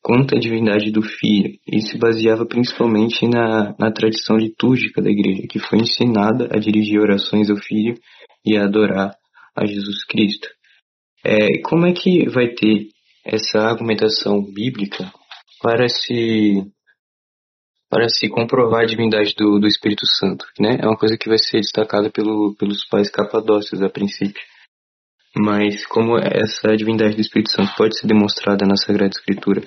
Quanto 0.08 0.34
à 0.34 0.38
divindade 0.38 0.90
do 0.90 1.02
Filho, 1.02 1.58
e 1.70 1.82
se 1.82 1.98
baseava 1.98 2.46
principalmente 2.46 3.28
na, 3.28 3.74
na 3.78 3.92
tradição 3.92 4.38
litúrgica 4.38 5.02
da 5.02 5.10
igreja, 5.10 5.46
que 5.46 5.58
foi 5.58 5.80
ensinada 5.80 6.48
a 6.50 6.58
dirigir 6.58 6.98
orações 6.98 7.50
ao 7.50 7.58
Filho 7.58 7.94
e 8.42 8.56
adorar 8.56 9.14
a 9.54 9.66
Jesus 9.66 10.06
Cristo. 10.06 10.48
É, 11.22 11.60
como 11.62 11.84
é 11.84 11.92
que 11.92 12.26
vai 12.30 12.48
ter 12.54 12.86
essa 13.22 13.58
argumentação 13.58 14.42
bíblica 14.42 15.12
para 15.60 15.86
se 15.90 16.64
para 17.90 18.08
se 18.08 18.30
comprovar 18.30 18.84
a 18.84 18.86
divindade 18.86 19.34
do, 19.36 19.58
do 19.58 19.66
Espírito 19.66 20.06
Santo, 20.06 20.46
né? 20.58 20.78
É 20.80 20.86
uma 20.86 20.96
coisa 20.96 21.18
que 21.18 21.28
vai 21.28 21.38
ser 21.38 21.58
destacada 21.58 22.10
pelo, 22.10 22.54
pelos 22.58 22.86
pais 22.86 23.10
capadócios 23.10 23.82
a 23.82 23.90
princípio. 23.90 24.42
Mas 25.36 25.86
como 25.86 26.16
essa 26.18 26.74
divindade 26.76 27.14
do 27.14 27.20
Espírito 27.20 27.52
Santo 27.52 27.74
pode 27.76 27.98
ser 27.98 28.06
demonstrada 28.06 28.66
na 28.66 28.76
Sagrada 28.76 29.10
Escritura? 29.10 29.62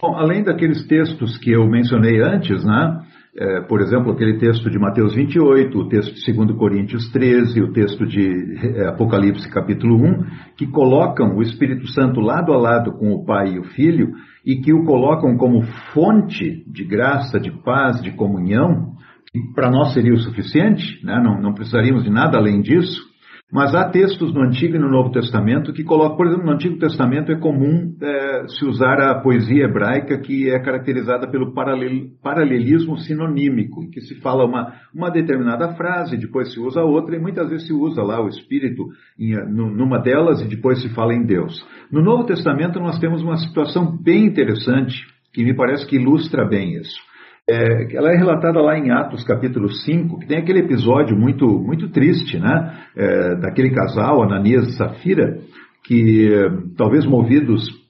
Bom, 0.00 0.16
além 0.16 0.42
daqueles 0.42 0.86
textos 0.86 1.36
que 1.38 1.50
eu 1.50 1.66
mencionei 1.66 2.20
antes, 2.22 2.64
né? 2.64 3.02
É, 3.36 3.60
por 3.60 3.80
exemplo, 3.80 4.10
aquele 4.10 4.38
texto 4.38 4.68
de 4.68 4.78
Mateus 4.78 5.14
28, 5.14 5.78
o 5.78 5.88
texto 5.88 6.14
de 6.14 6.32
2 6.32 6.58
Coríntios 6.58 7.08
13, 7.12 7.62
o 7.62 7.72
texto 7.72 8.04
de 8.04 8.56
é, 8.76 8.88
Apocalipse 8.88 9.48
capítulo 9.48 9.96
1, 9.96 10.24
que 10.56 10.66
colocam 10.66 11.36
o 11.36 11.42
Espírito 11.42 11.86
Santo 11.92 12.20
lado 12.20 12.52
a 12.52 12.58
lado 12.58 12.92
com 12.92 13.12
o 13.12 13.24
Pai 13.24 13.52
e 13.52 13.58
o 13.60 13.64
Filho 13.64 14.10
e 14.44 14.56
que 14.56 14.72
o 14.72 14.84
colocam 14.84 15.36
como 15.36 15.62
fonte 15.94 16.64
de 16.66 16.84
graça, 16.84 17.38
de 17.38 17.52
paz, 17.62 18.02
de 18.02 18.10
comunhão, 18.10 18.94
que 19.30 19.38
para 19.54 19.70
nós 19.70 19.94
seria 19.94 20.12
o 20.12 20.18
suficiente, 20.18 20.98
né? 21.04 21.20
não, 21.22 21.40
não 21.40 21.54
precisaríamos 21.54 22.02
de 22.02 22.10
nada 22.10 22.36
além 22.36 22.60
disso. 22.60 23.09
Mas 23.52 23.74
há 23.74 23.88
textos 23.90 24.32
no 24.32 24.42
Antigo 24.42 24.76
e 24.76 24.78
no 24.78 24.88
Novo 24.88 25.10
Testamento 25.10 25.72
que 25.72 25.82
colocam, 25.82 26.16
por 26.16 26.26
exemplo, 26.26 26.46
no 26.46 26.52
Antigo 26.52 26.78
Testamento 26.78 27.32
é 27.32 27.36
comum 27.36 27.96
é, 28.00 28.46
se 28.46 28.64
usar 28.64 29.00
a 29.00 29.20
poesia 29.20 29.64
hebraica 29.64 30.18
que 30.18 30.48
é 30.48 30.58
caracterizada 30.60 31.28
pelo 31.28 31.52
paralel, 31.52 32.10
paralelismo 32.22 32.96
sinonímico, 32.98 33.82
em 33.82 33.90
que 33.90 34.00
se 34.02 34.20
fala 34.20 34.44
uma, 34.44 34.74
uma 34.94 35.10
determinada 35.10 35.74
frase, 35.74 36.16
depois 36.16 36.52
se 36.52 36.60
usa 36.60 36.82
outra, 36.82 37.16
e 37.16 37.18
muitas 37.18 37.48
vezes 37.48 37.66
se 37.66 37.72
usa 37.72 38.02
lá 38.02 38.22
o 38.24 38.28
Espírito 38.28 38.86
em, 39.18 39.34
numa 39.50 39.98
delas 39.98 40.40
e 40.40 40.48
depois 40.48 40.80
se 40.80 40.88
fala 40.90 41.12
em 41.12 41.24
Deus. 41.24 41.66
No 41.90 42.02
Novo 42.02 42.24
Testamento 42.24 42.78
nós 42.78 43.00
temos 43.00 43.20
uma 43.20 43.36
situação 43.36 43.98
bem 44.00 44.26
interessante 44.26 44.94
que 45.32 45.42
me 45.42 45.54
parece 45.54 45.86
que 45.86 45.96
ilustra 45.96 46.44
bem 46.44 46.74
isso. 46.74 47.09
É, 47.48 47.96
ela 47.96 48.12
é 48.12 48.16
relatada 48.16 48.60
lá 48.60 48.78
em 48.78 48.90
Atos 48.90 49.24
capítulo 49.24 49.68
5, 49.68 50.20
que 50.20 50.26
tem 50.26 50.38
aquele 50.38 50.60
episódio 50.60 51.16
muito, 51.16 51.46
muito 51.46 51.90
triste, 51.90 52.38
né? 52.38 52.78
É, 52.96 53.36
daquele 53.36 53.70
casal, 53.70 54.22
Ananias 54.22 54.68
e 54.68 54.76
Safira, 54.76 55.38
que 55.84 56.28
talvez 56.76 57.04
movidos 57.06 57.80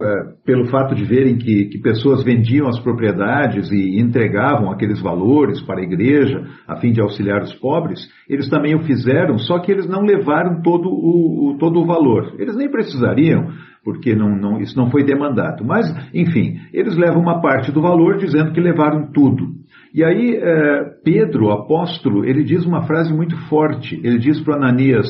é, 0.00 0.06
pelo 0.46 0.66
fato 0.66 0.94
de 0.94 1.04
verem 1.04 1.38
que, 1.38 1.64
que, 1.64 1.78
pessoas 1.80 2.22
vendiam 2.22 2.68
as 2.68 2.78
propriedades 2.78 3.68
e 3.72 3.98
entregavam 3.98 4.70
aqueles 4.70 5.02
valores 5.02 5.60
para 5.62 5.80
a 5.80 5.82
igreja 5.82 6.40
a 6.68 6.76
fim 6.76 6.92
de 6.92 7.00
auxiliar 7.00 7.42
os 7.42 7.52
pobres, 7.54 8.08
eles 8.28 8.48
também 8.48 8.76
o 8.76 8.84
fizeram, 8.84 9.36
só 9.38 9.58
que 9.58 9.72
eles 9.72 9.88
não 9.88 10.02
levaram 10.02 10.62
todo 10.62 10.88
o, 10.88 11.56
todo 11.58 11.80
o 11.80 11.84
valor. 11.84 12.32
Eles 12.38 12.54
nem 12.54 12.70
precisariam, 12.70 13.48
porque 13.88 14.14
não, 14.14 14.36
não, 14.36 14.60
isso 14.60 14.76
não 14.76 14.90
foi 14.90 15.02
demandado. 15.02 15.64
Mas, 15.64 15.86
enfim, 16.12 16.60
eles 16.74 16.94
levam 16.94 17.22
uma 17.22 17.40
parte 17.40 17.72
do 17.72 17.80
valor 17.80 18.18
dizendo 18.18 18.52
que 18.52 18.60
levaram 18.60 19.10
tudo. 19.12 19.46
E 19.94 20.04
aí, 20.04 20.36
é, 20.36 20.84
Pedro, 21.02 21.50
apóstolo, 21.50 22.22
ele 22.22 22.44
diz 22.44 22.66
uma 22.66 22.82
frase 22.82 23.10
muito 23.14 23.34
forte. 23.48 23.98
Ele 24.04 24.18
diz 24.18 24.42
para 24.42 24.56
Ananias: 24.56 25.06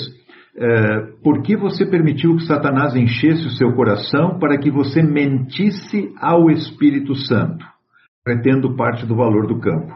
é, 0.56 1.00
por 1.24 1.42
que 1.42 1.56
você 1.56 1.84
permitiu 1.84 2.36
que 2.36 2.44
Satanás 2.44 2.94
enchesse 2.94 3.48
o 3.48 3.50
seu 3.50 3.72
coração 3.72 4.38
para 4.38 4.56
que 4.56 4.70
você 4.70 5.02
mentisse 5.02 6.12
ao 6.20 6.48
Espírito 6.48 7.16
Santo, 7.16 7.66
retendo 8.24 8.76
parte 8.76 9.04
do 9.04 9.16
valor 9.16 9.48
do 9.48 9.58
campo? 9.58 9.92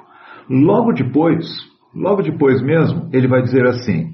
Logo 0.51 0.93
depois, 0.93 1.47
logo 1.95 2.21
depois 2.21 2.61
mesmo, 2.61 3.09
ele 3.13 3.29
vai 3.29 3.43
dizer 3.43 3.65
assim: 3.65 4.13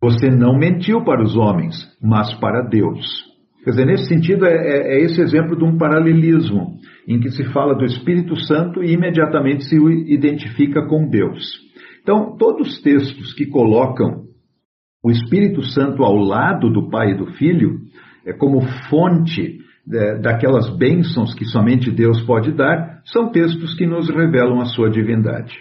Você 0.00 0.30
não 0.30 0.58
mentiu 0.58 1.04
para 1.04 1.22
os 1.22 1.36
homens, 1.36 1.76
mas 2.02 2.32
para 2.40 2.62
Deus. 2.62 3.35
Quer 3.66 3.70
dizer, 3.70 3.86
nesse 3.86 4.04
sentido, 4.04 4.46
é, 4.46 4.54
é, 4.54 4.94
é 4.94 5.00
esse 5.02 5.20
exemplo 5.20 5.56
de 5.56 5.64
um 5.64 5.76
paralelismo, 5.76 6.76
em 7.08 7.18
que 7.18 7.30
se 7.30 7.42
fala 7.46 7.74
do 7.74 7.84
Espírito 7.84 8.36
Santo 8.36 8.80
e 8.80 8.92
imediatamente 8.92 9.64
se 9.64 9.74
identifica 10.06 10.86
com 10.86 11.08
Deus. 11.08 11.42
Então, 12.00 12.36
todos 12.36 12.68
os 12.68 12.80
textos 12.80 13.34
que 13.34 13.44
colocam 13.44 14.22
o 15.02 15.10
Espírito 15.10 15.62
Santo 15.62 16.04
ao 16.04 16.14
lado 16.14 16.70
do 16.70 16.88
Pai 16.88 17.10
e 17.10 17.16
do 17.16 17.26
Filho, 17.32 17.80
é 18.24 18.32
como 18.32 18.60
fonte 18.88 19.58
é, 19.92 20.20
daquelas 20.20 20.70
bênçãos 20.78 21.34
que 21.34 21.44
somente 21.44 21.90
Deus 21.90 22.20
pode 22.22 22.52
dar, 22.52 23.00
são 23.06 23.32
textos 23.32 23.74
que 23.74 23.84
nos 23.84 24.08
revelam 24.08 24.60
a 24.60 24.66
sua 24.66 24.88
divindade. 24.88 25.52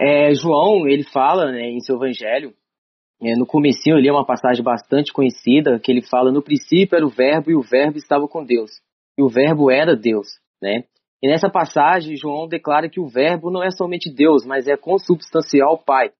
É, 0.00 0.34
João, 0.34 0.86
ele 0.86 1.04
fala 1.04 1.50
né, 1.50 1.70
em 1.70 1.80
seu 1.80 1.96
evangelho 1.96 2.54
é, 3.20 3.34
no 3.34 3.46
comecinho 3.46 3.96
ali 3.96 4.08
é 4.08 4.12
uma 4.12 4.24
passagem 4.24 4.62
bastante 4.62 5.12
conhecida, 5.12 5.78
que 5.80 5.90
ele 5.90 6.02
fala, 6.02 6.30
no 6.30 6.42
princípio 6.42 6.96
era 6.96 7.04
o 7.04 7.10
verbo 7.10 7.50
e 7.50 7.56
o 7.56 7.62
verbo 7.62 7.98
estava 7.98 8.28
com 8.28 8.44
Deus. 8.44 8.70
E 9.18 9.22
o 9.22 9.28
verbo 9.28 9.70
era 9.70 9.96
Deus, 9.96 10.28
né? 10.62 10.84
E 11.20 11.26
nessa 11.26 11.50
passagem, 11.50 12.16
João 12.16 12.46
declara 12.46 12.88
que 12.88 13.00
o 13.00 13.08
verbo 13.08 13.50
não 13.50 13.62
é 13.62 13.72
somente 13.72 14.08
Deus, 14.08 14.46
mas 14.46 14.68
é 14.68 14.76
consubstancial 14.76 15.70
ao 15.70 15.78
Pai, 15.78 16.12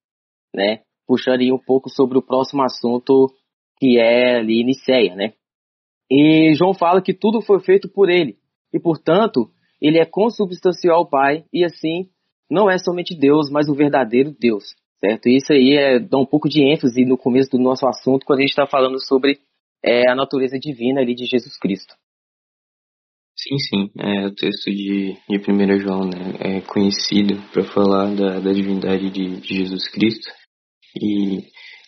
né? 0.53 0.81
Puxaria 1.07 1.55
um 1.55 1.59
pouco 1.59 1.89
sobre 1.89 2.17
o 2.17 2.21
próximo 2.21 2.61
assunto 2.63 3.33
que 3.79 3.97
é 3.97 4.39
ali 4.39 4.61
Niceia, 4.65 5.15
né? 5.15 5.31
E 6.11 6.53
João 6.53 6.73
fala 6.73 7.01
que 7.01 7.13
tudo 7.13 7.41
foi 7.41 7.61
feito 7.61 7.87
por 7.87 8.09
ele. 8.09 8.35
E, 8.73 8.79
portanto, 8.79 9.49
ele 9.81 9.97
é 9.97 10.05
consubstancial 10.05 10.97
ao 10.97 11.09
Pai 11.09 11.45
e, 11.53 11.63
assim, 11.63 12.09
não 12.49 12.69
é 12.69 12.77
somente 12.77 13.17
Deus, 13.17 13.49
mas 13.49 13.69
o 13.69 13.75
verdadeiro 13.75 14.35
Deus 14.39 14.75
certo? 14.99 15.29
Isso 15.29 15.53
aí 15.53 15.77
é, 15.77 15.99
dá 15.99 16.17
um 16.17 16.25
pouco 16.25 16.47
de 16.47 16.61
ênfase 16.61 17.05
no 17.05 17.17
começo 17.17 17.49
do 17.49 17.57
nosso 17.57 17.87
assunto 17.87 18.25
quando 18.25 18.39
a 18.39 18.41
gente 18.41 18.51
está 18.51 18.67
falando 18.67 18.99
sobre 18.99 19.39
é, 19.83 20.09
a 20.09 20.15
natureza 20.15 20.59
divina 20.59 21.01
ali 21.01 21.15
de 21.15 21.25
Jesus 21.25 21.57
Cristo. 21.57 21.95
Sim, 23.35 23.57
sim. 23.57 23.91
É, 23.97 24.27
o 24.27 24.35
texto 24.35 24.69
de, 24.69 25.15
de 25.29 25.37
1 25.37 25.79
João 25.79 26.01
né, 26.01 26.57
é 26.57 26.61
conhecido 26.61 27.41
para 27.53 27.63
falar 27.63 28.13
da, 28.13 28.39
da 28.39 28.51
divindade 28.51 29.09
de, 29.09 29.39
de, 29.39 29.55
Jesus 29.55 29.87
Cristo 29.87 30.29
e, 31.01 31.45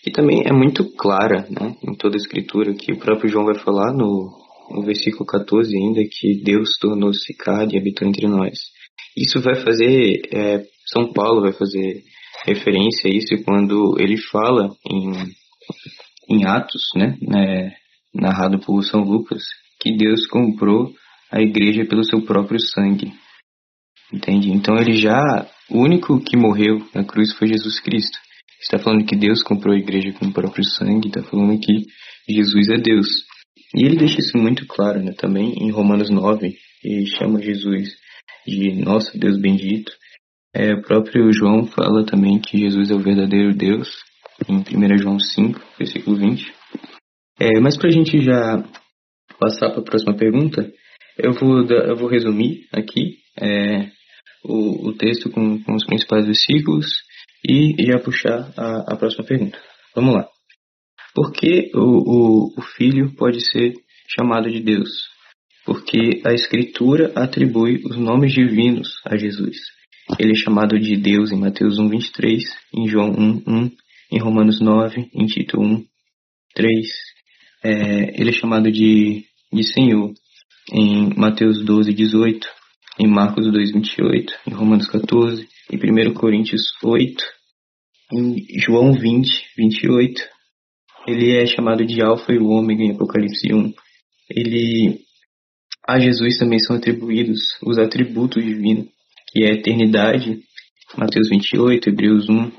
e 0.08 0.12
também 0.14 0.44
é 0.46 0.54
muito 0.54 0.90
clara 0.96 1.46
né, 1.50 1.76
em 1.84 1.94
toda 1.96 2.16
a 2.16 2.22
Escritura 2.22 2.74
que 2.74 2.94
o 2.94 3.00
próprio 3.00 3.30
João 3.30 3.44
vai 3.44 3.60
falar 3.60 3.92
no, 3.92 4.32
no 4.70 4.82
versículo 4.84 5.26
14 5.26 5.76
ainda 5.76 6.02
que 6.10 6.42
Deus 6.42 6.78
tornou-se 6.80 7.36
carne 7.36 7.76
e 7.76 7.78
habitou 7.78 8.08
entre 8.08 8.28
nós. 8.30 8.58
Isso 9.16 9.42
vai 9.42 9.56
fazer, 9.56 10.22
é, 10.34 10.64
São 10.88 11.12
Paulo 11.12 11.42
vai 11.42 11.54
fazer 11.54 12.04
referência 12.46 13.10
a 13.10 13.14
isso 13.14 13.44
quando 13.44 13.96
ele 14.00 14.18
fala 14.18 14.70
em, 14.90 15.12
em 16.30 16.46
Atos, 16.46 16.82
né, 16.96 17.18
né, 17.22 17.76
narrado 18.14 18.60
por 18.60 18.82
São 18.84 19.02
Lucas, 19.02 19.44
que 19.80 19.96
Deus 19.96 20.26
comprou 20.28 20.94
a 21.32 21.42
igreja 21.42 21.86
pelo 21.86 22.04
seu 22.04 22.22
próprio 22.22 22.60
sangue. 22.60 23.14
Entende? 24.14 24.52
Então 24.52 24.76
ele 24.76 24.94
já, 24.94 25.48
o 25.70 25.80
único 25.80 26.20
que 26.20 26.36
morreu 26.36 26.86
na 26.94 27.04
cruz 27.04 27.34
foi 27.34 27.48
Jesus 27.48 27.80
Cristo. 27.80 28.18
Está 28.62 28.78
falando 28.78 29.06
que 29.06 29.16
Deus 29.16 29.42
comprou 29.42 29.74
a 29.74 29.80
igreja 29.80 30.12
com 30.14 30.26
o 30.26 30.34
próprio 30.34 30.64
sangue, 30.64 31.08
está 31.08 31.24
falando 31.24 31.60
que 31.60 31.86
Jesus 32.30 32.70
é 32.70 32.78
Deus. 32.78 33.08
E 33.74 33.86
ele 33.86 33.96
deixa 33.96 34.20
isso 34.20 34.38
muito 34.38 34.66
claro 34.68 35.02
né, 35.02 35.14
também 35.18 35.54
em 35.58 35.72
Romanos 35.72 36.10
9, 36.10 36.54
e 36.84 37.06
chama 37.18 37.42
Jesus 37.42 37.90
de 38.46 38.74
nosso 38.84 39.18
Deus 39.18 39.40
bendito. 39.40 39.92
É, 40.54 40.74
o 40.74 40.82
próprio 40.82 41.32
João 41.32 41.66
fala 41.66 42.06
também 42.06 42.40
que 42.40 42.58
Jesus 42.58 42.92
é 42.92 42.94
o 42.94 43.00
verdadeiro 43.00 43.56
Deus, 43.56 43.90
em 44.50 44.58
1 44.58 44.98
João 44.98 45.20
5, 45.20 45.62
versículo 45.78 46.18
20. 46.18 46.54
É, 47.40 47.60
mas 47.60 47.78
para 47.78 47.88
a 47.88 47.92
gente 47.92 48.22
já 48.22 48.64
passar 49.40 49.70
para 49.72 49.80
a 49.80 49.84
próxima 49.84 50.16
pergunta, 50.16 50.72
eu 51.18 51.34
vou, 51.34 51.64
eu 51.66 51.96
vou 51.96 52.10
resumir 52.10 52.68
aqui 52.72 53.18
é, 53.40 53.90
o, 54.44 54.90
o, 54.90 54.94
texto 54.94 55.30
com, 55.30 55.62
com, 55.64 55.74
os 55.74 55.86
principais 55.86 56.26
versículos 56.26 56.88
e 57.48 57.76
já 57.86 58.00
puxar 58.00 58.52
a, 58.58 58.94
a 58.94 58.96
próxima 58.96 59.26
pergunta. 59.26 59.58
Vamos 59.96 60.16
lá. 60.16 60.28
Por 61.14 61.32
que 61.32 61.72
o, 61.74 61.80
o, 61.80 62.54
o 62.58 62.62
Filho 62.62 63.14
pode 63.16 63.42
ser 63.42 63.74
chamado 64.08 64.50
de 64.50 64.62
Deus? 64.62 65.11
Porque 65.66 66.22
a 66.26 66.34
Escritura 66.34 67.12
atribui 67.16 67.82
os 67.86 67.98
nomes 67.98 68.34
divinos 68.34 68.90
a 69.06 69.16
Jesus. 69.16 69.58
Ele 70.20 70.32
é 70.32 70.36
chamado 70.36 70.80
de 70.80 70.98
Deus 70.98 71.32
em 71.32 71.40
Mateus 71.40 71.78
1, 71.78 71.88
23, 71.88 72.44
em 72.74 72.88
João 72.88 73.12
1, 73.12 73.44
1, 73.48 73.72
em 74.14 74.20
Romanos 74.20 74.60
9, 74.60 75.10
em 75.14 75.26
Tito 75.26 75.60
1, 75.62 75.84
3. 76.56 76.88
É, 77.64 78.22
ele 78.22 78.30
é 78.30 78.34
chamado 78.34 78.72
de, 78.72 79.24
de 79.54 79.64
Senhor 79.64 80.14
em 80.72 81.14
Mateus 81.16 81.64
12, 81.64 81.94
18, 81.94 82.48
em 83.00 83.08
Marcos 83.08 83.52
2, 83.52 83.72
28, 83.72 84.34
em 84.48 84.54
Romanos 84.54 84.88
14, 84.88 85.48
em 85.72 85.78
1 85.78 86.14
Coríntios 86.14 86.62
8, 86.84 87.24
em 88.14 88.60
João 88.60 88.94
20, 88.94 89.30
28. 89.58 90.22
Ele 91.08 91.36
é 91.36 91.46
chamado 91.46 91.86
de 91.86 92.02
Alfa 92.02 92.32
e 92.32 92.38
o 92.38 92.48
Ômega 92.48 92.84
em 92.84 92.92
Apocalipse 92.92 93.54
1. 93.54 93.74
Ele, 94.30 95.00
a 95.88 96.00
Jesus 96.00 96.38
também 96.38 96.60
são 96.60 96.76
atribuídos 96.76 97.40
os 97.64 97.78
atributos 97.78 98.44
divinos 98.44 98.88
que 99.32 99.44
é 99.44 99.52
a 99.52 99.54
eternidade, 99.54 100.42
Mateus 100.98 101.30
28, 101.30 101.90
Hebreus 101.90 102.30
1, 102.30 102.52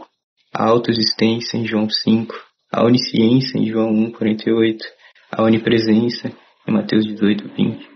a 0.55 0.65
autoexistência 0.69 1.59
em 1.59 1.67
João 1.67 1.89
5, 1.89 2.35
a 2.73 2.83
onisciência 2.83 3.59
em 3.59 3.69
João 3.69 3.91
1, 3.91 4.13
48, 4.13 4.85
a 5.31 5.43
onipresença 5.43 6.33
em 6.67 6.73
Mateus 6.73 7.05
18, 7.05 7.49
20, 7.55 7.89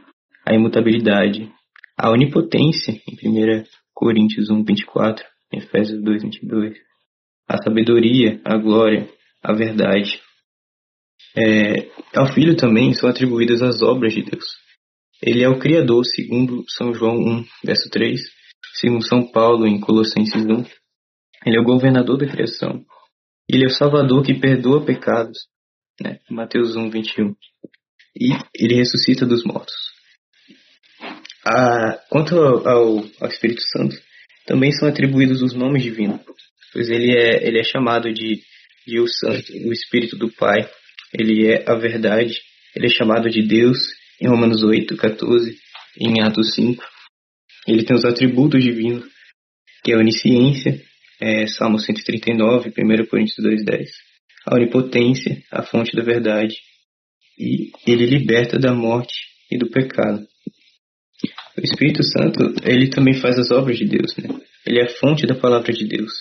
a 0.47 0.55
imutabilidade, 0.55 1.51
a 1.97 2.11
onipotência 2.11 2.93
em 2.93 3.61
1 3.61 3.65
Coríntios 3.95 4.51
1, 4.51 4.63
24, 4.63 5.25
Efésios 5.55 6.03
2, 6.03 6.23
22, 6.23 6.77
a 7.49 7.63
sabedoria, 7.63 8.41
a 8.45 8.59
glória, 8.59 9.09
a 9.43 9.55
verdade. 9.55 10.21
É, 11.35 11.89
ao 12.15 12.27
Filho 12.35 12.57
também 12.57 12.93
são 12.93 13.09
atribuídas 13.09 13.63
as 13.63 13.81
obras 13.81 14.13
de 14.13 14.23
Deus. 14.23 14.66
Ele 15.23 15.43
é 15.43 15.49
o 15.49 15.59
Criador, 15.59 16.05
segundo 16.05 16.65
São 16.69 16.93
João 16.93 17.17
1, 17.17 17.45
verso 17.65 17.89
3, 17.91 18.21
segundo 18.75 19.07
São 19.07 19.27
Paulo 19.31 19.67
em 19.67 19.81
Colossenses 19.81 20.45
1. 20.45 20.65
Ele 21.47 21.57
é 21.57 21.61
o 21.61 21.65
governador 21.65 22.19
da 22.19 22.27
criação. 22.27 22.85
Ele 23.49 23.65
é 23.65 23.67
o 23.67 23.71
Salvador 23.71 24.23
que 24.23 24.35
perdoa 24.35 24.85
pecados, 24.85 25.39
né? 26.01 26.19
Mateus 26.29 26.77
1, 26.77 26.91
21. 26.91 27.35
E 28.19 28.33
ele 28.55 28.75
ressuscita 28.75 29.25
dos 29.25 29.45
mortos. 29.45 29.75
Ah, 31.47 31.99
quanto 32.11 32.37
ao, 32.37 32.69
ao, 32.69 33.05
ao, 33.21 33.29
Espírito 33.29 33.63
Santo, 33.63 33.97
também 34.47 34.73
são 34.73 34.89
atribuídos 34.89 35.43
os 35.43 35.55
nomes 35.55 35.83
divinos, 35.83 36.21
pois 36.73 36.91
ele 36.91 37.17
é, 37.17 37.47
ele 37.47 37.61
é 37.61 37.63
chamado 37.63 38.13
de, 38.13 38.43
de 38.87 39.01
o 39.01 39.07
Santo, 39.07 39.53
o 39.53 39.73
Espírito 39.73 40.17
do 40.17 40.31
Pai, 40.33 40.69
ele 41.15 41.47
é 41.47 41.65
a 41.71 41.77
verdade, 41.77 42.41
ele 42.75 42.87
é 42.87 42.91
chamado 42.91 43.31
de 43.31 43.43
Deus 43.43 43.79
em 44.21 44.29
Romanos 44.29 44.63
8, 44.63 44.97
14, 44.97 45.57
em 46.01 46.23
Atos 46.23 46.55
5, 46.55 46.83
ele 47.67 47.85
tem 47.85 47.97
os 47.97 48.05
atributos 48.05 48.63
divinos, 48.63 49.05
que 49.83 49.93
é 49.93 49.95
a 49.95 49.99
onisciência, 49.99 50.81
é, 51.21 51.47
Salmo 51.47 51.79
139, 51.79 52.71
1 52.71 53.07
Coríntios 53.07 53.45
2,10. 53.45 53.89
A 54.47 54.55
onipotência, 54.55 55.43
a 55.51 55.63
fonte 55.63 55.97
da 55.97 56.03
verdade. 56.03 56.55
E 57.39 57.71
ele 57.87 58.07
liberta 58.07 58.59
da 58.59 58.73
morte 58.73 59.15
e 59.51 59.59
do 59.59 59.69
pecado. 59.69 60.27
O 61.59 61.61
Espírito 61.63 62.03
Santo, 62.05 62.55
ele 62.63 62.89
também 62.89 63.15
faz 63.15 63.39
as 63.39 63.51
obras 63.51 63.79
de 63.79 63.87
Deus, 63.87 64.15
né? 64.17 64.29
Ele 64.67 64.81
é 64.81 64.85
a 64.85 64.95
fonte 65.01 65.27
da 65.27 65.35
palavra 65.35 65.73
de 65.73 65.87
Deus. 65.87 66.13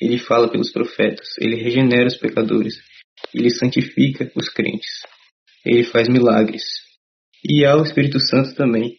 Ele 0.00 0.18
fala 0.18 0.50
pelos 0.50 0.72
profetas, 0.72 1.28
ele 1.40 1.56
regenera 1.56 2.06
os 2.06 2.16
pecadores, 2.16 2.74
ele 3.32 3.50
santifica 3.50 4.30
os 4.34 4.48
crentes. 4.48 5.02
Ele 5.64 5.84
faz 5.84 6.08
milagres. 6.08 6.62
E 7.46 7.64
há 7.64 7.76
o 7.76 7.82
Espírito 7.82 8.18
Santo 8.20 8.54
também, 8.54 8.96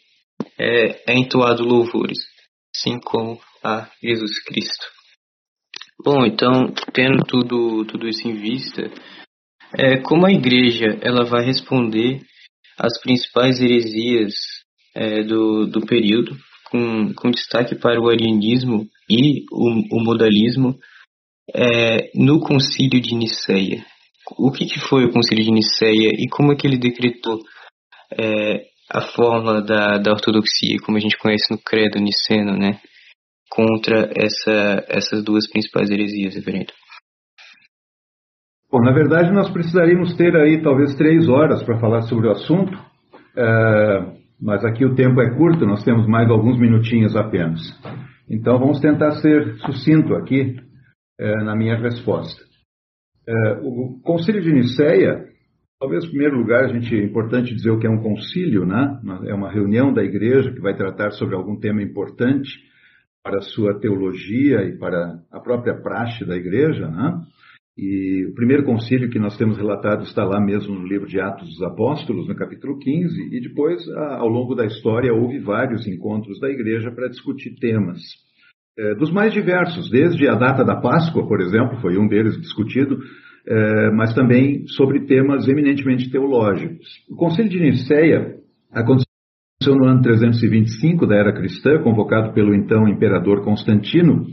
é, 0.59 1.11
é 1.11 1.17
entoado 1.17 1.63
louvores, 1.63 2.19
assim 2.75 2.99
como 2.99 3.39
a 3.63 3.89
Jesus 4.03 4.43
Cristo. 4.43 4.85
Bom, 6.03 6.25
então, 6.25 6.71
tendo 6.93 7.23
tudo, 7.25 7.85
tudo 7.85 8.07
isso 8.07 8.27
em 8.27 8.35
vista, 8.35 8.83
é, 9.75 9.97
como 9.97 10.27
a 10.27 10.31
igreja 10.31 10.99
ela 11.01 11.23
vai 11.25 11.43
responder 11.43 12.21
as 12.77 13.01
principais 13.01 13.59
heresias 13.59 14.33
é, 14.93 15.23
do, 15.23 15.65
do 15.65 15.81
período, 15.81 16.37
com, 16.69 17.13
com 17.13 17.31
destaque 17.31 17.75
para 17.75 17.99
o 17.99 18.09
arianismo 18.09 18.85
e 19.09 19.43
o, 19.51 19.97
o 19.97 20.03
modalismo 20.03 20.77
é, 21.53 22.11
no 22.15 22.39
Concílio 22.39 23.01
de 23.01 23.15
Nicéia. 23.15 23.85
O 24.37 24.51
que, 24.51 24.65
que, 24.65 24.79
foi 24.79 25.05
o 25.05 25.11
Concílio 25.11 25.43
de 25.43 25.51
Nicéia 25.51 26.09
e 26.13 26.27
como 26.29 26.51
é 26.51 26.55
que 26.55 26.65
ele 26.65 26.77
decretou 26.77 27.39
é, 28.11 28.65
a 28.91 29.01
forma 29.01 29.61
da, 29.61 29.97
da 29.97 30.11
ortodoxia, 30.11 30.77
como 30.85 30.97
a 30.97 31.01
gente 31.01 31.17
conhece 31.17 31.51
no 31.51 31.57
credo 31.57 31.99
niceno, 31.99 32.57
né, 32.57 32.79
contra 33.49 34.11
essa, 34.15 34.85
essas 34.89 35.23
duas 35.23 35.49
principais 35.49 35.89
heresias, 35.89 36.35
reverendo? 36.35 36.73
Bom, 38.71 38.81
na 38.81 38.91
verdade 38.91 39.31
nós 39.31 39.49
precisaríamos 39.51 40.15
ter 40.15 40.35
aí 40.35 40.61
talvez 40.61 40.95
três 40.95 41.29
horas 41.29 41.63
para 41.63 41.79
falar 41.79 42.01
sobre 42.03 42.27
o 42.27 42.31
assunto, 42.31 42.77
é, 43.37 44.15
mas 44.41 44.63
aqui 44.65 44.85
o 44.85 44.95
tempo 44.95 45.21
é 45.21 45.35
curto, 45.35 45.65
nós 45.65 45.83
temos 45.83 46.07
mais 46.07 46.29
alguns 46.29 46.59
minutinhos 46.59 47.15
apenas. 47.15 47.61
Então 48.29 48.59
vamos 48.59 48.79
tentar 48.79 49.11
ser 49.21 49.57
sucinto 49.59 50.15
aqui 50.15 50.57
é, 51.19 51.43
na 51.43 51.55
minha 51.55 51.77
resposta. 51.77 52.43
É, 53.27 53.53
o 53.61 53.99
Concílio 54.03 54.41
de 54.41 54.51
Nicéia, 54.51 55.25
talvez 55.79 56.03
em 56.03 56.09
primeiro 56.09 56.37
lugar 56.37 56.65
a 56.65 56.67
gente 56.67 56.93
é 56.95 57.03
importante 57.03 57.53
dizer 57.53 57.71
o 57.71 57.79
que 57.79 57.87
é 57.87 57.89
um 57.89 58.01
concílio, 58.01 58.65
né? 58.65 58.99
É 59.25 59.33
uma 59.33 59.51
reunião 59.51 59.93
da 59.93 60.03
igreja 60.03 60.51
que 60.51 60.61
vai 60.61 60.75
tratar 60.75 61.11
sobre 61.11 61.35
algum 61.35 61.59
tema 61.59 61.81
importante 61.81 62.49
para 63.23 63.37
a 63.37 63.41
sua 63.41 63.79
teologia 63.79 64.63
e 64.63 64.77
para 64.77 65.19
a 65.31 65.39
própria 65.39 65.75
praxe 65.81 66.25
da 66.25 66.35
igreja, 66.35 66.87
né? 66.87 67.21
E 67.77 68.25
o 68.31 68.33
primeiro 68.33 68.63
concílio 68.63 69.09
que 69.09 69.19
nós 69.19 69.37
temos 69.37 69.57
relatado 69.57 70.03
está 70.03 70.23
lá 70.23 70.39
mesmo 70.39 70.75
no 70.75 70.87
livro 70.87 71.07
de 71.07 71.19
Atos 71.19 71.49
dos 71.49 71.61
Apóstolos, 71.61 72.25
no 72.25 72.35
capítulo 72.35 72.79
15, 72.79 73.35
e 73.35 73.41
depois, 73.41 73.85
ao 73.89 74.29
longo 74.29 74.55
da 74.55 74.65
história, 74.65 75.13
houve 75.13 75.39
vários 75.39 75.85
encontros 75.85 76.39
da 76.39 76.49
igreja 76.49 76.89
para 76.89 77.09
discutir 77.09 77.53
temas 77.59 77.99
é, 78.77 78.93
dos 78.95 79.09
mais 79.09 79.33
diversos, 79.33 79.89
desde 79.89 80.27
a 80.27 80.35
data 80.35 80.63
da 80.63 80.75
Páscoa, 80.75 81.25
por 81.25 81.39
exemplo, 81.39 81.79
foi 81.79 81.97
um 81.97 82.09
deles 82.09 82.39
discutido, 82.41 82.99
mas 83.93 84.13
também 84.13 84.65
sobre 84.67 85.05
temas 85.05 85.47
eminentemente 85.47 86.09
teológicos. 86.09 86.87
O 87.09 87.15
Concílio 87.15 87.49
de 87.49 87.59
Nicéia 87.59 88.35
aconteceu 88.71 89.75
no 89.75 89.85
ano 89.85 90.01
325 90.01 91.05
da 91.07 91.15
era 91.15 91.33
cristã, 91.33 91.79
convocado 91.81 92.33
pelo 92.33 92.53
então 92.53 92.87
imperador 92.87 93.43
Constantino, 93.43 94.25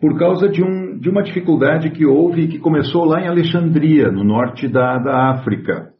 por 0.00 0.18
causa 0.18 0.48
de, 0.48 0.62
um, 0.62 0.98
de 0.98 1.08
uma 1.08 1.22
dificuldade 1.22 1.90
que 1.90 2.04
houve 2.04 2.42
e 2.42 2.48
que 2.48 2.58
começou 2.58 3.04
lá 3.04 3.20
em 3.20 3.28
Alexandria, 3.28 4.10
no 4.10 4.24
norte 4.24 4.66
da, 4.66 4.98
da 4.98 5.30
África. 5.30 5.92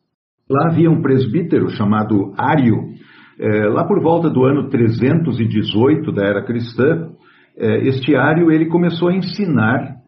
Lá 0.51 0.71
havia 0.71 0.91
um 0.91 1.01
presbítero 1.01 1.71
chamado 1.71 2.35
Ário, 2.37 2.93
é, 3.39 3.69
lá 3.69 3.85
por 3.85 4.03
volta 4.03 4.29
do 4.29 4.45
ano 4.45 4.69
318 4.69 6.13
da 6.13 6.25
era 6.25 6.45
cristã, 6.45 7.11
é, 7.57 7.87
este 7.87 8.17
Ário 8.17 8.51
ele 8.51 8.67
começou 8.67 9.09
a 9.09 9.15
ensinar, 9.15 10.02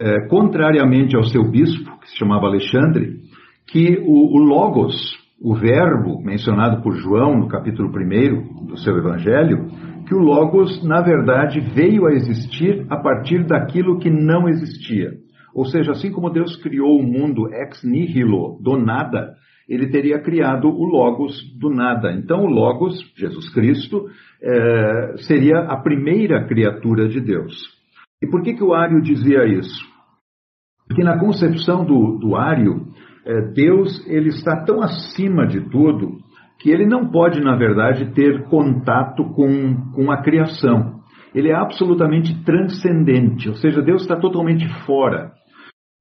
é, 0.00 0.26
contrariamente 0.28 1.14
ao 1.14 1.24
seu 1.24 1.44
bispo, 1.44 2.00
que 2.00 2.08
se 2.08 2.16
chamava 2.16 2.46
Alexandre, 2.46 3.20
que 3.66 3.98
o, 4.02 4.34
o 4.34 4.38
Logos, 4.38 4.96
o 5.40 5.54
verbo 5.54 6.22
mencionado 6.22 6.82
por 6.82 6.94
João 6.96 7.38
no 7.38 7.48
capítulo 7.48 7.90
1 7.90 8.66
do 8.66 8.78
seu 8.78 8.96
evangelho, 8.96 9.68
que 10.08 10.14
o 10.14 10.18
Logos, 10.18 10.82
na 10.82 11.02
verdade, 11.02 11.60
veio 11.60 12.06
a 12.06 12.12
existir 12.12 12.86
a 12.88 12.96
partir 12.96 13.44
daquilo 13.44 13.98
que 13.98 14.10
não 14.10 14.48
existia. 14.48 15.12
Ou 15.54 15.66
seja, 15.66 15.92
assim 15.92 16.10
como 16.10 16.30
Deus 16.30 16.56
criou 16.56 16.98
o 16.98 17.02
mundo 17.02 17.52
ex 17.52 17.84
nihilo, 17.84 18.58
do 18.62 18.78
nada, 18.78 19.34
ele 19.68 19.88
teria 19.88 20.18
criado 20.18 20.66
o 20.66 20.84
Logos 20.84 21.40
do 21.58 21.68
nada. 21.68 22.12
Então, 22.12 22.44
o 22.44 22.48
Logos, 22.48 22.98
Jesus 23.16 23.52
Cristo, 23.52 24.06
é, 24.42 25.16
seria 25.18 25.58
a 25.60 25.76
primeira 25.76 26.44
criatura 26.46 27.06
de 27.06 27.20
Deus. 27.20 27.54
E 28.22 28.26
por 28.26 28.42
que, 28.42 28.54
que 28.54 28.64
o 28.64 28.74
Ário 28.74 29.00
dizia 29.00 29.46
isso? 29.46 29.89
Porque 30.90 31.04
na 31.04 31.20
concepção 31.20 31.84
do, 31.84 32.18
do 32.18 32.34
Ário, 32.34 32.88
é, 33.24 33.42
Deus 33.52 34.04
ele 34.08 34.30
está 34.30 34.64
tão 34.64 34.82
acima 34.82 35.46
de 35.46 35.60
tudo 35.70 36.18
que 36.58 36.68
ele 36.68 36.84
não 36.84 37.08
pode, 37.08 37.40
na 37.40 37.54
verdade, 37.54 38.12
ter 38.12 38.42
contato 38.48 39.22
com, 39.32 39.92
com 39.94 40.10
a 40.10 40.20
criação. 40.20 40.98
Ele 41.32 41.48
é 41.48 41.54
absolutamente 41.54 42.44
transcendente, 42.44 43.48
ou 43.48 43.54
seja, 43.54 43.80
Deus 43.80 44.02
está 44.02 44.16
totalmente 44.16 44.66
fora. 44.84 45.30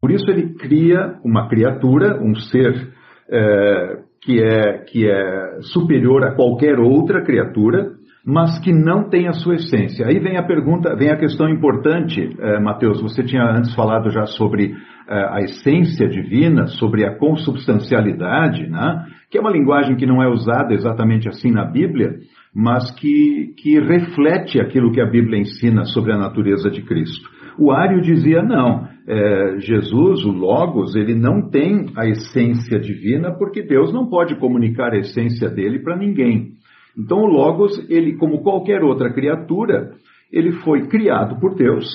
Por 0.02 0.10
isso 0.10 0.28
ele 0.28 0.56
cria 0.56 1.20
uma 1.24 1.48
criatura, 1.48 2.20
um 2.20 2.34
ser 2.34 2.92
é, 3.30 4.00
que, 4.24 4.42
é, 4.42 4.80
que 4.86 5.08
é 5.08 5.62
superior 5.72 6.26
a 6.26 6.34
qualquer 6.34 6.80
outra 6.80 7.24
criatura, 7.24 7.92
mas 8.32 8.60
que 8.60 8.72
não 8.72 9.10
tem 9.10 9.28
a 9.28 9.34
sua 9.34 9.56
essência. 9.56 10.06
Aí 10.06 10.20
vem 10.20 10.38
a 10.38 10.44
pergunta, 10.44 10.96
vem 10.96 11.10
a 11.10 11.18
questão 11.18 11.50
importante, 11.50 12.30
é, 12.40 12.60
Mateus, 12.60 13.02
você 13.02 13.24
tinha 13.24 13.44
antes 13.44 13.74
falado 13.74 14.12
já 14.12 14.28
sobre 14.28 14.76
é, 15.10 15.30
a 15.32 15.40
essência 15.42 16.08
divina, 16.08 16.68
sobre 16.68 17.06
a 17.06 17.18
consubstancialidade, 17.18 18.70
né? 18.70 19.04
que 19.32 19.38
é 19.40 19.42
uma 19.42 19.50
linguagem 19.50 19.96
que 19.96 20.06
não 20.06 20.22
é 20.22 20.30
usada 20.30 20.76
exatamente 20.76 21.28
assim 21.28 21.50
na 21.50 21.66
Bíblia, 21.66 22.20
mas 22.54 22.92
que, 22.92 23.56
que 23.58 23.80
reflete 23.80 24.62
aquilo 24.62 24.92
que 24.92 25.02
a 25.02 25.10
Bíblia 25.10 25.40
ensina 25.40 25.86
sobre 25.86 26.14
a 26.14 26.18
natureza 26.18 26.70
de 26.70 26.84
Cristo. 26.84 27.28
O 27.58 27.72
Ário 27.72 28.00
dizia 28.00 28.44
não, 28.44 28.88
é, 29.08 29.58
Jesus, 29.58 30.24
o 30.24 30.32
Logos, 30.32 30.96
ele 30.96 31.16
não 31.16 31.50
tem 31.50 31.88
a 31.98 32.08
essência 32.08 32.80
divina 32.80 33.32
porque 33.32 33.64
Deus 33.64 33.92
não 33.92 34.08
pode 34.08 34.36
comunicar 34.36 34.94
a 34.94 35.00
essência 35.00 35.50
dele 35.50 35.80
para 35.80 35.98
ninguém. 35.98 36.60
Então 37.00 37.20
o 37.20 37.26
Logos, 37.26 37.78
ele 37.90 38.18
como 38.18 38.44
qualquer 38.44 38.84
outra 38.84 39.14
criatura, 39.14 39.92
ele 40.32 40.52
foi 40.64 40.88
criado 40.88 41.40
por 41.40 41.56
Deus 41.56 41.88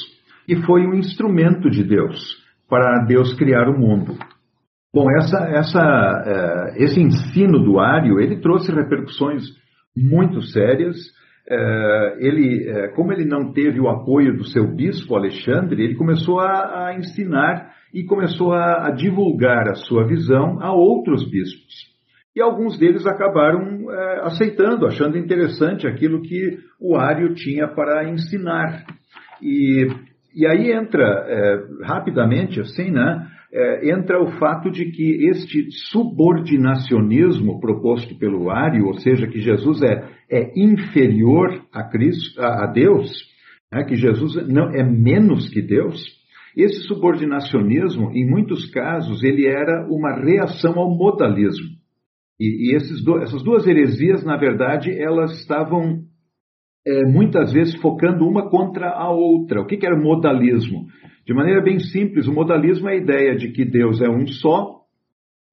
e 0.49 0.57
foi 0.63 0.87
um 0.87 0.95
instrumento 0.95 1.69
de 1.69 1.85
Deus 1.85 2.43
para 2.69 3.05
Deus 3.05 3.35
criar 3.35 3.69
o 3.69 3.79
mundo. 3.79 4.15
Bom, 4.93 5.07
essa, 5.19 5.39
essa, 5.51 6.25
é, 6.27 6.85
esse 6.85 7.01
ensino 7.01 7.59
do 7.59 7.79
Ário, 7.79 8.21
ele 8.21 8.41
trouxe 8.41 8.73
repercussões 8.73 9.43
muito 9.97 10.41
sérias 10.43 10.97
é, 11.47 12.17
ele, 12.21 12.69
é, 12.69 12.89
como 12.89 13.13
ele 13.13 13.27
não 13.27 13.53
teve 13.53 13.79
o 13.79 13.89
apoio 13.89 14.35
do 14.37 14.45
seu 14.45 14.67
bispo 14.75 15.15
Alexandre, 15.15 15.83
ele 15.83 15.95
começou 15.95 16.41
a, 16.41 16.87
a 16.87 16.97
ensinar 16.97 17.71
e 17.93 18.03
começou 18.05 18.53
a, 18.53 18.87
a, 18.87 18.91
divulgar 18.91 19.69
a 19.69 19.75
sua 19.75 20.07
visão 20.07 20.59
a 20.63 20.73
outros 20.73 21.23
bispos. 21.31 21.94
E 22.35 22.41
alguns 22.41 22.79
deles 22.79 23.07
acabaram 23.07 23.91
é, 23.91 24.21
aceitando, 24.23 24.87
achando 24.87 25.17
interessante 25.17 25.87
aquilo 25.87 26.23
que 26.23 26.59
o 26.81 26.97
Ário 26.97 27.35
tinha 27.35 27.69
para 27.69 28.09
ensinar. 28.09 28.85
E, 29.41 29.87
e 30.35 30.47
aí 30.47 30.73
entra 30.73 31.05
é, 31.05 31.85
rapidamente, 31.85 32.61
assim, 32.61 32.91
né? 32.91 33.31
é, 33.55 33.89
entra 33.89 34.21
o 34.21 34.33
fato 34.39 34.69
de 34.69 34.91
que 34.91 35.29
este 35.29 35.71
subordinacionismo 35.93 37.61
proposto 37.61 38.19
pelo 38.19 38.51
Ário, 38.51 38.87
ou 38.87 38.95
seja, 38.95 39.29
que 39.29 39.39
Jesus 39.39 39.81
é, 39.81 40.11
é 40.29 40.53
inferior 40.57 41.65
a, 41.73 41.85
Cristo, 41.85 42.41
a, 42.43 42.65
a 42.65 42.67
Deus, 42.67 43.09
né, 43.73 43.85
que 43.85 43.95
Jesus 43.95 44.49
não 44.49 44.75
é 44.75 44.83
menos 44.83 45.49
que 45.49 45.63
Deus, 45.63 46.03
esse 46.57 46.83
subordinacionismo, 46.89 48.11
em 48.13 48.29
muitos 48.29 48.69
casos, 48.73 49.23
ele 49.23 49.47
era 49.47 49.87
uma 49.89 50.17
reação 50.17 50.77
ao 50.77 50.91
modalismo. 50.91 51.69
E, 52.39 52.75
e 52.75 53.05
do, 53.05 53.19
essas 53.19 53.43
duas 53.43 53.67
heresias, 53.67 54.25
na 54.25 54.37
verdade, 54.37 54.91
elas 54.91 55.33
estavam 55.39 56.01
é, 56.87 57.03
muitas 57.07 57.53
vezes 57.53 57.75
focando 57.81 58.27
uma 58.27 58.49
contra 58.51 58.91
a 58.91 59.11
outra. 59.11 59.61
O 59.61 59.67
que, 59.67 59.77
que 59.77 59.87
era 59.87 59.97
o 59.97 60.03
modalismo? 60.03 60.87
De 61.27 61.33
maneira 61.33 61.63
bem 61.63 61.79
simples, 61.79 62.27
o 62.27 62.33
modalismo 62.33 62.89
é 62.89 62.93
a 62.93 62.97
ideia 62.97 63.35
de 63.37 63.51
que 63.53 63.65
Deus 63.65 64.01
é 64.03 64.09
um 64.09 64.27
só, 64.27 64.81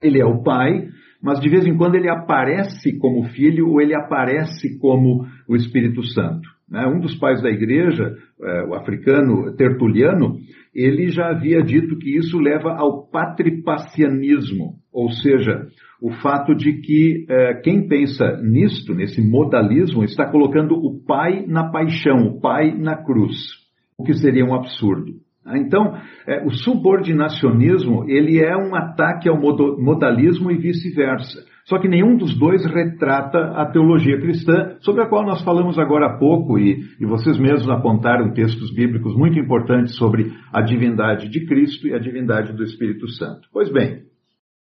ele 0.03 0.19
é 0.19 0.25
o 0.25 0.43
Pai, 0.43 0.87
mas 1.21 1.39
de 1.39 1.47
vez 1.47 1.65
em 1.65 1.77
quando 1.77 1.95
ele 1.95 2.09
aparece 2.09 2.97
como 2.97 3.29
Filho 3.29 3.69
ou 3.69 3.79
ele 3.79 3.93
aparece 3.93 4.77
como 4.79 5.25
o 5.47 5.55
Espírito 5.55 6.03
Santo. 6.03 6.49
Né? 6.69 6.85
Um 6.87 6.99
dos 6.99 7.15
pais 7.15 7.41
da 7.41 7.49
igreja, 7.49 8.15
é, 8.41 8.63
o 8.63 8.73
africano 8.73 9.55
Tertuliano, 9.55 10.37
ele 10.73 11.09
já 11.09 11.29
havia 11.29 11.61
dito 11.61 11.97
que 11.97 12.17
isso 12.17 12.39
leva 12.39 12.73
ao 12.73 13.07
patripacianismo, 13.09 14.75
ou 14.91 15.11
seja, 15.11 15.67
o 16.01 16.11
fato 16.13 16.55
de 16.55 16.81
que 16.81 17.25
é, 17.29 17.53
quem 17.61 17.87
pensa 17.87 18.41
nisto, 18.41 18.95
nesse 18.95 19.21
modalismo, 19.21 20.03
está 20.03 20.25
colocando 20.29 20.73
o 20.73 20.99
Pai 21.05 21.45
na 21.47 21.69
paixão, 21.69 22.27
o 22.27 22.41
Pai 22.41 22.75
na 22.75 22.95
cruz, 22.95 23.35
o 23.97 24.03
que 24.03 24.13
seria 24.15 24.43
um 24.43 24.55
absurdo. 24.55 25.13
Ah, 25.45 25.57
então, 25.57 25.95
é, 26.27 26.43
o 26.45 26.51
subordinacionismo 26.51 28.05
ele 28.07 28.39
é 28.39 28.55
um 28.55 28.75
ataque 28.75 29.29
ao 29.29 29.39
modalismo 29.39 30.51
e 30.51 30.57
vice-versa. 30.57 31.39
Só 31.65 31.79
que 31.79 31.87
nenhum 31.87 32.17
dos 32.17 32.37
dois 32.37 32.65
retrata 32.65 33.37
a 33.55 33.65
teologia 33.65 34.19
cristã, 34.19 34.75
sobre 34.81 35.03
a 35.03 35.07
qual 35.07 35.23
nós 35.23 35.43
falamos 35.43 35.77
agora 35.77 36.07
há 36.07 36.17
pouco, 36.17 36.57
e, 36.57 36.79
e 36.99 37.05
vocês 37.05 37.39
mesmos 37.39 37.69
apontaram 37.69 38.33
textos 38.33 38.73
bíblicos 38.73 39.15
muito 39.15 39.39
importantes 39.39 39.95
sobre 39.95 40.31
a 40.51 40.61
divindade 40.61 41.29
de 41.29 41.45
Cristo 41.45 41.87
e 41.87 41.93
a 41.93 41.99
divindade 41.99 42.53
do 42.53 42.63
Espírito 42.63 43.07
Santo. 43.09 43.47
Pois 43.53 43.71
bem, 43.71 44.10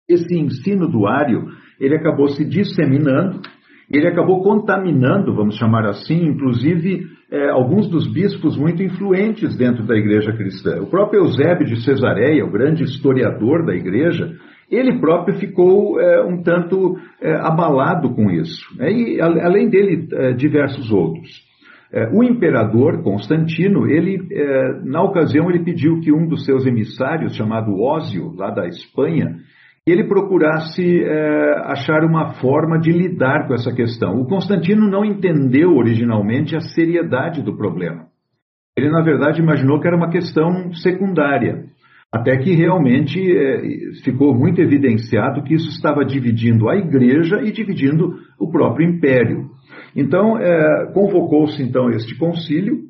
esse 0.07 0.37
ensino 0.37 0.87
do 0.87 1.07
Ário, 1.07 1.45
ele 1.79 1.95
acabou 1.95 2.27
se 2.29 2.45
disseminando, 2.45 3.41
ele 3.89 4.07
acabou 4.07 4.41
contaminando, 4.41 5.35
vamos 5.35 5.55
chamar 5.55 5.85
assim, 5.85 6.25
inclusive 6.25 7.05
é, 7.31 7.49
alguns 7.49 7.89
dos 7.89 8.11
bispos 8.11 8.57
muito 8.57 8.81
influentes 8.81 9.55
dentro 9.57 9.83
da 9.85 9.95
igreja 9.95 10.31
cristã. 10.33 10.81
O 10.81 10.87
próprio 10.87 11.21
Eusébio 11.21 11.65
de 11.65 11.83
Cesareia, 11.83 12.45
o 12.45 12.51
grande 12.51 12.83
historiador 12.83 13.65
da 13.65 13.73
igreja, 13.73 14.35
ele 14.69 14.99
próprio 14.99 15.37
ficou 15.37 15.99
é, 15.99 16.23
um 16.23 16.41
tanto 16.41 16.97
é, 17.21 17.33
abalado 17.35 18.13
com 18.15 18.31
isso. 18.31 18.65
Né? 18.77 18.91
E, 18.91 19.21
além 19.21 19.69
dele, 19.69 20.07
é, 20.11 20.33
diversos 20.33 20.91
outros. 20.91 21.29
É, 21.91 22.09
o 22.11 22.23
imperador 22.23 23.03
Constantino, 23.03 23.87
ele, 23.87 24.17
é, 24.31 24.81
na 24.83 25.03
ocasião, 25.03 25.49
ele 25.49 25.63
pediu 25.63 25.99
que 25.99 26.11
um 26.11 26.27
dos 26.27 26.43
seus 26.43 26.65
emissários, 26.65 27.35
chamado 27.35 27.79
Ósio, 27.79 28.33
lá 28.35 28.49
da 28.49 28.67
Espanha, 28.67 29.35
ele 29.85 30.07
procurasse 30.07 31.03
é, 31.03 31.53
achar 31.65 32.05
uma 32.05 32.35
forma 32.35 32.79
de 32.79 32.91
lidar 32.91 33.47
com 33.47 33.53
essa 33.53 33.73
questão. 33.73 34.19
O 34.21 34.25
Constantino 34.25 34.89
não 34.89 35.03
entendeu 35.03 35.75
originalmente 35.75 36.55
a 36.55 36.61
seriedade 36.61 37.41
do 37.41 37.57
problema. 37.57 38.07
Ele, 38.77 38.89
na 38.89 39.01
verdade, 39.01 39.41
imaginou 39.41 39.79
que 39.79 39.87
era 39.87 39.97
uma 39.97 40.09
questão 40.09 40.73
secundária. 40.73 41.65
Até 42.11 42.37
que 42.37 42.53
realmente 42.53 43.19
é, 43.19 43.61
ficou 44.03 44.33
muito 44.33 44.61
evidenciado 44.61 45.43
que 45.43 45.55
isso 45.55 45.69
estava 45.69 46.05
dividindo 46.05 46.69
a 46.69 46.77
igreja 46.77 47.41
e 47.41 47.51
dividindo 47.51 48.15
o 48.39 48.49
próprio 48.49 48.87
império. 48.87 49.49
Então, 49.95 50.37
é, 50.37 50.91
convocou-se 50.93 51.61
então 51.61 51.89
este 51.89 52.17
concílio, 52.17 52.83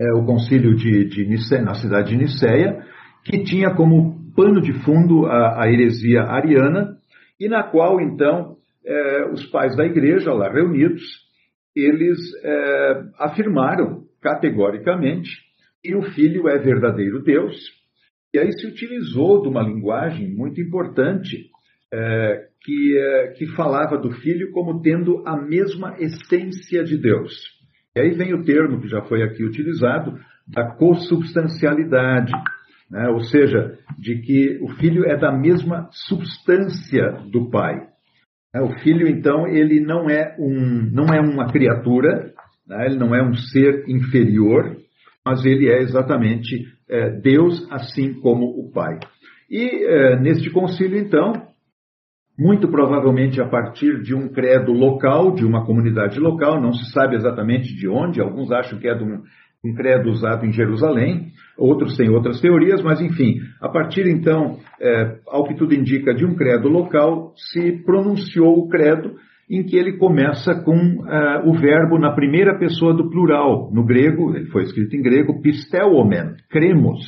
é, 0.00 0.12
o 0.14 0.24
concílio 0.24 0.74
de, 0.74 1.06
de 1.06 1.62
na 1.62 1.74
cidade 1.74 2.10
de 2.10 2.16
Niceia, 2.16 2.82
que 3.24 3.42
tinha 3.44 3.74
como 3.74 4.23
pano 4.34 4.60
de 4.60 4.72
fundo 4.84 5.26
a, 5.26 5.62
a 5.62 5.70
heresia 5.70 6.22
ariana, 6.22 6.96
e 7.38 7.48
na 7.48 7.62
qual 7.62 8.00
então 8.00 8.56
é, 8.84 9.30
os 9.32 9.44
pais 9.46 9.76
da 9.76 9.84
igreja, 9.84 10.32
lá 10.32 10.50
reunidos, 10.52 11.02
eles 11.74 12.18
é, 12.42 13.02
afirmaram 13.18 14.04
categoricamente 14.20 15.30
que 15.82 15.94
o 15.94 16.02
filho 16.12 16.48
é 16.48 16.58
verdadeiro 16.58 17.22
Deus 17.22 17.54
e 18.32 18.38
aí 18.38 18.50
se 18.52 18.66
utilizou 18.66 19.42
de 19.42 19.48
uma 19.48 19.62
linguagem 19.62 20.28
muito 20.28 20.60
importante 20.60 21.50
é, 21.92 22.48
que, 22.60 23.34
que 23.36 23.46
falava 23.54 23.96
do 23.96 24.10
filho 24.10 24.50
como 24.50 24.82
tendo 24.82 25.22
a 25.24 25.36
mesma 25.36 25.94
essência 25.98 26.82
de 26.82 26.96
Deus. 26.96 27.32
E 27.94 28.00
aí 28.00 28.10
vem 28.10 28.34
o 28.34 28.42
termo 28.42 28.80
que 28.80 28.88
já 28.88 29.02
foi 29.02 29.22
aqui 29.22 29.44
utilizado 29.44 30.18
da 30.48 30.74
consubstancialidade, 30.74 32.32
né? 32.90 33.08
ou 33.08 33.20
seja, 33.20 33.78
de 33.98 34.20
que 34.20 34.58
o 34.62 34.68
filho 34.76 35.04
é 35.04 35.16
da 35.16 35.32
mesma 35.32 35.88
substância 35.90 37.12
do 37.30 37.50
pai. 37.50 37.88
É, 38.54 38.60
o 38.60 38.70
filho, 38.78 39.08
então, 39.08 39.46
ele 39.46 39.80
não 39.80 40.08
é, 40.08 40.36
um, 40.38 40.88
não 40.92 41.06
é 41.06 41.20
uma 41.20 41.50
criatura, 41.50 42.32
né? 42.66 42.86
ele 42.86 42.96
não 42.96 43.14
é 43.14 43.22
um 43.22 43.34
ser 43.34 43.84
inferior, 43.88 44.76
mas 45.26 45.44
ele 45.44 45.68
é 45.68 45.80
exatamente 45.80 46.66
é, 46.88 47.10
Deus, 47.10 47.66
assim 47.70 48.14
como 48.20 48.46
o 48.46 48.70
Pai. 48.70 48.98
E 49.50 49.84
é, 49.84 50.20
neste 50.20 50.50
concílio, 50.50 50.98
então, 50.98 51.32
muito 52.38 52.68
provavelmente 52.68 53.40
a 53.40 53.48
partir 53.48 54.02
de 54.02 54.14
um 54.14 54.28
credo 54.28 54.72
local, 54.72 55.34
de 55.34 55.44
uma 55.44 55.64
comunidade 55.64 56.18
local, 56.18 56.60
não 56.60 56.72
se 56.72 56.90
sabe 56.92 57.16
exatamente 57.16 57.74
de 57.74 57.88
onde, 57.88 58.20
alguns 58.20 58.50
acham 58.50 58.78
que 58.78 58.88
é 58.88 58.94
de 58.94 59.04
um, 59.04 59.22
um 59.64 59.74
credo 59.74 60.10
usado 60.10 60.44
em 60.44 60.52
Jerusalém, 60.52 61.32
outros 61.56 61.96
têm 61.96 62.10
outras 62.10 62.40
teorias, 62.40 62.82
mas 62.82 63.00
enfim, 63.00 63.40
a 63.60 63.68
partir 63.68 64.06
então, 64.06 64.58
é, 64.80 65.16
ao 65.28 65.44
que 65.44 65.54
tudo 65.54 65.74
indica, 65.74 66.14
de 66.14 66.24
um 66.24 66.34
credo 66.34 66.68
local, 66.68 67.32
se 67.36 67.72
pronunciou 67.84 68.58
o 68.58 68.68
credo 68.68 69.14
em 69.50 69.62
que 69.62 69.76
ele 69.76 69.98
começa 69.98 70.54
com 70.54 70.74
uh, 70.74 71.48
o 71.48 71.52
verbo 71.54 71.98
na 71.98 72.12
primeira 72.12 72.58
pessoa 72.58 72.94
do 72.94 73.10
plural. 73.10 73.70
No 73.72 73.84
grego, 73.84 74.34
ele 74.34 74.46
foi 74.46 74.62
escrito 74.62 74.96
em 74.96 75.02
grego, 75.02 75.40
pistelomen, 75.42 76.34
cremos. 76.50 77.00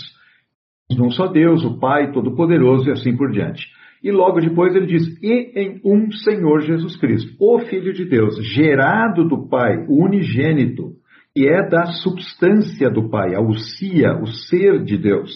Num 0.96 1.10
só 1.10 1.26
Deus, 1.26 1.64
o 1.64 1.78
Pai 1.78 2.12
Todo-Poderoso 2.12 2.88
e 2.88 2.92
assim 2.92 3.16
por 3.16 3.30
diante. 3.30 3.66
E 4.02 4.12
logo 4.12 4.40
depois 4.40 4.74
ele 4.74 4.86
diz, 4.86 5.02
e 5.22 5.52
em 5.58 5.80
um 5.84 6.12
Senhor 6.12 6.60
Jesus 6.60 6.96
Cristo, 6.96 7.34
o 7.40 7.58
Filho 7.60 7.92
de 7.92 8.04
Deus, 8.04 8.36
gerado 8.54 9.26
do 9.26 9.48
Pai, 9.48 9.84
o 9.88 10.04
unigênito, 10.04 10.92
e 11.36 11.46
é 11.46 11.68
da 11.68 11.84
substância 12.02 12.88
do 12.88 13.10
Pai, 13.10 13.34
a 13.34 13.40
usia, 13.42 14.16
o 14.22 14.26
ser 14.26 14.82
de 14.82 14.96
Deus. 14.96 15.30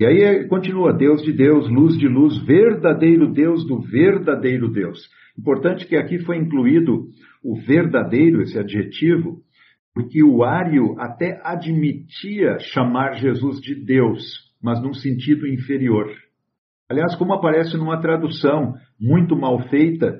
E 0.00 0.04
aí 0.04 0.48
continua, 0.48 0.92
Deus 0.92 1.22
de 1.22 1.32
Deus, 1.32 1.68
luz 1.70 1.96
de 1.96 2.08
luz, 2.08 2.36
verdadeiro 2.44 3.32
Deus 3.32 3.64
do 3.64 3.80
verdadeiro 3.80 4.68
Deus. 4.68 4.98
Importante 5.38 5.86
que 5.86 5.96
aqui 5.96 6.18
foi 6.18 6.38
incluído 6.38 7.06
o 7.44 7.54
verdadeiro, 7.60 8.42
esse 8.42 8.58
adjetivo, 8.58 9.40
porque 9.94 10.24
o 10.24 10.42
Ário 10.42 10.96
até 10.98 11.40
admitia 11.44 12.58
chamar 12.58 13.14
Jesus 13.14 13.60
de 13.60 13.76
Deus, 13.76 14.22
mas 14.60 14.82
num 14.82 14.92
sentido 14.92 15.46
inferior. 15.46 16.08
Aliás, 16.90 17.14
como 17.14 17.34
aparece 17.34 17.76
numa 17.76 18.00
tradução 18.00 18.74
muito 19.00 19.36
mal 19.36 19.60
feita 19.68 20.18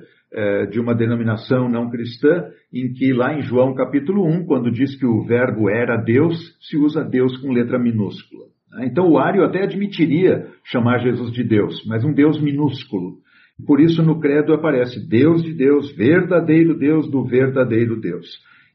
de 0.71 0.79
uma 0.79 0.93
denominação 0.93 1.67
não 1.67 1.89
cristã, 1.89 2.45
em 2.71 2.93
que 2.93 3.11
lá 3.13 3.33
em 3.33 3.41
João 3.41 3.73
capítulo 3.73 4.25
1, 4.27 4.45
quando 4.45 4.71
diz 4.71 4.95
que 4.95 5.05
o 5.05 5.23
verbo 5.25 5.69
era 5.69 5.97
Deus, 5.97 6.37
se 6.61 6.77
usa 6.77 7.03
Deus 7.03 7.35
com 7.37 7.51
letra 7.51 7.79
minúscula. 7.79 8.45
Então 8.81 9.09
o 9.09 9.17
Ário 9.17 9.43
até 9.43 9.63
admitiria 9.63 10.47
chamar 10.63 10.99
Jesus 10.99 11.31
de 11.31 11.43
Deus, 11.43 11.83
mas 11.87 12.03
um 12.03 12.13
Deus 12.13 12.39
minúsculo. 12.39 13.17
Por 13.65 13.81
isso 13.81 14.03
no 14.03 14.19
credo 14.19 14.53
aparece 14.53 15.05
Deus 15.07 15.43
de 15.43 15.53
Deus, 15.53 15.91
verdadeiro 15.95 16.77
Deus 16.77 17.09
do 17.09 17.25
verdadeiro 17.25 17.99
Deus. 17.99 18.27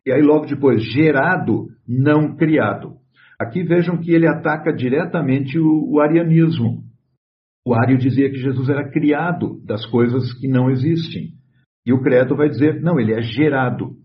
E 0.04 0.12
aí 0.12 0.20
logo 0.20 0.46
depois, 0.46 0.82
gerado, 0.82 1.68
não 1.88 2.36
criado. 2.36 2.96
Aqui 3.40 3.62
vejam 3.62 3.96
que 3.96 4.12
ele 4.12 4.26
ataca 4.26 4.72
diretamente 4.72 5.58
o, 5.58 5.92
o 5.92 6.00
arianismo. 6.00 6.82
O 7.66 7.74
Ario 7.74 7.96
dizia 7.96 8.28
que 8.28 8.36
Jesus 8.36 8.68
era 8.68 8.90
criado 8.90 9.60
das 9.64 9.86
coisas 9.86 10.32
que 10.34 10.46
não 10.46 10.70
existem. 10.70 11.32
E 11.86 11.92
o 11.92 12.00
credo 12.00 12.36
vai 12.36 12.48
dizer, 12.48 12.80
não, 12.80 12.98
ele 12.98 13.12
é 13.12 13.20
gerado. 13.20 13.96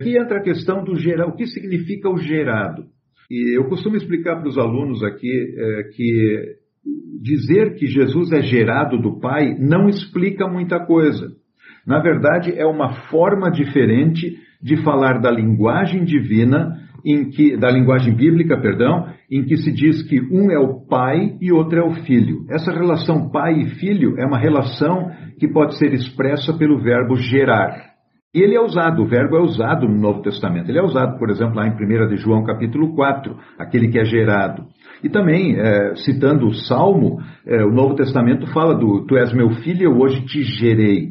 Aqui 0.00 0.18
entra 0.18 0.38
a 0.38 0.42
questão 0.42 0.84
do 0.84 0.96
gerar. 0.96 1.26
O 1.26 1.36
que 1.36 1.46
significa 1.46 2.10
o 2.10 2.18
gerado? 2.18 2.84
E 3.30 3.56
eu 3.56 3.68
costumo 3.68 3.96
explicar 3.96 4.36
para 4.36 4.48
os 4.48 4.58
alunos 4.58 5.02
aqui 5.02 5.54
é, 5.56 5.82
que 5.94 6.56
dizer 7.22 7.76
que 7.76 7.86
Jesus 7.86 8.32
é 8.32 8.42
gerado 8.42 8.98
do 8.98 9.20
Pai 9.20 9.56
não 9.58 9.88
explica 9.88 10.46
muita 10.48 10.84
coisa. 10.84 11.28
Na 11.86 12.00
verdade, 12.00 12.52
é 12.52 12.66
uma 12.66 13.08
forma 13.08 13.50
diferente 13.50 14.36
de 14.60 14.82
falar 14.84 15.20
da 15.20 15.30
linguagem 15.30 16.04
divina, 16.04 16.88
em 17.04 17.30
que, 17.30 17.56
da 17.56 17.70
linguagem 17.70 18.14
bíblica, 18.14 18.60
perdão, 18.60 19.06
em 19.30 19.44
que 19.44 19.56
se 19.56 19.72
diz 19.72 20.02
que 20.02 20.20
um 20.20 20.50
é 20.50 20.58
o 20.58 20.86
pai 20.86 21.36
e 21.40 21.52
outro 21.52 21.78
é 21.78 21.84
o 21.84 21.94
filho. 22.04 22.44
Essa 22.50 22.72
relação 22.72 23.30
pai 23.30 23.54
e 23.60 23.70
filho 23.76 24.18
é 24.18 24.26
uma 24.26 24.38
relação 24.38 25.10
que 25.38 25.48
pode 25.48 25.76
ser 25.78 25.92
expressa 25.92 26.52
pelo 26.56 26.80
verbo 26.80 27.16
gerar. 27.16 27.92
E 28.34 28.40
ele 28.40 28.56
é 28.56 28.60
usado, 28.60 29.02
o 29.02 29.06
verbo 29.06 29.36
é 29.36 29.40
usado 29.42 29.86
no 29.86 30.00
Novo 30.00 30.22
Testamento. 30.22 30.70
Ele 30.70 30.78
é 30.78 30.82
usado, 30.82 31.18
por 31.18 31.28
exemplo, 31.28 31.54
lá 31.54 31.66
em 31.66 31.72
1 31.72 32.08
de 32.08 32.16
João 32.16 32.42
capítulo 32.44 32.94
4, 32.94 33.36
aquele 33.58 33.88
que 33.88 33.98
é 33.98 34.04
gerado. 34.06 34.64
E 35.04 35.10
também, 35.10 35.54
é, 35.58 35.94
citando 35.96 36.46
o 36.46 36.54
Salmo, 36.54 37.20
é, 37.46 37.62
o 37.62 37.70
Novo 37.70 37.94
Testamento 37.94 38.46
fala 38.46 38.74
do 38.74 39.04
Tu 39.06 39.18
és 39.18 39.34
meu 39.34 39.50
filho, 39.50 39.82
eu 39.82 39.98
hoje 39.98 40.24
te 40.24 40.42
gerei. 40.42 41.08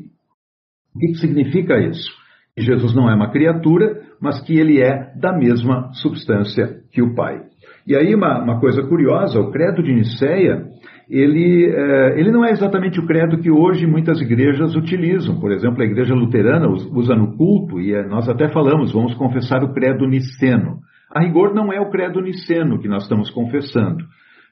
O 0.96 1.00
que, 1.00 1.08
que 1.08 1.16
significa 1.20 1.78
isso? 1.78 2.12
Que 2.56 2.64
Jesus 2.64 2.94
não 2.94 3.10
é 3.10 3.16
uma 3.16 3.32
criatura, 3.32 4.02
mas 4.22 4.42
que 4.42 4.60
ele 4.60 4.82
é 4.82 5.14
da 5.20 5.32
mesma 5.32 5.92
substância 5.94 6.82
que 6.92 7.02
o 7.02 7.16
Pai. 7.16 7.42
E 7.88 7.96
aí, 7.96 8.14
uma, 8.14 8.44
uma 8.44 8.60
coisa 8.60 8.84
curiosa, 8.84 9.40
o 9.40 9.52
credo 9.52 9.82
de 9.82 9.94
Nicéia, 9.94 10.66
ele, 11.10 11.66
é, 11.66 12.20
ele 12.20 12.32
não 12.32 12.46
é 12.46 12.52
exatamente 12.52 13.00
o 13.00 13.06
credo 13.06 13.40
que 13.40 13.52
hoje 13.52 13.88
muitas 13.88 14.22
igrejas 14.22 14.76
utilizam. 14.76 15.40
Por 15.40 15.52
exemplo, 15.52 15.82
a 15.82 15.86
igreja 15.86 16.14
luterana 16.14 16.68
usa 16.70 17.16
no 17.16 17.36
culto, 17.36 17.80
e 17.80 17.94
é, 17.94 18.08
nós 18.08 18.30
até 18.30 18.48
falamos, 18.50 18.94
vamos 18.94 19.14
confessar 19.16 19.64
o 19.64 19.74
credo 19.74 20.08
niceno. 20.08 20.80
A 21.14 21.22
rigor 21.22 21.54
não 21.54 21.74
é 21.74 21.82
o 21.82 21.90
credo 21.90 22.22
niceno 22.22 22.80
que 22.80 22.88
nós 22.88 23.04
estamos 23.04 23.30
confessando, 23.32 24.06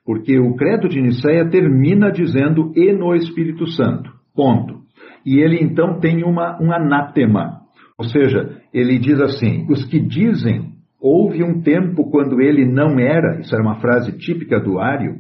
porque 0.05 0.37
o 0.37 0.55
credo 0.55 0.89
de 0.89 1.01
Nicéia 1.01 1.49
termina 1.49 2.11
dizendo 2.11 2.73
e 2.75 2.91
no 2.91 3.15
Espírito 3.15 3.65
Santo, 3.67 4.11
ponto. 4.35 4.79
E 5.25 5.39
ele 5.39 5.59
então 5.61 5.99
tem 5.99 6.23
uma, 6.23 6.61
um 6.61 6.73
anátema, 6.73 7.58
ou 7.99 8.05
seja, 8.05 8.61
ele 8.73 8.97
diz 8.97 9.19
assim: 9.19 9.67
os 9.69 9.83
que 9.83 9.99
dizem 9.99 10.69
houve 11.01 11.43
um 11.43 11.61
tempo 11.61 12.09
quando 12.09 12.41
ele 12.41 12.65
não 12.65 12.97
era, 12.97 13.41
isso 13.41 13.53
era 13.53 13.61
uma 13.61 13.81
frase 13.81 14.17
típica 14.17 14.57
do 14.59 14.79
Ário, 14.79 15.17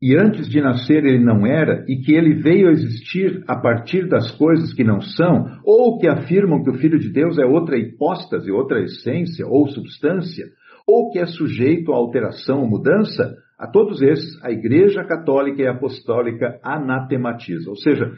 e 0.00 0.16
antes 0.16 0.48
de 0.48 0.60
nascer 0.60 1.04
ele 1.04 1.22
não 1.22 1.44
era, 1.46 1.84
e 1.88 1.96
que 1.96 2.14
ele 2.14 2.34
veio 2.34 2.68
a 2.68 2.72
existir 2.72 3.42
a 3.48 3.56
partir 3.56 4.08
das 4.08 4.30
coisas 4.32 4.72
que 4.72 4.84
não 4.84 5.00
são, 5.00 5.46
ou 5.64 5.98
que 5.98 6.08
afirmam 6.08 6.62
que 6.62 6.70
o 6.70 6.78
Filho 6.78 6.98
de 6.98 7.12
Deus 7.12 7.38
é 7.38 7.44
outra 7.44 7.76
hipóstase, 7.76 8.50
outra 8.50 8.80
essência 8.80 9.46
ou 9.46 9.68
substância, 9.68 10.46
ou 10.86 11.10
que 11.10 11.18
é 11.18 11.26
sujeito 11.26 11.92
a 11.92 11.96
alteração 11.96 12.60
ou 12.60 12.68
mudança, 12.68 13.36
A 13.58 13.68
todos 13.68 14.02
esses, 14.02 14.44
a 14.44 14.50
Igreja 14.50 15.04
Católica 15.04 15.62
e 15.62 15.68
Apostólica 15.68 16.58
anatematiza. 16.64 17.70
Ou 17.70 17.76
seja, 17.76 18.10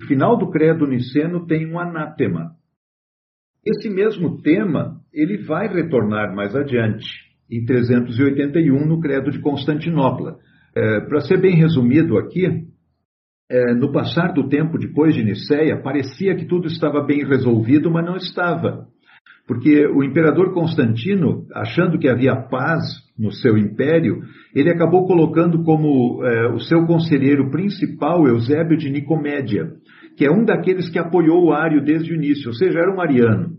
o 0.00 0.06
final 0.06 0.38
do 0.38 0.48
credo 0.48 0.86
niceno 0.86 1.44
tem 1.44 1.66
um 1.66 1.76
anátema. 1.76 2.52
Esse 3.64 3.88
mesmo 3.88 4.42
tema, 4.42 4.96
ele 5.12 5.44
vai 5.44 5.68
retornar 5.68 6.34
mais 6.34 6.54
adiante, 6.54 7.06
em 7.48 7.64
381, 7.64 8.86
no 8.86 9.00
credo 9.00 9.30
de 9.30 9.40
Constantinopla. 9.40 10.36
É, 10.74 11.00
Para 11.00 11.20
ser 11.20 11.40
bem 11.40 11.54
resumido 11.54 12.18
aqui, 12.18 12.44
é, 13.50 13.74
no 13.74 13.92
passar 13.92 14.32
do 14.32 14.48
tempo 14.48 14.78
depois 14.78 15.14
de 15.14 15.22
Nicéia, 15.22 15.80
parecia 15.80 16.34
que 16.34 16.46
tudo 16.46 16.66
estava 16.66 17.04
bem 17.04 17.24
resolvido, 17.24 17.90
mas 17.90 18.04
não 18.04 18.16
estava. 18.16 18.86
Porque 19.46 19.86
o 19.86 20.02
imperador 20.02 20.52
Constantino, 20.54 21.46
achando 21.54 21.98
que 21.98 22.08
havia 22.08 22.34
paz 22.34 22.82
no 23.18 23.30
seu 23.30 23.56
império, 23.58 24.22
ele 24.54 24.70
acabou 24.70 25.06
colocando 25.06 25.62
como 25.62 26.24
é, 26.24 26.48
o 26.48 26.58
seu 26.60 26.86
conselheiro 26.86 27.50
principal 27.50 28.26
Eusébio 28.26 28.76
de 28.76 28.90
Nicomédia, 28.90 29.70
que 30.16 30.24
é 30.24 30.30
um 30.30 30.44
daqueles 30.44 30.88
que 30.88 30.98
apoiou 30.98 31.44
o 31.44 31.52
Ário 31.52 31.84
desde 31.84 32.12
o 32.12 32.16
início, 32.16 32.48
ou 32.48 32.54
seja, 32.54 32.78
era 32.78 32.94
um 32.94 33.00
ariano. 33.00 33.56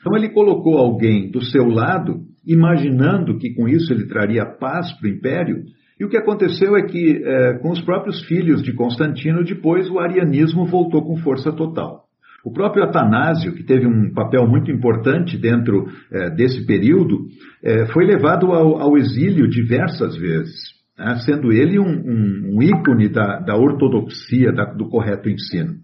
Então 0.00 0.16
ele 0.16 0.30
colocou 0.30 0.78
alguém 0.78 1.30
do 1.30 1.42
seu 1.42 1.66
lado, 1.66 2.20
imaginando 2.46 3.38
que 3.38 3.54
com 3.54 3.68
isso 3.68 3.92
ele 3.92 4.06
traria 4.06 4.46
paz 4.46 4.92
para 4.92 5.08
o 5.08 5.12
império, 5.12 5.64
e 5.98 6.04
o 6.04 6.08
que 6.08 6.16
aconteceu 6.16 6.76
é 6.76 6.82
que, 6.82 7.22
é, 7.24 7.54
com 7.54 7.70
os 7.70 7.80
próprios 7.80 8.22
filhos 8.26 8.62
de 8.62 8.72
Constantino, 8.74 9.42
depois 9.42 9.90
o 9.90 9.98
arianismo 9.98 10.66
voltou 10.66 11.02
com 11.02 11.16
força 11.16 11.50
total. 11.52 12.06
O 12.44 12.52
próprio 12.52 12.84
Atanásio, 12.84 13.54
que 13.54 13.64
teve 13.64 13.86
um 13.86 14.12
papel 14.12 14.46
muito 14.46 14.70
importante 14.70 15.36
dentro 15.36 15.88
é, 16.12 16.30
desse 16.30 16.64
período, 16.64 17.26
é, 17.60 17.86
foi 17.86 18.04
levado 18.04 18.52
ao, 18.52 18.76
ao, 18.80 18.96
exílio 18.96 19.48
diversas 19.48 20.16
vezes, 20.16 20.54
né, 20.98 21.16
sendo 21.24 21.52
ele 21.52 21.78
um, 21.78 21.84
um, 21.84 22.56
um 22.56 22.62
ícone 22.62 23.08
da, 23.08 23.40
da 23.40 23.56
ortodoxia, 23.56 24.52
da, 24.52 24.64
do 24.64 24.88
correto 24.88 25.28
ensino. 25.28 25.74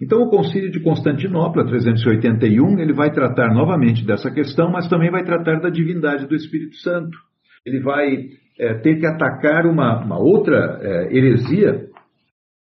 Então, 0.00 0.22
o 0.22 0.30
Concílio 0.30 0.70
de 0.70 0.80
Constantinopla, 0.80 1.64
381, 1.64 2.80
ele 2.80 2.92
vai 2.92 3.12
tratar 3.12 3.54
novamente 3.54 4.04
dessa 4.04 4.30
questão, 4.32 4.70
mas 4.70 4.88
também 4.88 5.10
vai 5.10 5.22
tratar 5.22 5.60
da 5.60 5.70
divindade 5.70 6.26
do 6.26 6.34
Espírito 6.34 6.76
Santo. 6.76 7.16
Ele 7.64 7.80
vai 7.80 8.30
é, 8.58 8.74
ter 8.74 8.98
que 8.98 9.06
atacar 9.06 9.64
uma, 9.66 10.04
uma 10.04 10.18
outra 10.18 10.80
é, 10.82 11.16
heresia, 11.16 11.86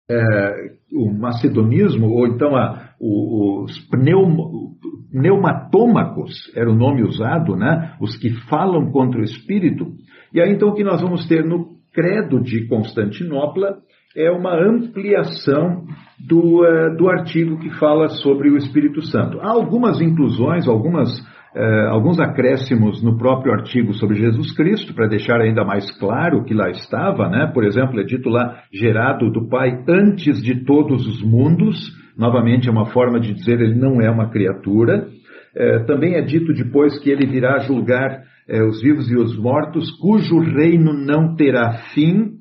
é, 0.09 0.73
o 0.91 1.11
macedonismo, 1.11 2.07
ou 2.07 2.27
então 2.27 2.55
a, 2.55 2.93
os 2.99 3.79
pneum, 3.89 4.75
pneumatômacos, 5.11 6.51
era 6.55 6.69
o 6.69 6.75
nome 6.75 7.03
usado, 7.03 7.55
né? 7.55 7.95
os 7.99 8.15
que 8.15 8.29
falam 8.47 8.91
contra 8.91 9.19
o 9.19 9.23
Espírito. 9.23 9.87
E 10.33 10.41
aí 10.41 10.51
então 10.51 10.69
o 10.69 10.73
que 10.73 10.83
nós 10.83 11.01
vamos 11.01 11.27
ter 11.27 11.43
no 11.43 11.72
Credo 11.93 12.41
de 12.41 12.67
Constantinopla 12.67 13.77
é 14.15 14.31
uma 14.31 14.55
ampliação 14.55 15.83
do, 16.19 16.63
uh, 16.63 16.95
do 16.97 17.07
artigo 17.09 17.59
que 17.59 17.69
fala 17.79 18.07
sobre 18.09 18.49
o 18.49 18.57
Espírito 18.57 19.01
Santo. 19.01 19.39
Há 19.39 19.49
algumas 19.49 20.01
inclusões, 20.01 20.67
algumas 20.67 21.09
Uh, 21.55 21.87
alguns 21.91 22.19
acréscimos 22.19 23.03
no 23.03 23.15
próprio 23.15 23.53
artigo 23.53 23.93
sobre 23.93 24.15
Jesus 24.15 24.51
Cristo, 24.55 24.91
para 24.95 25.07
deixar 25.07 25.39
ainda 25.39 25.63
mais 25.63 25.85
claro 25.99 26.39
o 26.39 26.43
que 26.43 26.51
lá 26.51 26.67
estava, 26.71 27.29
né? 27.29 27.45
Por 27.53 27.63
exemplo, 27.63 27.99
é 27.99 28.03
dito 28.03 28.27
lá, 28.27 28.63
gerado 28.73 29.31
do 29.31 29.47
Pai 29.47 29.83
antes 29.87 30.41
de 30.41 30.65
todos 30.65 31.05
os 31.05 31.21
mundos, 31.21 31.77
novamente 32.17 32.67
é 32.67 32.71
uma 32.71 32.87
forma 32.87 33.19
de 33.19 33.35
dizer 33.35 33.61
ele 33.61 33.75
não 33.75 34.01
é 34.01 34.09
uma 34.09 34.31
criatura. 34.31 35.07
Uh, 35.55 35.85
também 35.85 36.15
é 36.15 36.21
dito 36.21 36.51
depois 36.55 36.97
que 36.97 37.11
ele 37.11 37.27
virá 37.27 37.59
julgar 37.59 38.23
uh, 38.49 38.67
os 38.67 38.81
vivos 38.81 39.09
e 39.09 39.15
os 39.15 39.37
mortos, 39.37 39.91
cujo 39.99 40.39
reino 40.39 40.93
não 40.93 41.35
terá 41.35 41.73
fim. 41.93 42.39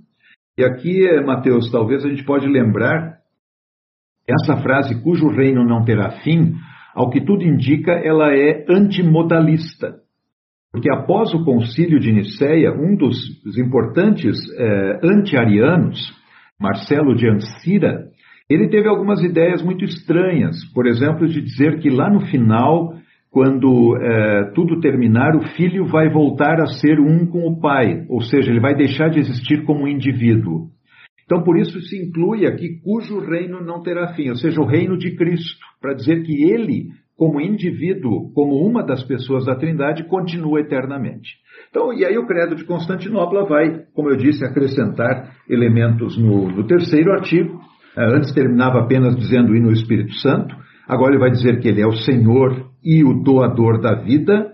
E 0.56 0.64
aqui, 0.64 1.08
Mateus, 1.24 1.70
talvez 1.70 2.04
a 2.04 2.08
gente 2.08 2.24
pode 2.24 2.46
lembrar 2.46 3.22
essa 4.28 4.60
frase, 4.62 5.02
cujo 5.02 5.28
reino 5.28 5.64
não 5.64 5.84
terá 5.84 6.10
fim, 6.22 6.54
ao 6.94 7.10
que 7.10 7.20
tudo 7.20 7.42
indica, 7.42 7.92
ela 7.92 8.34
é 8.34 8.64
antimodalista. 8.68 10.02
Porque 10.72 10.90
após 10.90 11.34
o 11.34 11.44
concílio 11.44 12.00
de 12.00 12.12
Nicéia, 12.12 12.72
um 12.72 12.96
dos, 12.96 13.18
importantes 13.58 14.38
eh, 14.58 15.00
anti-arianos, 15.04 16.00
Marcelo 16.58 17.14
de 17.14 17.28
Ancira, 17.28 18.06
ele 18.48 18.68
teve 18.68 18.88
algumas 18.88 19.22
ideias 19.22 19.62
muito 19.62 19.84
estranhas. 19.84 20.56
Por 20.72 20.86
exemplo, 20.86 21.28
de 21.28 21.42
dizer 21.42 21.78
que 21.78 21.90
lá 21.90 22.10
no 22.10 22.20
final, 22.26 22.94
quando 23.32 23.96
eh, 23.96 24.52
tudo 24.54 24.78
terminar, 24.78 25.34
o 25.34 25.40
filho 25.56 25.86
vai 25.86 26.10
voltar 26.10 26.60
a 26.60 26.66
ser 26.66 27.00
um 27.00 27.26
com 27.26 27.48
o 27.48 27.58
pai, 27.58 28.04
ou 28.10 28.20
seja, 28.20 28.50
ele 28.50 28.60
vai 28.60 28.74
deixar 28.74 29.08
de 29.08 29.20
existir 29.20 29.64
como 29.64 29.88
indivíduo. 29.88 30.68
Então, 31.24 31.42
por 31.42 31.58
isso 31.58 31.80
se 31.80 31.96
inclui 31.96 32.46
aqui 32.46 32.78
cujo 32.84 33.20
reino 33.20 33.64
não 33.64 33.82
terá 33.82 34.12
fim, 34.12 34.28
ou 34.28 34.36
seja, 34.36 34.60
o 34.60 34.66
reino 34.66 34.98
de 34.98 35.16
Cristo, 35.16 35.64
para 35.80 35.94
dizer 35.94 36.22
que 36.24 36.44
ele, 36.44 36.88
como 37.16 37.40
indivíduo, 37.40 38.30
como 38.34 38.56
uma 38.68 38.84
das 38.84 39.02
pessoas 39.02 39.46
da 39.46 39.54
Trindade, 39.54 40.04
continua 40.04 40.60
eternamente. 40.60 41.30
Então, 41.70 41.90
e 41.90 42.04
aí 42.04 42.18
o 42.18 42.26
credo 42.26 42.54
de 42.54 42.66
Constantinopla 42.66 43.46
vai, 43.46 43.84
como 43.94 44.10
eu 44.10 44.16
disse, 44.18 44.44
acrescentar 44.44 45.32
elementos 45.48 46.18
no, 46.18 46.48
no 46.50 46.66
terceiro 46.66 47.10
artigo. 47.12 47.58
Eh, 47.96 48.14
antes 48.14 48.30
terminava 48.34 48.80
apenas 48.80 49.16
dizendo 49.16 49.56
ir 49.56 49.60
no 49.62 49.72
Espírito 49.72 50.12
Santo, 50.16 50.54
agora 50.86 51.12
ele 51.12 51.20
vai 51.20 51.30
dizer 51.30 51.60
que 51.60 51.68
ele 51.68 51.80
é 51.80 51.86
o 51.86 51.96
Senhor 51.96 52.61
e 52.84 53.04
o 53.04 53.22
doador 53.22 53.80
da 53.80 53.94
vida, 53.94 54.52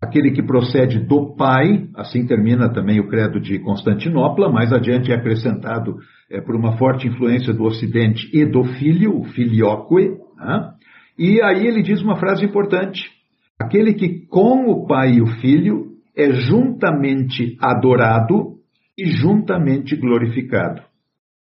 aquele 0.00 0.30
que 0.30 0.42
procede 0.42 0.98
do 0.98 1.34
Pai, 1.36 1.88
assim 1.94 2.26
termina 2.26 2.72
também 2.72 3.00
o 3.00 3.08
credo 3.08 3.38
de 3.40 3.58
Constantinopla, 3.58 4.50
mais 4.50 4.72
adiante 4.72 5.12
é 5.12 5.14
acrescentado 5.14 5.98
é, 6.30 6.40
por 6.40 6.56
uma 6.56 6.76
forte 6.78 7.06
influência 7.06 7.52
do 7.52 7.64
Ocidente 7.64 8.28
e 8.32 8.44
do 8.46 8.64
Filho, 8.64 9.18
o 9.18 9.24
Filioque, 9.24 10.10
né? 10.38 10.70
e 11.18 11.42
aí 11.42 11.66
ele 11.66 11.82
diz 11.82 12.00
uma 12.02 12.16
frase 12.16 12.44
importante, 12.44 13.10
aquele 13.58 13.94
que 13.94 14.26
com 14.26 14.70
o 14.70 14.86
Pai 14.86 15.14
e 15.14 15.22
o 15.22 15.26
Filho 15.26 15.90
é 16.16 16.32
juntamente 16.32 17.56
adorado 17.60 18.58
e 18.98 19.06
juntamente 19.06 19.96
glorificado. 19.96 20.82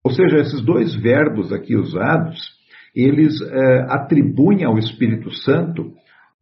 Ou 0.04 0.12
seja, 0.12 0.38
esses 0.38 0.62
dois 0.62 0.96
verbos 0.96 1.52
aqui 1.52 1.76
usados, 1.76 2.40
eles 2.96 3.42
é, 3.42 3.86
atribuem 3.90 4.64
ao 4.64 4.78
Espírito 4.78 5.32
Santo 5.32 5.94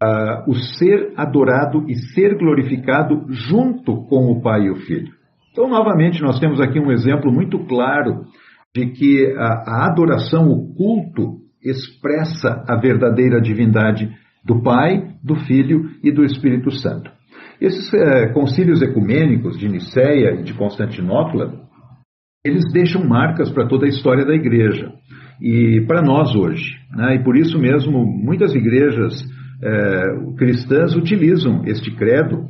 uh, 0.01 0.49
o 0.49 0.53
ser 0.55 1.13
adorado 1.15 1.85
e 1.87 1.95
ser 2.13 2.37
glorificado 2.37 3.25
junto 3.29 4.05
com 4.07 4.31
o 4.31 4.41
Pai 4.41 4.63
e 4.63 4.71
o 4.71 4.75
Filho. 4.75 5.13
Então, 5.51 5.69
novamente, 5.69 6.21
nós 6.21 6.39
temos 6.39 6.59
aqui 6.59 6.79
um 6.79 6.91
exemplo 6.91 7.31
muito 7.31 7.59
claro 7.65 8.25
de 8.75 8.87
que 8.87 9.33
a, 9.37 9.63
a 9.67 9.87
adoração, 9.89 10.49
o 10.49 10.73
culto, 10.75 11.37
expressa 11.63 12.63
a 12.67 12.75
verdadeira 12.75 13.41
divindade 13.41 14.09
do 14.43 14.61
Pai, 14.61 15.15
do 15.23 15.35
Filho 15.35 15.89
e 16.03 16.11
do 16.11 16.23
Espírito 16.23 16.69
Santo. 16.71 17.09
Esses 17.59 17.91
eh, 17.93 18.27
concílios 18.33 18.81
ecumênicos 18.81 19.57
de 19.57 19.67
Nicéia 19.67 20.35
e 20.39 20.43
de 20.43 20.53
Constantinopla, 20.53 21.53
eles 22.45 22.63
deixam 22.71 23.03
marcas 23.07 23.49
para 23.51 23.67
toda 23.67 23.85
a 23.85 23.89
história 23.89 24.25
da 24.25 24.35
igreja 24.35 24.91
e 25.41 25.83
para 25.87 26.01
nós 26.03 26.35
hoje. 26.35 26.75
Né? 26.95 27.15
E 27.15 27.23
por 27.23 27.35
isso 27.35 27.57
mesmo, 27.57 28.05
muitas 28.05 28.53
igrejas 28.53 29.13
é, 29.61 30.35
cristãs 30.37 30.95
utilizam 30.95 31.63
este 31.65 31.95
credo. 31.95 32.47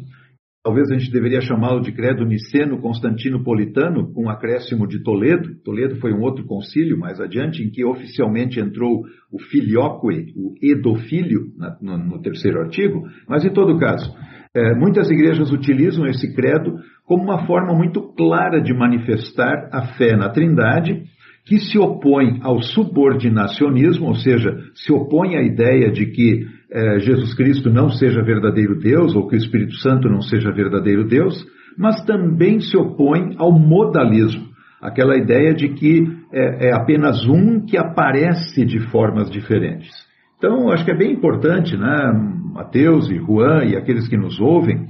Talvez 0.63 0.89
a 0.89 0.97
gente 0.97 1.11
deveria 1.11 1.41
chamá-lo 1.41 1.79
de 1.79 1.91
credo 1.91 2.25
niceno-constantinopolitano, 2.25 4.11
com 4.11 4.23
um 4.25 4.29
acréscimo 4.29 4.87
de 4.87 5.03
Toledo. 5.03 5.55
Toledo 5.63 5.97
foi 5.97 6.11
um 6.11 6.21
outro 6.21 6.43
concílio 6.45 6.97
mais 6.97 7.21
adiante, 7.21 7.63
em 7.63 7.69
que 7.69 7.85
oficialmente 7.85 8.59
entrou 8.59 9.03
o 9.31 9.39
filioque, 9.39 10.33
o 10.35 10.55
edofílio, 10.63 11.51
no, 11.79 11.97
no 11.97 12.21
terceiro 12.21 12.61
artigo. 12.61 13.03
Mas, 13.29 13.45
em 13.45 13.53
todo 13.53 13.77
caso, 13.77 14.11
é, 14.55 14.73
muitas 14.73 15.11
igrejas 15.11 15.51
utilizam 15.51 16.07
esse 16.07 16.33
credo 16.33 16.77
como 17.05 17.23
uma 17.23 17.45
forma 17.45 17.75
muito 17.75 18.01
clara 18.15 18.59
de 18.59 18.73
manifestar 18.73 19.69
a 19.71 19.95
fé 19.97 20.15
na 20.15 20.29
Trindade 20.29 21.03
que 21.45 21.59
se 21.59 21.77
opõe 21.77 22.39
ao 22.41 22.61
subordinacionismo, 22.61 24.07
ou 24.07 24.15
seja, 24.15 24.57
se 24.73 24.91
opõe 24.91 25.35
à 25.35 25.43
ideia 25.43 25.91
de 25.91 26.07
que 26.07 26.47
é, 26.71 26.99
Jesus 26.99 27.35
Cristo 27.35 27.69
não 27.69 27.89
seja 27.89 28.23
verdadeiro 28.23 28.79
Deus 28.79 29.15
ou 29.15 29.27
que 29.27 29.35
o 29.35 29.37
Espírito 29.37 29.75
Santo 29.75 30.09
não 30.09 30.21
seja 30.21 30.51
verdadeiro 30.51 31.07
Deus, 31.07 31.45
mas 31.77 32.03
também 32.05 32.59
se 32.59 32.75
opõe 32.75 33.35
ao 33.37 33.51
modalismo, 33.51 34.47
aquela 34.81 35.15
ideia 35.15 35.53
de 35.53 35.69
que 35.69 36.07
é, 36.33 36.69
é 36.69 36.73
apenas 36.73 37.25
um 37.27 37.63
que 37.63 37.77
aparece 37.77 38.65
de 38.65 38.79
formas 38.89 39.29
diferentes. 39.29 39.91
Então, 40.37 40.69
acho 40.71 40.83
que 40.83 40.91
é 40.91 40.97
bem 40.97 41.13
importante, 41.13 41.77
né, 41.77 42.11
Mateus 42.53 43.09
e 43.09 43.15
Juan 43.15 43.65
e 43.65 43.75
aqueles 43.75 44.07
que 44.07 44.17
nos 44.17 44.39
ouvem, 44.39 44.87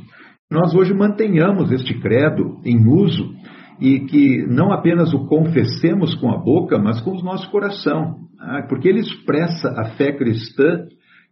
nós 0.49 0.73
hoje 0.73 0.93
mantenhamos 0.93 1.71
este 1.71 1.93
credo 1.99 2.59
em 2.63 2.87
uso 2.87 3.33
e 3.79 4.01
que 4.01 4.45
não 4.47 4.71
apenas 4.71 5.13
o 5.13 5.25
confessemos 5.27 6.15
com 6.15 6.31
a 6.31 6.37
boca, 6.37 6.77
mas 6.77 7.01
com 7.01 7.11
o 7.11 7.23
nosso 7.23 7.49
coração, 7.51 8.19
né? 8.37 8.65
porque 8.69 8.87
ele 8.87 8.99
expressa 8.99 9.69
a 9.69 9.95
fé 9.95 10.13
cristã 10.13 10.87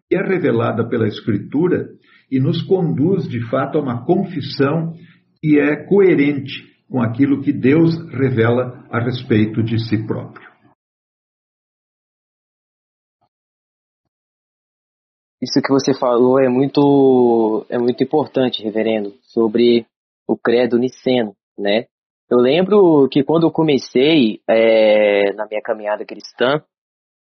que 0.10 0.16
é 0.16 0.22
revelada 0.22 0.88
pela 0.88 1.08
Escritura 1.08 1.88
e 2.30 2.40
nos 2.40 2.62
conduz 2.64 3.28
de 3.28 3.42
fato 3.50 3.78
a 3.78 3.82
uma 3.82 4.06
confissão 4.06 4.94
que 5.42 5.60
é 5.60 5.86
coerente 5.86 6.74
com 6.90 7.02
aquilo 7.02 7.42
que 7.42 7.52
Deus 7.52 7.96
revela 8.12 8.86
a 8.92 9.00
respeito 9.00 9.64
de 9.64 9.80
si 9.80 10.06
próprio. 10.06 10.54
Isso 15.42 15.62
que 15.62 15.74
você 15.74 15.94
falou 15.94 16.40
é 16.40 16.48
muito, 16.48 17.66
é 17.70 17.78
muito 17.78 18.02
importante, 18.02 18.64
reverendo, 18.64 19.14
sobre 19.24 19.86
o 20.26 20.38
credo 20.38 20.78
niceno, 20.78 21.36
né? 21.58 21.86
Eu 22.30 22.38
lembro 22.38 23.08
que 23.10 23.24
quando 23.24 23.46
eu 23.46 23.52
comecei 23.52 24.42
é, 24.50 25.34
na 25.34 25.46
minha 25.46 25.62
caminhada 25.62 26.06
cristã, 26.06 26.64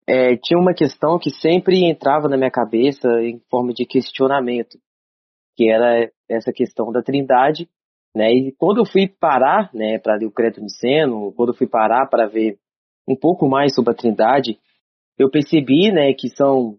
é, 0.07 0.37
tinha 0.37 0.59
uma 0.59 0.75
questão 0.75 1.19
que 1.19 1.31
sempre 1.31 1.85
entrava 1.85 2.29
na 2.29 2.37
minha 2.37 2.51
cabeça 2.51 3.09
em 3.23 3.41
forma 3.51 3.73
de 3.73 3.87
questionamento, 3.87 4.79
que 5.57 5.71
era 5.71 6.11
essa 6.29 6.53
questão 6.53 6.93
da 6.93 7.03
trindade, 7.03 7.69
né? 8.15 8.31
E 8.33 8.53
quando 8.59 8.79
eu 8.79 8.87
fui 8.87 9.09
parar, 9.09 9.71
né, 9.75 9.99
para 9.99 10.17
ler 10.17 10.27
o 10.27 10.33
credo 10.33 10.61
niceno, 10.61 11.33
quando 11.33 11.51
eu 11.51 11.57
fui 11.57 11.67
parar 11.67 12.07
para 12.09 12.27
ver 12.27 12.59
um 13.09 13.17
pouco 13.17 13.49
mais 13.49 13.75
sobre 13.75 13.93
a 13.93 13.97
trindade, 13.97 14.59
eu 15.19 15.31
percebi, 15.31 15.91
né, 15.91 16.13
que 16.13 16.29
são 16.29 16.79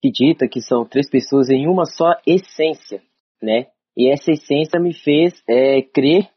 que 0.00 0.10
dita 0.10 0.46
que 0.48 0.60
são 0.60 0.84
três 0.84 1.10
pessoas 1.10 1.50
em 1.50 1.66
uma 1.66 1.84
só 1.84 2.14
essência, 2.26 3.02
né? 3.42 3.66
E 3.96 4.08
essa 4.08 4.30
essência 4.30 4.80
me 4.80 4.94
fez 4.94 5.42
é, 5.48 5.82
crer 5.82 6.30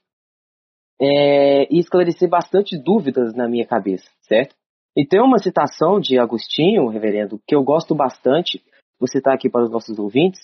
é, 1.02 1.64
e 1.74 1.80
esclarecer 1.80 2.30
bastante 2.30 2.78
dúvidas 2.78 3.34
na 3.34 3.48
minha 3.50 3.66
cabeça, 3.66 4.08
certo? 4.22 4.56
E 4.96 5.06
tem 5.06 5.22
uma 5.22 5.40
citação 5.40 6.00
de 6.00 6.20
Agostinho, 6.20 6.88
reverendo, 6.88 7.40
que 7.48 7.56
eu 7.56 7.64
gosto 7.64 7.96
bastante, 7.96 8.62
vou 9.00 9.08
citar 9.08 9.34
aqui 9.34 9.50
para 9.50 9.64
os 9.64 9.72
nossos 9.72 9.98
ouvintes, 9.98 10.42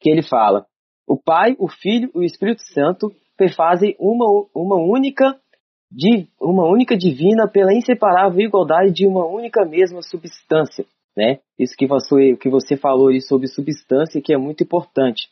que 0.00 0.10
ele 0.10 0.22
fala: 0.22 0.66
O 1.06 1.16
Pai, 1.16 1.54
o 1.58 1.68
Filho 1.68 2.10
e 2.14 2.18
o 2.18 2.24
Espírito 2.24 2.62
Santo 2.72 3.12
perfazem 3.36 3.94
uma, 3.98 4.26
uma 4.54 4.76
única 4.76 5.38
uma 6.40 6.68
única 6.68 6.96
divina 6.96 7.48
pela 7.48 7.74
inseparável 7.74 8.40
igualdade 8.40 8.92
de 8.92 9.06
uma 9.06 9.26
única 9.26 9.64
mesma 9.64 10.02
substância, 10.02 10.84
né? 11.16 11.40
Isso 11.58 11.74
que 11.76 11.86
você, 11.86 12.36
que 12.36 12.48
você 12.48 12.76
falou 12.76 13.08
aí 13.08 13.20
sobre 13.20 13.48
substância, 13.48 14.22
que 14.22 14.32
é 14.32 14.38
muito 14.38 14.62
importante. 14.62 15.28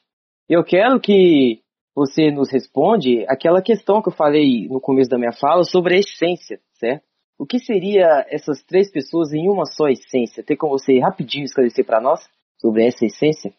Eu 0.48 0.64
quero 0.64 0.98
que 0.98 1.60
você 1.98 2.30
nos 2.30 2.50
responde 2.50 3.24
aquela 3.28 3.60
questão 3.60 4.00
que 4.00 4.08
eu 4.08 4.12
falei 4.12 4.68
no 4.68 4.80
começo 4.80 5.10
da 5.10 5.18
minha 5.18 5.32
fala 5.32 5.64
sobre 5.64 5.96
a 5.96 5.98
essência, 5.98 6.60
certo? 6.74 7.02
O 7.38 7.46
que 7.46 7.58
seria 7.58 8.24
essas 8.30 8.62
três 8.62 8.90
pessoas 8.90 9.32
em 9.32 9.48
uma 9.48 9.64
só 9.64 9.88
essência? 9.88 10.44
Tem 10.44 10.56
como 10.56 10.78
você 10.78 10.98
rapidinho 10.98 11.44
esclarecer 11.44 11.84
para 11.84 12.00
nós 12.00 12.20
sobre 12.58 12.86
essa 12.86 13.04
essência? 13.04 13.52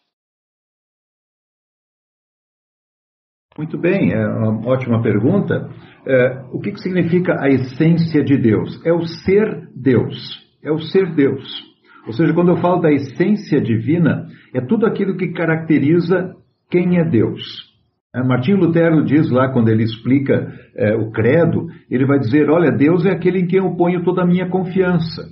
Muito 3.58 3.76
bem, 3.78 4.12
é 4.12 4.26
uma 4.26 4.68
ótima 4.68 5.02
pergunta. 5.02 5.68
É, 6.06 6.44
o 6.52 6.60
que, 6.60 6.72
que 6.72 6.80
significa 6.80 7.40
a 7.40 7.48
essência 7.48 8.22
de 8.22 8.38
Deus? 8.38 8.80
É 8.86 8.92
o 8.92 9.04
ser 9.04 9.68
Deus. 9.74 10.16
É 10.62 10.70
o 10.70 10.78
ser 10.78 11.14
Deus. 11.14 11.42
Ou 12.06 12.12
seja, 12.12 12.32
quando 12.32 12.52
eu 12.52 12.56
falo 12.56 12.80
da 12.80 12.90
essência 12.90 13.60
divina, 13.60 14.26
é 14.54 14.60
tudo 14.60 14.86
aquilo 14.86 15.16
que 15.16 15.32
caracteriza 15.32 16.34
quem 16.70 16.98
é 16.98 17.04
Deus. 17.04 17.69
É, 18.14 18.22
Martinho 18.24 18.58
Lutero 18.58 19.04
diz 19.04 19.30
lá, 19.30 19.52
quando 19.52 19.68
ele 19.68 19.84
explica 19.84 20.52
é, 20.76 20.96
o 20.96 21.10
credo, 21.12 21.66
ele 21.88 22.04
vai 22.04 22.18
dizer: 22.18 22.50
Olha, 22.50 22.72
Deus 22.72 23.06
é 23.06 23.12
aquele 23.12 23.40
em 23.40 23.46
quem 23.46 23.60
eu 23.60 23.76
ponho 23.76 24.02
toda 24.02 24.22
a 24.22 24.26
minha 24.26 24.48
confiança. 24.48 25.22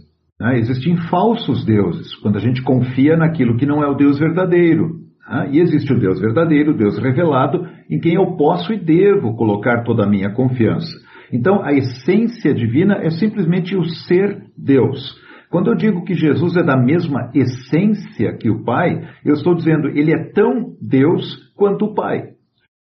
É, 0.40 0.56
existem 0.58 0.96
falsos 1.10 1.64
deuses, 1.64 2.14
quando 2.22 2.36
a 2.36 2.40
gente 2.40 2.62
confia 2.62 3.16
naquilo 3.16 3.56
que 3.56 3.66
não 3.66 3.82
é 3.82 3.88
o 3.88 3.96
Deus 3.96 4.18
verdadeiro. 4.20 5.00
É, 5.28 5.50
e 5.50 5.60
existe 5.60 5.92
o 5.92 5.98
Deus 5.98 6.20
verdadeiro, 6.20 6.72
o 6.72 6.76
Deus 6.76 6.96
revelado, 6.98 7.66
em 7.90 7.98
quem 7.98 8.14
eu 8.14 8.36
posso 8.36 8.72
e 8.72 8.78
devo 8.78 9.34
colocar 9.34 9.82
toda 9.82 10.04
a 10.04 10.08
minha 10.08 10.30
confiança. 10.30 10.96
Então, 11.32 11.62
a 11.64 11.72
essência 11.72 12.54
divina 12.54 12.98
é 13.02 13.10
simplesmente 13.10 13.76
o 13.76 13.84
ser 13.84 14.44
Deus. 14.56 15.18
Quando 15.50 15.70
eu 15.70 15.74
digo 15.74 16.04
que 16.04 16.14
Jesus 16.14 16.56
é 16.56 16.62
da 16.62 16.76
mesma 16.76 17.30
essência 17.34 18.36
que 18.38 18.48
o 18.48 18.62
Pai, 18.64 19.00
eu 19.24 19.34
estou 19.34 19.54
dizendo 19.54 19.88
ele 19.88 20.12
é 20.12 20.30
tão 20.32 20.74
Deus 20.80 21.52
quanto 21.56 21.86
o 21.86 21.94
Pai. 21.94 22.37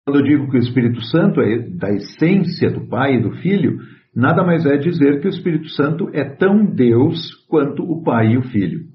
Quando 0.07 0.19
eu 0.19 0.25
digo 0.25 0.49
que 0.49 0.55
o 0.55 0.61
Espírito 0.61 1.01
Santo 1.01 1.41
é 1.41 1.67
da 1.67 1.89
essência 1.89 2.71
do 2.71 2.87
Pai 2.87 3.15
e 3.15 3.21
do 3.21 3.33
Filho, 3.41 3.77
nada 4.15 4.41
mais 4.41 4.65
é 4.65 4.77
dizer 4.77 5.19
que 5.19 5.27
o 5.27 5.29
Espírito 5.29 5.67
Santo 5.71 6.09
é 6.13 6.23
tão 6.23 6.65
Deus 6.65 7.33
quanto 7.49 7.83
o 7.83 8.01
Pai 8.01 8.27
e 8.27 8.37
o 8.37 8.43
Filho. 8.43 8.85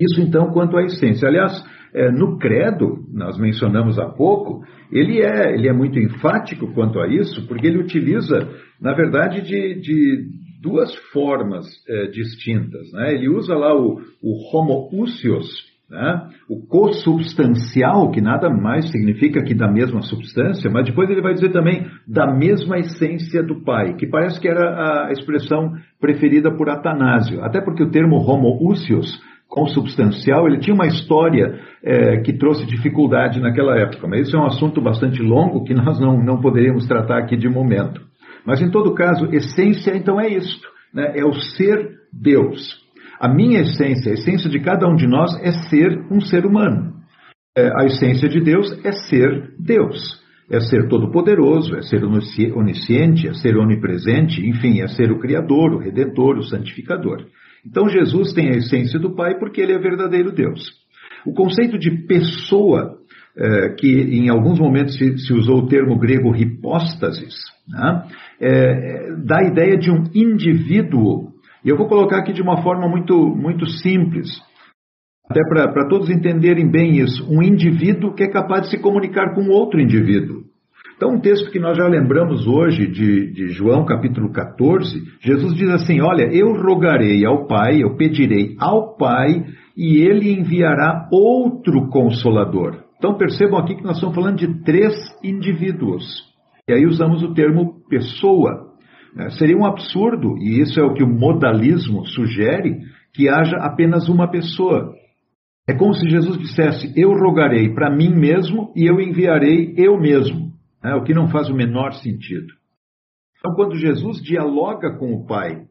Isso 0.00 0.20
então 0.20 0.52
quanto 0.52 0.76
à 0.76 0.84
essência. 0.84 1.26
Aliás, 1.26 1.52
é, 1.92 2.12
no 2.12 2.38
credo, 2.38 2.98
nós 3.12 3.36
mencionamos 3.36 3.98
há 3.98 4.06
pouco, 4.10 4.62
ele 4.92 5.20
é, 5.20 5.54
ele 5.54 5.66
é 5.66 5.72
muito 5.72 5.98
enfático 5.98 6.72
quanto 6.72 7.00
a 7.00 7.08
isso, 7.08 7.44
porque 7.48 7.66
ele 7.66 7.82
utiliza, 7.82 8.48
na 8.80 8.94
verdade, 8.94 9.42
de, 9.42 9.80
de 9.80 10.24
duas 10.62 10.94
formas 11.12 11.66
é, 11.88 12.06
distintas. 12.12 12.92
Né? 12.92 13.12
Ele 13.12 13.28
usa 13.28 13.56
lá 13.56 13.74
o, 13.74 14.00
o 14.22 14.56
homoousios, 14.56 15.48
né? 15.90 16.28
o 16.48 16.66
consubstancial, 16.66 18.10
que 18.10 18.20
nada 18.20 18.50
mais 18.50 18.90
significa 18.90 19.42
que 19.42 19.54
da 19.54 19.70
mesma 19.70 20.02
substância, 20.02 20.70
mas 20.70 20.84
depois 20.84 21.08
ele 21.08 21.22
vai 21.22 21.34
dizer 21.34 21.50
também 21.50 21.86
da 22.06 22.26
mesma 22.26 22.78
essência 22.78 23.42
do 23.42 23.62
Pai, 23.62 23.94
que 23.94 24.06
parece 24.06 24.40
que 24.40 24.48
era 24.48 25.06
a 25.06 25.12
expressão 25.12 25.72
preferida 26.00 26.54
por 26.54 26.68
Atanásio, 26.68 27.42
até 27.42 27.60
porque 27.60 27.82
o 27.82 27.90
termo 27.90 28.16
homoousios 28.16 29.18
consubstancial, 29.48 30.46
ele 30.46 30.58
tinha 30.58 30.74
uma 30.74 30.86
história 30.86 31.58
é, 31.82 32.18
que 32.18 32.34
trouxe 32.34 32.66
dificuldade 32.66 33.40
naquela 33.40 33.78
época, 33.78 34.06
mas 34.06 34.28
isso 34.28 34.36
é 34.36 34.40
um 34.40 34.46
assunto 34.46 34.80
bastante 34.80 35.22
longo 35.22 35.64
que 35.64 35.72
nós 35.72 35.98
não, 35.98 36.22
não 36.22 36.38
poderíamos 36.38 36.86
tratar 36.86 37.18
aqui 37.18 37.36
de 37.36 37.48
momento. 37.48 38.02
Mas 38.44 38.60
em 38.60 38.70
todo 38.70 38.94
caso, 38.94 39.26
essência 39.32 39.96
então 39.96 40.20
é 40.20 40.28
isto, 40.28 40.68
né? 40.92 41.12
é 41.16 41.24
o 41.24 41.32
ser 41.32 41.96
Deus. 42.12 42.86
A 43.20 43.28
minha 43.28 43.60
essência, 43.60 44.12
a 44.12 44.14
essência 44.14 44.48
de 44.48 44.60
cada 44.60 44.88
um 44.88 44.94
de 44.94 45.06
nós 45.06 45.30
é 45.42 45.52
ser 45.68 45.98
um 46.10 46.20
ser 46.20 46.46
humano. 46.46 46.94
É, 47.56 47.68
a 47.80 47.84
essência 47.86 48.28
de 48.28 48.40
Deus 48.40 48.72
é 48.84 48.92
ser 48.92 49.54
Deus. 49.58 50.18
É 50.50 50.60
ser 50.60 50.88
todo-poderoso, 50.88 51.76
é 51.76 51.82
ser 51.82 52.02
onisciente, 52.04 53.28
é 53.28 53.34
ser 53.34 53.56
onipresente, 53.56 54.40
enfim, 54.46 54.80
é 54.80 54.88
ser 54.88 55.10
o 55.10 55.18
Criador, 55.18 55.74
o 55.74 55.78
Redentor, 55.78 56.38
o 56.38 56.44
Santificador. 56.44 57.26
Então 57.66 57.88
Jesus 57.88 58.32
tem 58.32 58.48
a 58.48 58.56
essência 58.56 58.98
do 58.98 59.14
Pai 59.14 59.38
porque 59.38 59.60
ele 59.60 59.72
é 59.72 59.78
verdadeiro 59.78 60.32
Deus. 60.32 60.60
O 61.26 61.34
conceito 61.34 61.78
de 61.78 61.90
pessoa, 62.06 62.96
é, 63.36 63.68
que 63.70 63.88
em 63.88 64.28
alguns 64.30 64.58
momentos 64.58 64.96
se, 64.96 65.18
se, 65.18 65.32
usou 65.34 65.58
o 65.58 65.68
termo 65.68 65.98
grego 65.98 66.34
hipóstasis, 66.34 67.34
né? 67.68 68.04
é, 68.40 69.16
dá 69.24 69.40
a 69.40 69.48
ideia 69.48 69.76
de 69.76 69.90
um 69.90 70.04
indivíduo. 70.14 71.32
E 71.64 71.68
eu 71.68 71.76
vou 71.76 71.88
colocar 71.88 72.18
aqui 72.18 72.32
de 72.32 72.42
uma 72.42 72.62
forma 72.62 72.88
muito, 72.88 73.14
muito 73.14 73.66
simples, 73.66 74.28
até 75.28 75.40
para 75.46 75.88
todos 75.88 76.08
entenderem 76.08 76.70
bem 76.70 76.98
isso. 76.98 77.26
Um 77.30 77.42
indivíduo 77.42 78.14
que 78.14 78.22
é 78.22 78.30
capaz 78.30 78.62
de 78.62 78.70
se 78.70 78.78
comunicar 78.80 79.34
com 79.34 79.48
outro 79.48 79.80
indivíduo. 79.80 80.44
Então, 80.96 81.14
um 81.14 81.20
texto 81.20 81.52
que 81.52 81.60
nós 81.60 81.76
já 81.76 81.86
lembramos 81.86 82.48
hoje, 82.48 82.88
de, 82.88 83.32
de, 83.32 83.48
João 83.50 83.84
capítulo 83.84 84.32
14, 84.32 85.00
Jesus 85.20 85.54
diz 85.54 85.70
assim: 85.70 86.00
Olha, 86.00 86.24
eu 86.32 86.52
rogarei 86.54 87.24
ao 87.24 87.46
Pai, 87.46 87.80
eu 87.80 87.94
pedirei 87.94 88.56
ao 88.58 88.96
Pai, 88.96 89.44
e 89.76 89.98
ele 89.98 90.32
enviará 90.32 91.08
outro 91.12 91.88
consolador. 91.88 92.82
Então, 92.98 93.16
percebam 93.16 93.60
aqui 93.60 93.76
que 93.76 93.84
nós 93.84 93.94
estamos 93.94 94.16
falando 94.16 94.38
de 94.38 94.64
três 94.64 94.92
indivíduos. 95.22 96.04
E 96.68 96.72
aí 96.72 96.84
usamos 96.84 97.22
o 97.22 97.32
termo 97.32 97.76
pessoa. 97.88 98.67
É, 99.16 99.30
seria 99.30 99.56
um 99.56 99.64
absurdo, 99.64 100.36
e 100.38 100.60
isso 100.60 100.78
é 100.78 100.82
o 100.82 100.94
que 100.94 101.02
o 101.02 101.08
modalismo 101.08 102.04
sugere, 102.06 102.78
que 103.14 103.28
haja 103.28 103.56
apenas 103.58 104.08
uma 104.08 104.30
pessoa. 104.30 104.94
É 105.68 105.74
como 105.74 105.92
se 105.94 106.08
Jesus 106.08 106.38
dissesse: 106.38 106.92
Eu 106.96 107.10
rogarei 107.10 107.72
para 107.74 107.90
mim 107.90 108.14
mesmo 108.14 108.72
e 108.76 108.86
eu 108.86 109.00
enviarei 109.00 109.74
eu 109.76 109.98
mesmo, 109.98 110.52
é, 110.82 110.94
o 110.94 111.02
que 111.02 111.14
não 111.14 111.28
faz 111.28 111.48
o 111.48 111.54
menor 111.54 111.92
sentido. 111.92 112.58
Então, 113.38 113.54
quando 113.54 113.76
Jesus 113.76 114.20
dialoga 114.22 114.96
com 114.98 115.12
o 115.12 115.26
Pai 115.26 115.62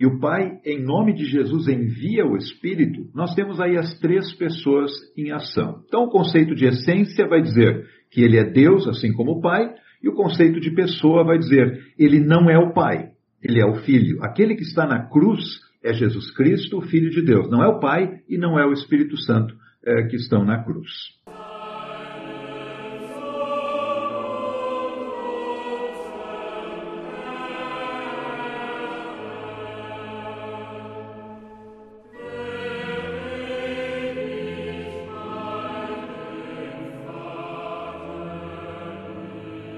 e 0.00 0.06
o 0.06 0.18
Pai, 0.18 0.58
em 0.66 0.82
nome 0.82 1.14
de 1.14 1.24
Jesus, 1.24 1.68
envia 1.68 2.26
o 2.26 2.36
Espírito, 2.36 3.08
nós 3.14 3.34
temos 3.34 3.60
aí 3.60 3.76
as 3.76 3.96
três 4.00 4.32
pessoas 4.34 4.90
em 5.16 5.30
ação. 5.30 5.82
Então, 5.86 6.04
o 6.04 6.10
conceito 6.10 6.54
de 6.54 6.66
essência 6.66 7.28
vai 7.28 7.40
dizer 7.40 7.86
que 8.10 8.22
ele 8.22 8.38
é 8.38 8.44
Deus, 8.44 8.88
assim 8.88 9.12
como 9.12 9.32
o 9.32 9.40
Pai, 9.40 9.72
e 10.02 10.08
o 10.08 10.14
conceito 10.14 10.60
de 10.60 10.70
pessoa 10.70 11.24
vai 11.24 11.38
dizer: 11.38 11.92
ele 11.98 12.20
não 12.20 12.50
é 12.50 12.58
o 12.58 12.72
Pai, 12.72 13.10
ele 13.42 13.60
é 13.60 13.66
o 13.66 13.76
Filho. 13.82 14.22
Aquele 14.22 14.54
que 14.54 14.62
está 14.62 14.86
na 14.86 15.08
cruz 15.08 15.42
é 15.82 15.92
Jesus 15.92 16.30
Cristo, 16.32 16.78
o 16.78 16.82
Filho 16.82 17.10
de 17.10 17.22
Deus. 17.22 17.50
Não 17.50 17.62
é 17.62 17.68
o 17.68 17.80
Pai 17.80 18.20
e 18.28 18.38
não 18.38 18.58
é 18.58 18.66
o 18.66 18.72
Espírito 18.72 19.16
Santo 19.16 19.54
é, 19.84 20.04
que 20.04 20.16
estão 20.16 20.44
na 20.44 20.62
cruz. 20.62 20.90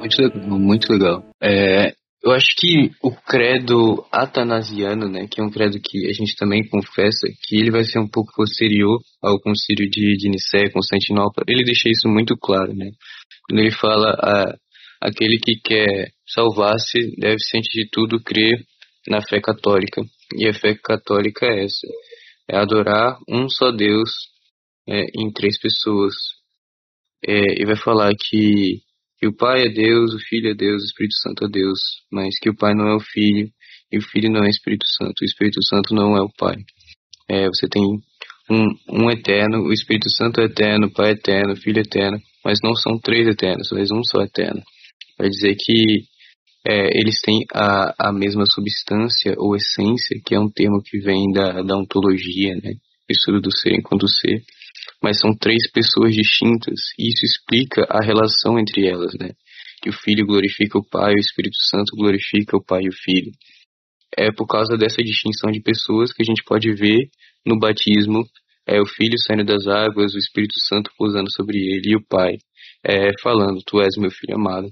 Muito 0.05 0.23
legal, 0.23 0.59
muito 0.59 0.93
legal. 0.93 1.25
É, 1.43 1.95
eu 2.23 2.33
acho 2.33 2.55
que 2.59 2.91
o 3.03 3.11
credo 3.11 4.07
atanasiano, 4.13 5.09
né, 5.09 5.27
que 5.31 5.41
é 5.41 5.45
um 5.45 5.51
credo 5.51 5.81
que 5.81 6.07
a 6.09 6.13
gente 6.13 6.37
também 6.37 6.67
confessa, 6.69 7.27
que 7.43 7.57
ele 7.57 7.71
vai 7.71 7.85
ser 7.85 7.99
um 8.01 8.09
pouco 8.09 8.33
posterior 8.35 9.01
ao 9.23 9.41
concílio 9.41 9.89
de, 9.89 10.17
de 10.19 10.29
Nicéia, 10.29 10.71
Constantinopla, 10.71 11.45
ele 11.49 11.65
deixa 11.65 11.89
isso 11.89 12.07
muito 12.09 12.37
claro, 12.37 12.75
né? 12.75 12.91
Quando 13.49 13.61
ele 13.61 13.71
fala 13.71 14.15
aquele 15.01 15.39
que 15.39 15.57
quer 15.57 16.11
salvar-se 16.27 17.15
deve, 17.19 17.37
antes 17.55 17.73
de 17.73 17.89
tudo, 17.91 18.23
crer 18.23 18.63
na 19.09 19.23
fé 19.23 19.41
católica. 19.41 20.03
E 20.35 20.49
a 20.49 20.55
fé 20.55 20.75
católica 20.75 21.47
é 21.47 21.65
essa: 21.65 21.87
é 22.51 22.57
adorar 22.57 23.19
um 23.29 23.49
só 23.49 23.71
Deus 23.71 24.11
é, 24.87 25.05
em 25.15 25.33
três 25.33 25.59
pessoas. 25.59 26.15
É, 27.27 27.63
e 27.63 27.65
vai 27.65 27.77
falar 27.77 28.13
que, 28.19 28.81
que 29.25 29.29
o 29.29 29.33
Pai 29.33 29.63
é 29.63 29.69
Deus, 29.71 30.13
o 30.13 30.19
Filho 30.19 30.51
é 30.51 30.55
Deus, 30.55 30.83
o 30.83 30.85
Espírito 30.85 31.15
Santo 31.23 31.47
é 31.47 31.49
Deus, 31.49 31.81
mas 32.13 32.39
que 32.39 32.51
o 32.51 32.55
Pai 32.55 32.75
não 32.75 32.89
é 32.89 32.95
o 32.95 33.01
Filho 33.01 33.49
e 33.91 33.97
o 33.97 34.03
Filho 34.03 34.31
não 34.31 34.41
é 34.41 34.49
o 34.49 34.51
Espírito 34.51 34.85
Santo, 34.87 35.15
o 35.23 35.25
Espírito 35.25 35.63
Santo 35.67 35.95
não 35.95 36.15
é 36.15 36.21
o 36.21 36.29
Pai. 36.37 36.57
É, 37.27 37.47
você 37.47 37.67
tem 37.67 37.83
um, 38.51 38.69
um 38.91 39.11
eterno, 39.11 39.63
o 39.63 39.73
Espírito 39.73 40.11
Santo 40.11 40.43
é 40.43 40.45
eterno, 40.45 40.89
o 40.89 40.93
Pai 40.93 41.09
é 41.09 41.13
eterno, 41.13 41.55
o 41.55 41.57
Filho 41.57 41.79
é 41.79 41.81
eterno, 41.81 42.19
mas 42.45 42.59
não 42.63 42.75
são 42.75 42.99
três 42.99 43.27
eternos, 43.27 43.71
mas 43.73 43.91
um 43.91 44.05
só 44.05 44.21
eterno. 44.21 44.61
Vai 45.19 45.31
dizer 45.31 45.57
que 45.59 46.05
é, 46.67 46.99
eles 47.01 47.19
têm 47.23 47.47
a, 47.55 48.09
a 48.11 48.13
mesma 48.13 48.45
substância 48.45 49.35
ou 49.39 49.57
essência, 49.57 50.21
que 50.23 50.35
é 50.35 50.39
um 50.39 50.51
termo 50.51 50.83
que 50.85 50.99
vem 50.99 51.33
da, 51.33 51.63
da 51.63 51.79
ontologia, 51.79 52.57
né? 52.63 52.75
Estudo 53.09 53.41
do 53.41 53.57
ser 53.57 53.73
enquanto 53.75 54.07
ser. 54.07 54.43
Mas 55.03 55.19
são 55.19 55.37
três 55.37 55.71
pessoas 55.71 56.15
distintas, 56.15 56.81
e 56.99 57.09
isso 57.09 57.25
explica 57.25 57.87
a 57.89 58.05
relação 58.05 58.59
entre 58.59 58.87
elas, 58.87 59.13
né? 59.19 59.31
Que 59.83 59.91
o 59.91 59.93
Filho 59.93 60.27
glorifica 60.27 60.79
o 60.79 60.85
Pai, 60.85 61.13
o 61.15 61.21
Espírito 61.21 61.57
Santo 61.69 61.97
glorifica 61.97 62.57
o 62.57 62.65
Pai 62.65 62.83
e 62.85 62.89
o 62.89 62.93
Filho. 62.93 63.33
É 64.17 64.33
por 64.33 64.47
causa 64.47 64.77
dessa 64.77 65.03
distinção 65.03 65.51
de 65.51 65.61
pessoas 65.61 66.13
que 66.13 66.23
a 66.23 66.25
gente 66.25 66.43
pode 66.45 66.73
ver 66.73 67.09
no 67.45 67.59
batismo 67.59 68.25
é 68.67 68.81
o 68.81 68.87
Filho 68.87 69.19
saindo 69.19 69.45
das 69.45 69.67
águas, 69.67 70.15
o 70.15 70.19
Espírito 70.19 70.55
Santo 70.67 70.91
pousando 70.97 71.31
sobre 71.31 71.59
ele 71.59 71.93
e 71.93 71.97
o 71.97 72.03
Pai 72.03 72.39
é, 72.83 73.11
falando: 73.23 73.63
Tu 73.67 73.81
és 73.81 73.97
meu 73.99 74.11
Filho 74.11 74.37
amado, 74.37 74.69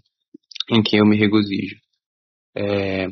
em 0.71 0.83
quem 0.83 1.01
eu 1.01 1.07
me 1.07 1.17
regozijo. 1.17 1.77
É, 2.57 3.07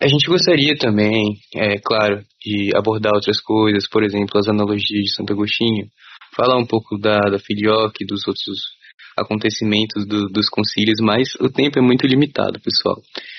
a 0.00 0.06
gente 0.06 0.26
gostaria 0.26 0.76
também, 0.76 1.34
é 1.54 1.78
claro, 1.78 2.22
de 2.40 2.70
abordar 2.74 3.14
outras 3.14 3.40
coisas, 3.40 3.88
por 3.88 4.02
exemplo, 4.02 4.38
as 4.38 4.48
analogias 4.48 5.04
de 5.04 5.14
Santo 5.14 5.32
Agostinho, 5.32 5.86
falar 6.34 6.56
um 6.56 6.66
pouco 6.66 6.98
da, 6.98 7.18
da 7.18 7.38
filioque, 7.38 8.06
dos 8.06 8.26
outros 8.26 8.78
acontecimentos 9.16 10.06
do, 10.06 10.28
dos 10.28 10.48
concílios, 10.48 11.00
mas 11.02 11.34
o 11.40 11.50
tempo 11.50 11.78
é 11.78 11.82
muito 11.82 12.06
limitado, 12.06 12.60
pessoal. 12.60 12.96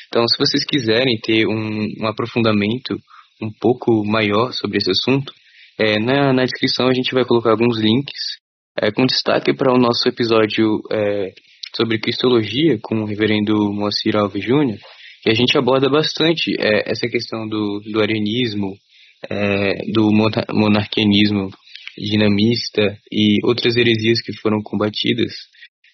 Então, 0.07 0.27
se 0.27 0.37
vocês 0.37 0.65
quiserem 0.65 1.17
ter 1.21 1.47
um, 1.47 1.87
um 2.01 2.07
aprofundamento 2.07 2.97
um 3.41 3.51
pouco 3.59 4.03
maior 4.05 4.51
sobre 4.51 4.77
esse 4.77 4.91
assunto, 4.91 5.31
é, 5.79 5.97
na, 5.97 6.33
na 6.33 6.43
descrição 6.43 6.87
a 6.87 6.93
gente 6.93 7.13
vai 7.13 7.23
colocar 7.23 7.51
alguns 7.51 7.79
links 7.79 8.39
é, 8.77 8.91
com 8.91 9.05
destaque 9.05 9.53
para 9.53 9.73
o 9.73 9.79
nosso 9.79 10.07
episódio 10.07 10.81
é, 10.91 11.31
sobre 11.75 11.99
cristologia 11.99 12.77
com 12.81 13.01
o 13.01 13.05
reverendo 13.05 13.71
Moacir 13.71 14.15
Alves 14.17 14.43
Júnior, 14.43 14.77
que 15.21 15.29
a 15.29 15.33
gente 15.33 15.57
aborda 15.57 15.89
bastante 15.89 16.51
é, 16.59 16.89
essa 16.91 17.07
questão 17.07 17.47
do, 17.47 17.81
do 17.91 18.01
arianismo, 18.01 18.75
é, 19.29 19.91
do 19.91 20.09
monarquianismo 20.53 21.49
dinamista 21.97 22.97
e 23.11 23.45
outras 23.45 23.75
heresias 23.75 24.21
que 24.21 24.33
foram 24.33 24.61
combatidas 24.63 25.33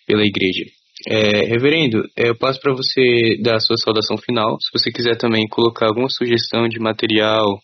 pela 0.06 0.24
igreja. 0.24 0.66
É, 1.08 1.46
reverendo, 1.46 2.04
é, 2.16 2.30
eu 2.30 2.38
passo 2.38 2.60
para 2.62 2.74
você 2.74 3.38
dar 3.42 3.56
a 3.56 3.60
sua 3.60 3.78
saudação 3.78 4.18
final. 4.18 4.58
Se 4.62 4.70
você 4.72 4.92
quiser 4.92 5.18
também 5.18 5.48
colocar 5.48 5.88
alguma 5.88 6.10
sugestão 6.10 6.68
de 6.68 6.80
material, 6.80 7.60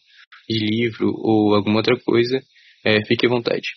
de 0.50 0.66
livro 0.66 1.14
ou 1.18 1.56
alguma 1.56 1.78
outra 1.78 1.96
coisa, 2.04 2.42
é, 2.84 3.06
fique 3.06 3.26
à 3.26 3.30
vontade. 3.30 3.70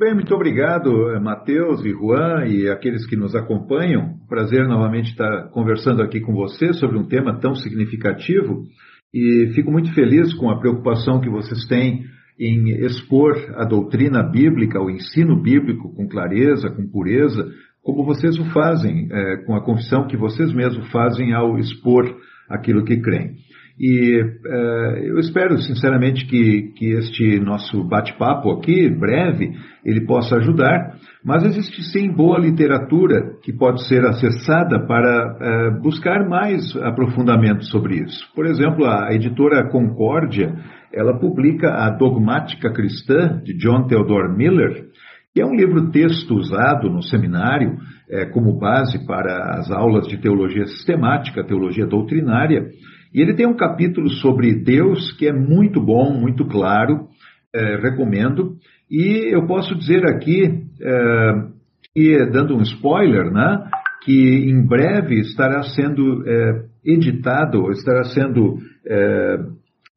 Bem, 0.00 0.14
muito 0.14 0.34
obrigado, 0.34 1.10
eh, 1.10 1.20
Matheus 1.20 1.84
e 1.84 1.90
Juan 1.90 2.46
e 2.46 2.70
aqueles 2.70 3.06
que 3.06 3.14
nos 3.14 3.34
acompanham. 3.36 4.14
Prazer 4.30 4.66
novamente 4.66 5.10
estar 5.10 5.50
conversando 5.50 6.00
aqui 6.00 6.20
com 6.20 6.32
você 6.32 6.72
sobre 6.72 6.96
um 6.96 7.06
tema 7.06 7.38
tão 7.38 7.54
significativo 7.54 8.64
e 9.12 9.52
fico 9.54 9.70
muito 9.70 9.92
feliz 9.92 10.32
com 10.32 10.48
a 10.48 10.58
preocupação 10.58 11.20
que 11.20 11.28
vocês 11.28 11.66
têm 11.66 12.04
em 12.38 12.70
expor 12.82 13.36
a 13.56 13.66
doutrina 13.66 14.22
bíblica, 14.22 14.80
o 14.80 14.88
ensino 14.88 15.38
bíblico 15.38 15.94
com 15.94 16.08
clareza, 16.08 16.70
com 16.70 16.88
pureza, 16.88 17.52
como 17.82 18.02
vocês 18.02 18.38
o 18.38 18.44
fazem, 18.54 19.06
é, 19.12 19.36
com 19.44 19.54
a 19.54 19.62
confissão 19.62 20.06
que 20.06 20.16
vocês 20.16 20.50
mesmos 20.54 20.90
fazem 20.90 21.34
ao 21.34 21.58
expor 21.58 22.06
aquilo 22.48 22.84
que 22.84 23.02
creem. 23.02 23.34
E 23.80 24.20
uh, 24.22 24.96
eu 25.06 25.18
espero 25.18 25.56
sinceramente 25.56 26.26
que, 26.26 26.70
que 26.76 26.90
este 26.98 27.40
nosso 27.40 27.82
bate-papo 27.82 28.50
aqui, 28.50 28.90
breve, 28.90 29.52
ele 29.82 30.04
possa 30.04 30.36
ajudar, 30.36 30.96
mas 31.24 31.46
existe 31.46 31.82
sim 31.84 32.12
boa 32.12 32.38
literatura 32.38 33.38
que 33.42 33.54
pode 33.54 33.88
ser 33.88 34.04
acessada 34.04 34.86
para 34.86 35.78
uh, 35.78 35.80
buscar 35.80 36.28
mais 36.28 36.76
aprofundamento 36.76 37.64
sobre 37.64 38.02
isso. 38.02 38.22
Por 38.34 38.44
exemplo, 38.44 38.84
a 38.84 39.14
editora 39.14 39.66
Concórdia, 39.70 40.54
ela 40.92 41.18
publica 41.18 41.70
a 41.70 41.88
Dogmática 41.88 42.70
Cristã, 42.70 43.40
de 43.42 43.56
John 43.56 43.86
Theodore 43.86 44.36
Miller, 44.36 44.90
que 45.32 45.40
é 45.40 45.46
um 45.46 45.54
livro-texto 45.54 46.34
usado 46.34 46.90
no 46.90 47.02
seminário 47.02 47.78
é, 48.10 48.26
como 48.26 48.58
base 48.58 49.06
para 49.06 49.58
as 49.58 49.70
aulas 49.70 50.06
de 50.06 50.20
teologia 50.20 50.66
sistemática, 50.66 51.44
teologia 51.44 51.86
doutrinária, 51.86 52.66
e 53.12 53.20
ele 53.20 53.34
tem 53.34 53.46
um 53.46 53.56
capítulo 53.56 54.08
sobre 54.08 54.54
Deus 54.54 55.12
que 55.12 55.26
é 55.26 55.32
muito 55.32 55.80
bom, 55.80 56.12
muito 56.12 56.44
claro, 56.46 57.08
é, 57.54 57.76
recomendo. 57.76 58.56
E 58.90 59.34
eu 59.34 59.46
posso 59.46 59.74
dizer 59.74 60.04
aqui, 60.06 60.64
é, 60.80 62.26
dando 62.26 62.56
um 62.56 62.62
spoiler, 62.62 63.30
né, 63.30 63.64
que 64.02 64.48
em 64.48 64.66
breve 64.66 65.20
estará 65.20 65.62
sendo 65.62 66.24
é, 66.26 66.64
editado, 66.84 67.70
estará 67.70 68.04
sendo 68.04 68.58
é, 68.86 69.38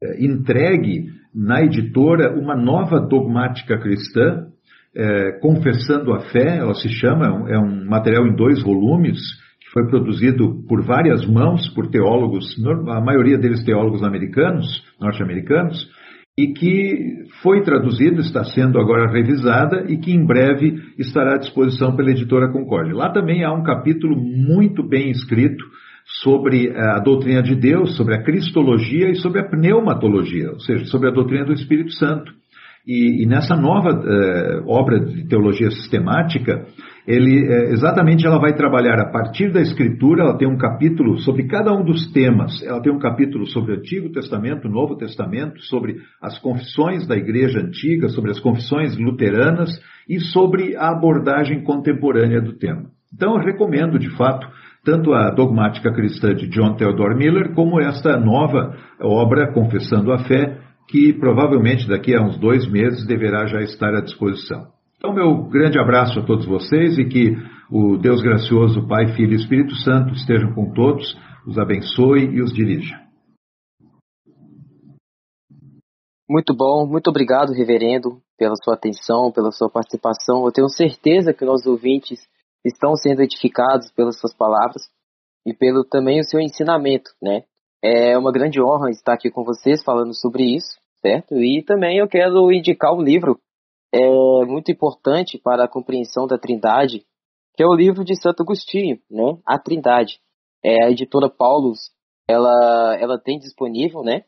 é, 0.02 0.24
entregue 0.24 1.06
na 1.34 1.62
editora 1.62 2.32
uma 2.38 2.54
nova 2.54 3.00
dogmática 3.00 3.78
cristã, 3.78 4.46
é, 4.96 5.32
Confessando 5.40 6.12
a 6.12 6.20
Fé, 6.30 6.58
ela 6.58 6.74
se 6.74 6.88
chama, 6.88 7.50
é 7.50 7.58
um 7.58 7.84
material 7.84 8.26
em 8.26 8.36
dois 8.36 8.62
volumes, 8.62 9.18
foi 9.74 9.88
produzido 9.88 10.64
por 10.68 10.82
várias 10.82 11.26
mãos, 11.26 11.68
por 11.74 11.88
teólogos, 11.88 12.46
a 12.88 13.00
maioria 13.00 13.36
deles 13.36 13.64
teólogos 13.64 14.04
americanos, 14.04 14.64
norte-americanos, 15.00 15.90
e 16.38 16.52
que 16.52 17.24
foi 17.42 17.62
traduzido, 17.62 18.20
está 18.20 18.44
sendo 18.44 18.78
agora 18.78 19.12
revisada 19.12 19.84
e 19.88 19.98
que 19.98 20.12
em 20.12 20.24
breve 20.24 20.80
estará 20.98 21.34
à 21.34 21.38
disposição 21.38 21.94
pela 21.94 22.10
editora 22.10 22.50
Concórdia. 22.50 22.94
Lá 22.94 23.10
também 23.12 23.44
há 23.44 23.52
um 23.52 23.64
capítulo 23.64 24.16
muito 24.16 24.82
bem 24.82 25.10
escrito 25.10 25.64
sobre 26.22 26.70
a 26.76 26.98
doutrina 27.00 27.42
de 27.42 27.54
Deus, 27.56 27.96
sobre 27.96 28.14
a 28.14 28.22
cristologia 28.22 29.10
e 29.10 29.16
sobre 29.16 29.40
a 29.40 29.48
pneumatologia, 29.48 30.50
ou 30.50 30.60
seja, 30.60 30.84
sobre 30.86 31.08
a 31.08 31.12
doutrina 31.12 31.44
do 31.44 31.52
Espírito 31.52 31.92
Santo. 31.92 32.32
E, 32.86 33.22
e 33.22 33.26
nessa 33.26 33.56
nova 33.56 33.90
eh, 33.90 34.62
obra 34.66 35.00
de 35.00 35.26
teologia 35.26 35.70
sistemática, 35.70 36.66
ele 37.06 37.46
é, 37.46 37.72
exatamente 37.72 38.26
ela 38.26 38.38
vai 38.38 38.54
trabalhar 38.54 38.98
a 38.98 39.10
partir 39.10 39.52
da 39.52 39.60
escritura, 39.60 40.22
ela 40.22 40.38
tem 40.38 40.48
um 40.48 40.56
capítulo 40.56 41.18
sobre 41.18 41.46
cada 41.46 41.72
um 41.72 41.84
dos 41.84 42.10
temas. 42.12 42.62
Ela 42.62 42.80
tem 42.80 42.92
um 42.92 42.98
capítulo 42.98 43.46
sobre 43.46 43.72
o 43.72 43.76
Antigo 43.76 44.10
Testamento, 44.10 44.68
Novo 44.68 44.96
Testamento, 44.96 45.60
sobre 45.62 45.96
as 46.20 46.38
confissões 46.38 47.06
da 47.06 47.16
igreja 47.16 47.60
antiga, 47.60 48.08
sobre 48.08 48.30
as 48.30 48.40
confissões 48.40 48.96
luteranas 48.96 49.70
e 50.08 50.18
sobre 50.18 50.76
a 50.76 50.90
abordagem 50.90 51.62
contemporânea 51.62 52.40
do 52.40 52.54
tema. 52.54 52.84
Então 53.12 53.36
eu 53.36 53.44
recomendo, 53.44 53.98
de 53.98 54.10
fato, 54.16 54.46
tanto 54.84 55.12
a 55.12 55.30
dogmática 55.30 55.92
cristã 55.92 56.34
de 56.34 56.48
John 56.48 56.74
Theodore 56.74 57.16
Miller, 57.16 57.54
como 57.54 57.80
esta 57.80 58.18
nova 58.18 58.76
obra, 59.00 59.52
Confessando 59.52 60.12
a 60.12 60.18
Fé, 60.24 60.58
que 60.88 61.12
provavelmente 61.12 61.88
daqui 61.88 62.14
a 62.14 62.22
uns 62.22 62.38
dois 62.38 62.70
meses 62.70 63.06
deverá 63.06 63.46
já 63.46 63.60
estar 63.60 63.94
à 63.94 64.00
disposição. 64.00 64.74
Então, 65.04 65.12
meu 65.12 65.44
grande 65.50 65.78
abraço 65.78 66.18
a 66.18 66.24
todos 66.24 66.46
vocês 66.46 66.96
e 66.96 67.04
que 67.04 67.36
o 67.70 67.98
Deus 67.98 68.22
gracioso, 68.22 68.88
Pai, 68.88 69.14
Filho 69.14 69.32
e 69.32 69.36
Espírito 69.36 69.74
Santo 69.76 70.14
estejam 70.14 70.54
com 70.54 70.72
todos, 70.72 71.14
os 71.46 71.58
abençoe 71.58 72.24
e 72.24 72.40
os 72.40 72.54
dirija. 72.54 72.98
Muito 76.26 76.56
bom, 76.56 76.86
muito 76.86 77.10
obrigado, 77.10 77.52
reverendo, 77.52 78.22
pela 78.38 78.54
sua 78.56 78.76
atenção, 78.76 79.30
pela 79.30 79.52
sua 79.52 79.68
participação. 79.68 80.42
Eu 80.46 80.50
tenho 80.50 80.70
certeza 80.70 81.34
que 81.34 81.44
nossos 81.44 81.66
ouvintes 81.66 82.26
estão 82.64 82.96
sendo 82.96 83.20
edificados 83.20 83.92
pelas 83.92 84.18
suas 84.18 84.34
palavras 84.34 84.84
e 85.46 85.52
pelo 85.52 85.84
também 85.84 86.20
o 86.20 86.24
seu 86.24 86.40
ensinamento, 86.40 87.10
né? 87.22 87.42
É 87.84 88.16
uma 88.16 88.32
grande 88.32 88.58
honra 88.58 88.88
estar 88.88 89.12
aqui 89.12 89.30
com 89.30 89.44
vocês 89.44 89.84
falando 89.84 90.14
sobre 90.14 90.44
isso, 90.44 90.78
certo? 91.02 91.34
E 91.34 91.62
também 91.62 91.98
eu 91.98 92.08
quero 92.08 92.50
indicar 92.50 92.94
o 92.94 93.02
livro 93.02 93.38
é 93.94 94.44
muito 94.46 94.70
importante 94.70 95.38
para 95.38 95.64
a 95.64 95.68
compreensão 95.68 96.26
da 96.26 96.38
Trindade 96.38 97.04
que 97.56 97.62
é 97.62 97.66
o 97.66 97.74
livro 97.74 98.04
de 98.04 98.20
Santo 98.20 98.42
Agostinho, 98.42 98.98
né? 99.10 99.38
A 99.46 99.58
Trindade. 99.58 100.18
É, 100.62 100.84
a 100.84 100.90
editora 100.90 101.30
Paulus, 101.30 101.90
ela, 102.28 102.96
ela 102.98 103.18
tem 103.18 103.38
disponível, 103.38 104.02
né? 104.02 104.24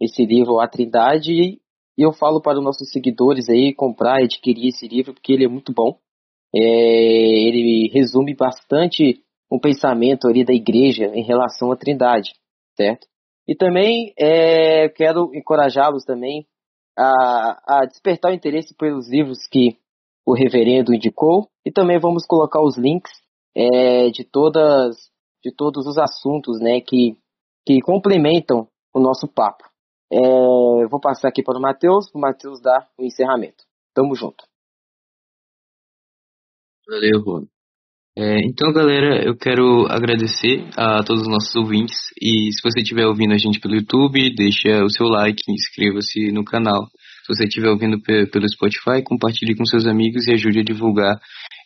Esse 0.00 0.24
livro, 0.24 0.60
A 0.60 0.66
Trindade, 0.66 1.32
e 1.32 1.60
eu 1.98 2.12
falo 2.12 2.40
para 2.40 2.58
os 2.58 2.64
nossos 2.64 2.90
seguidores 2.90 3.48
aí 3.50 3.74
comprar 3.74 4.22
adquirir 4.22 4.68
esse 4.68 4.88
livro, 4.88 5.12
porque 5.12 5.32
ele 5.32 5.44
é 5.44 5.48
muito 5.48 5.72
bom. 5.72 5.98
É, 6.54 6.58
ele 6.58 7.90
resume 7.92 8.34
bastante 8.34 9.22
um 9.52 9.58
pensamento 9.58 10.26
ali 10.26 10.44
da 10.44 10.54
igreja 10.54 11.06
em 11.14 11.22
relação 11.22 11.70
à 11.70 11.76
Trindade, 11.76 12.32
certo? 12.76 13.06
E 13.46 13.54
também 13.54 14.14
é, 14.18 14.88
quero 14.88 15.34
encorajá-los 15.34 16.04
também 16.04 16.46
a, 16.98 17.80
a 17.80 17.86
despertar 17.86 18.30
o 18.30 18.34
interesse 18.34 18.74
pelos 18.74 19.08
livros 19.08 19.46
que 19.46 19.78
o 20.26 20.34
reverendo 20.34 20.94
indicou. 20.94 21.48
E 21.64 21.72
também 21.72 21.98
vamos 21.98 22.26
colocar 22.26 22.62
os 22.62 22.76
links 22.76 23.12
é, 23.54 24.10
de 24.10 24.24
todas 24.24 25.10
de 25.42 25.54
todos 25.54 25.86
os 25.86 25.96
assuntos 25.96 26.60
né 26.60 26.80
que 26.80 27.16
que 27.66 27.80
complementam 27.80 28.68
o 28.94 29.00
nosso 29.00 29.28
papo. 29.28 29.64
É, 30.12 30.18
vou 30.88 31.00
passar 31.00 31.28
aqui 31.28 31.42
para 31.42 31.58
o 31.58 31.62
Matheus. 31.62 32.10
O 32.14 32.18
Matheus 32.18 32.60
dar 32.60 32.88
o 32.98 33.04
encerramento. 33.04 33.64
Tamo 33.94 34.14
junto. 34.14 34.44
Valeu 36.88 37.22
Rony 37.22 37.59
é, 38.20 38.40
então, 38.44 38.70
galera, 38.70 39.24
eu 39.24 39.34
quero 39.34 39.86
agradecer 39.88 40.68
a 40.76 41.02
todos 41.02 41.22
os 41.22 41.28
nossos 41.28 41.56
ouvintes. 41.56 41.96
E 42.20 42.52
se 42.52 42.60
você 42.62 42.80
estiver 42.80 43.06
ouvindo 43.06 43.32
a 43.32 43.38
gente 43.38 43.58
pelo 43.58 43.76
YouTube, 43.76 44.34
deixa 44.34 44.84
o 44.84 44.90
seu 44.90 45.06
like, 45.06 45.42
inscreva-se 45.48 46.30
no 46.30 46.44
canal. 46.44 46.86
Se 47.24 47.34
você 47.34 47.44
estiver 47.44 47.70
ouvindo 47.70 47.98
pelo 48.02 48.46
Spotify, 48.46 49.02
compartilhe 49.02 49.56
com 49.56 49.64
seus 49.64 49.86
amigos 49.86 50.26
e 50.26 50.32
ajude 50.32 50.60
a 50.60 50.62
divulgar 50.62 51.18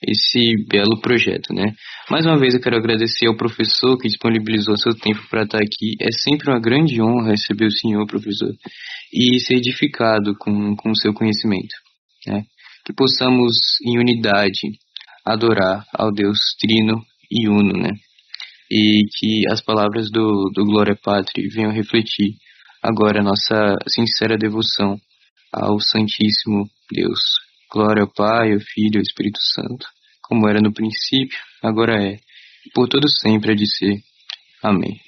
esse 0.07 0.55
belo 0.69 1.01
projeto, 1.01 1.53
né? 1.53 1.75
Mais 2.09 2.25
uma 2.25 2.39
vez 2.39 2.55
eu 2.55 2.61
quero 2.61 2.77
agradecer 2.77 3.27
ao 3.27 3.37
professor 3.37 3.99
que 3.99 4.07
disponibilizou 4.07 4.77
seu 4.77 4.95
tempo 4.95 5.27
para 5.29 5.43
estar 5.43 5.59
aqui. 5.59 5.97
É 6.01 6.13
sempre 6.13 6.53
uma 6.53 6.61
grande 6.61 7.03
honra 7.03 7.31
receber 7.31 7.67
o 7.67 7.71
senhor, 7.73 8.07
professor, 8.07 8.53
e 9.13 9.41
ser 9.41 9.57
edificado 9.57 10.37
com 10.37 10.91
o 10.91 10.97
seu 10.97 11.13
conhecimento, 11.13 11.75
né? 12.29 12.43
Que 12.87 12.93
possamos, 12.93 13.57
em 13.85 13.99
unidade, 13.99 14.69
adorar 15.25 15.87
ao 15.93 16.13
Deus 16.13 16.39
Trino 16.61 17.03
e 17.31 17.49
Uno, 17.49 17.73
né? 17.73 17.91
E 18.71 19.05
que 19.17 19.45
as 19.51 19.61
palavras 19.61 20.11
do, 20.11 20.51
do 20.55 20.65
Glória 20.65 20.97
Patri 20.97 21.49
venham 21.49 21.73
refletir 21.73 22.35
agora 22.83 23.23
nossa 23.23 23.77
sincera 23.89 24.37
devoção 24.37 24.99
ao 25.53 25.81
Santíssimo 25.81 26.69
Deus. 26.93 27.21
Glória 27.73 28.03
ao 28.03 28.13
Pai, 28.13 28.53
ao 28.53 28.61
Filho 28.61 28.95
e 28.95 28.99
ao 28.99 29.03
Espírito 29.03 29.39
Santo, 29.41 29.87
como 30.23 30.49
era 30.49 30.61
no 30.61 30.73
princípio, 30.73 31.39
agora 31.63 32.03
é, 32.03 32.15
e 32.67 32.71
por 32.75 32.89
todo 32.89 33.09
sempre 33.09 33.53
há 33.53 33.55
de 33.55 33.67
ser. 33.67 34.03
Amém. 34.63 35.01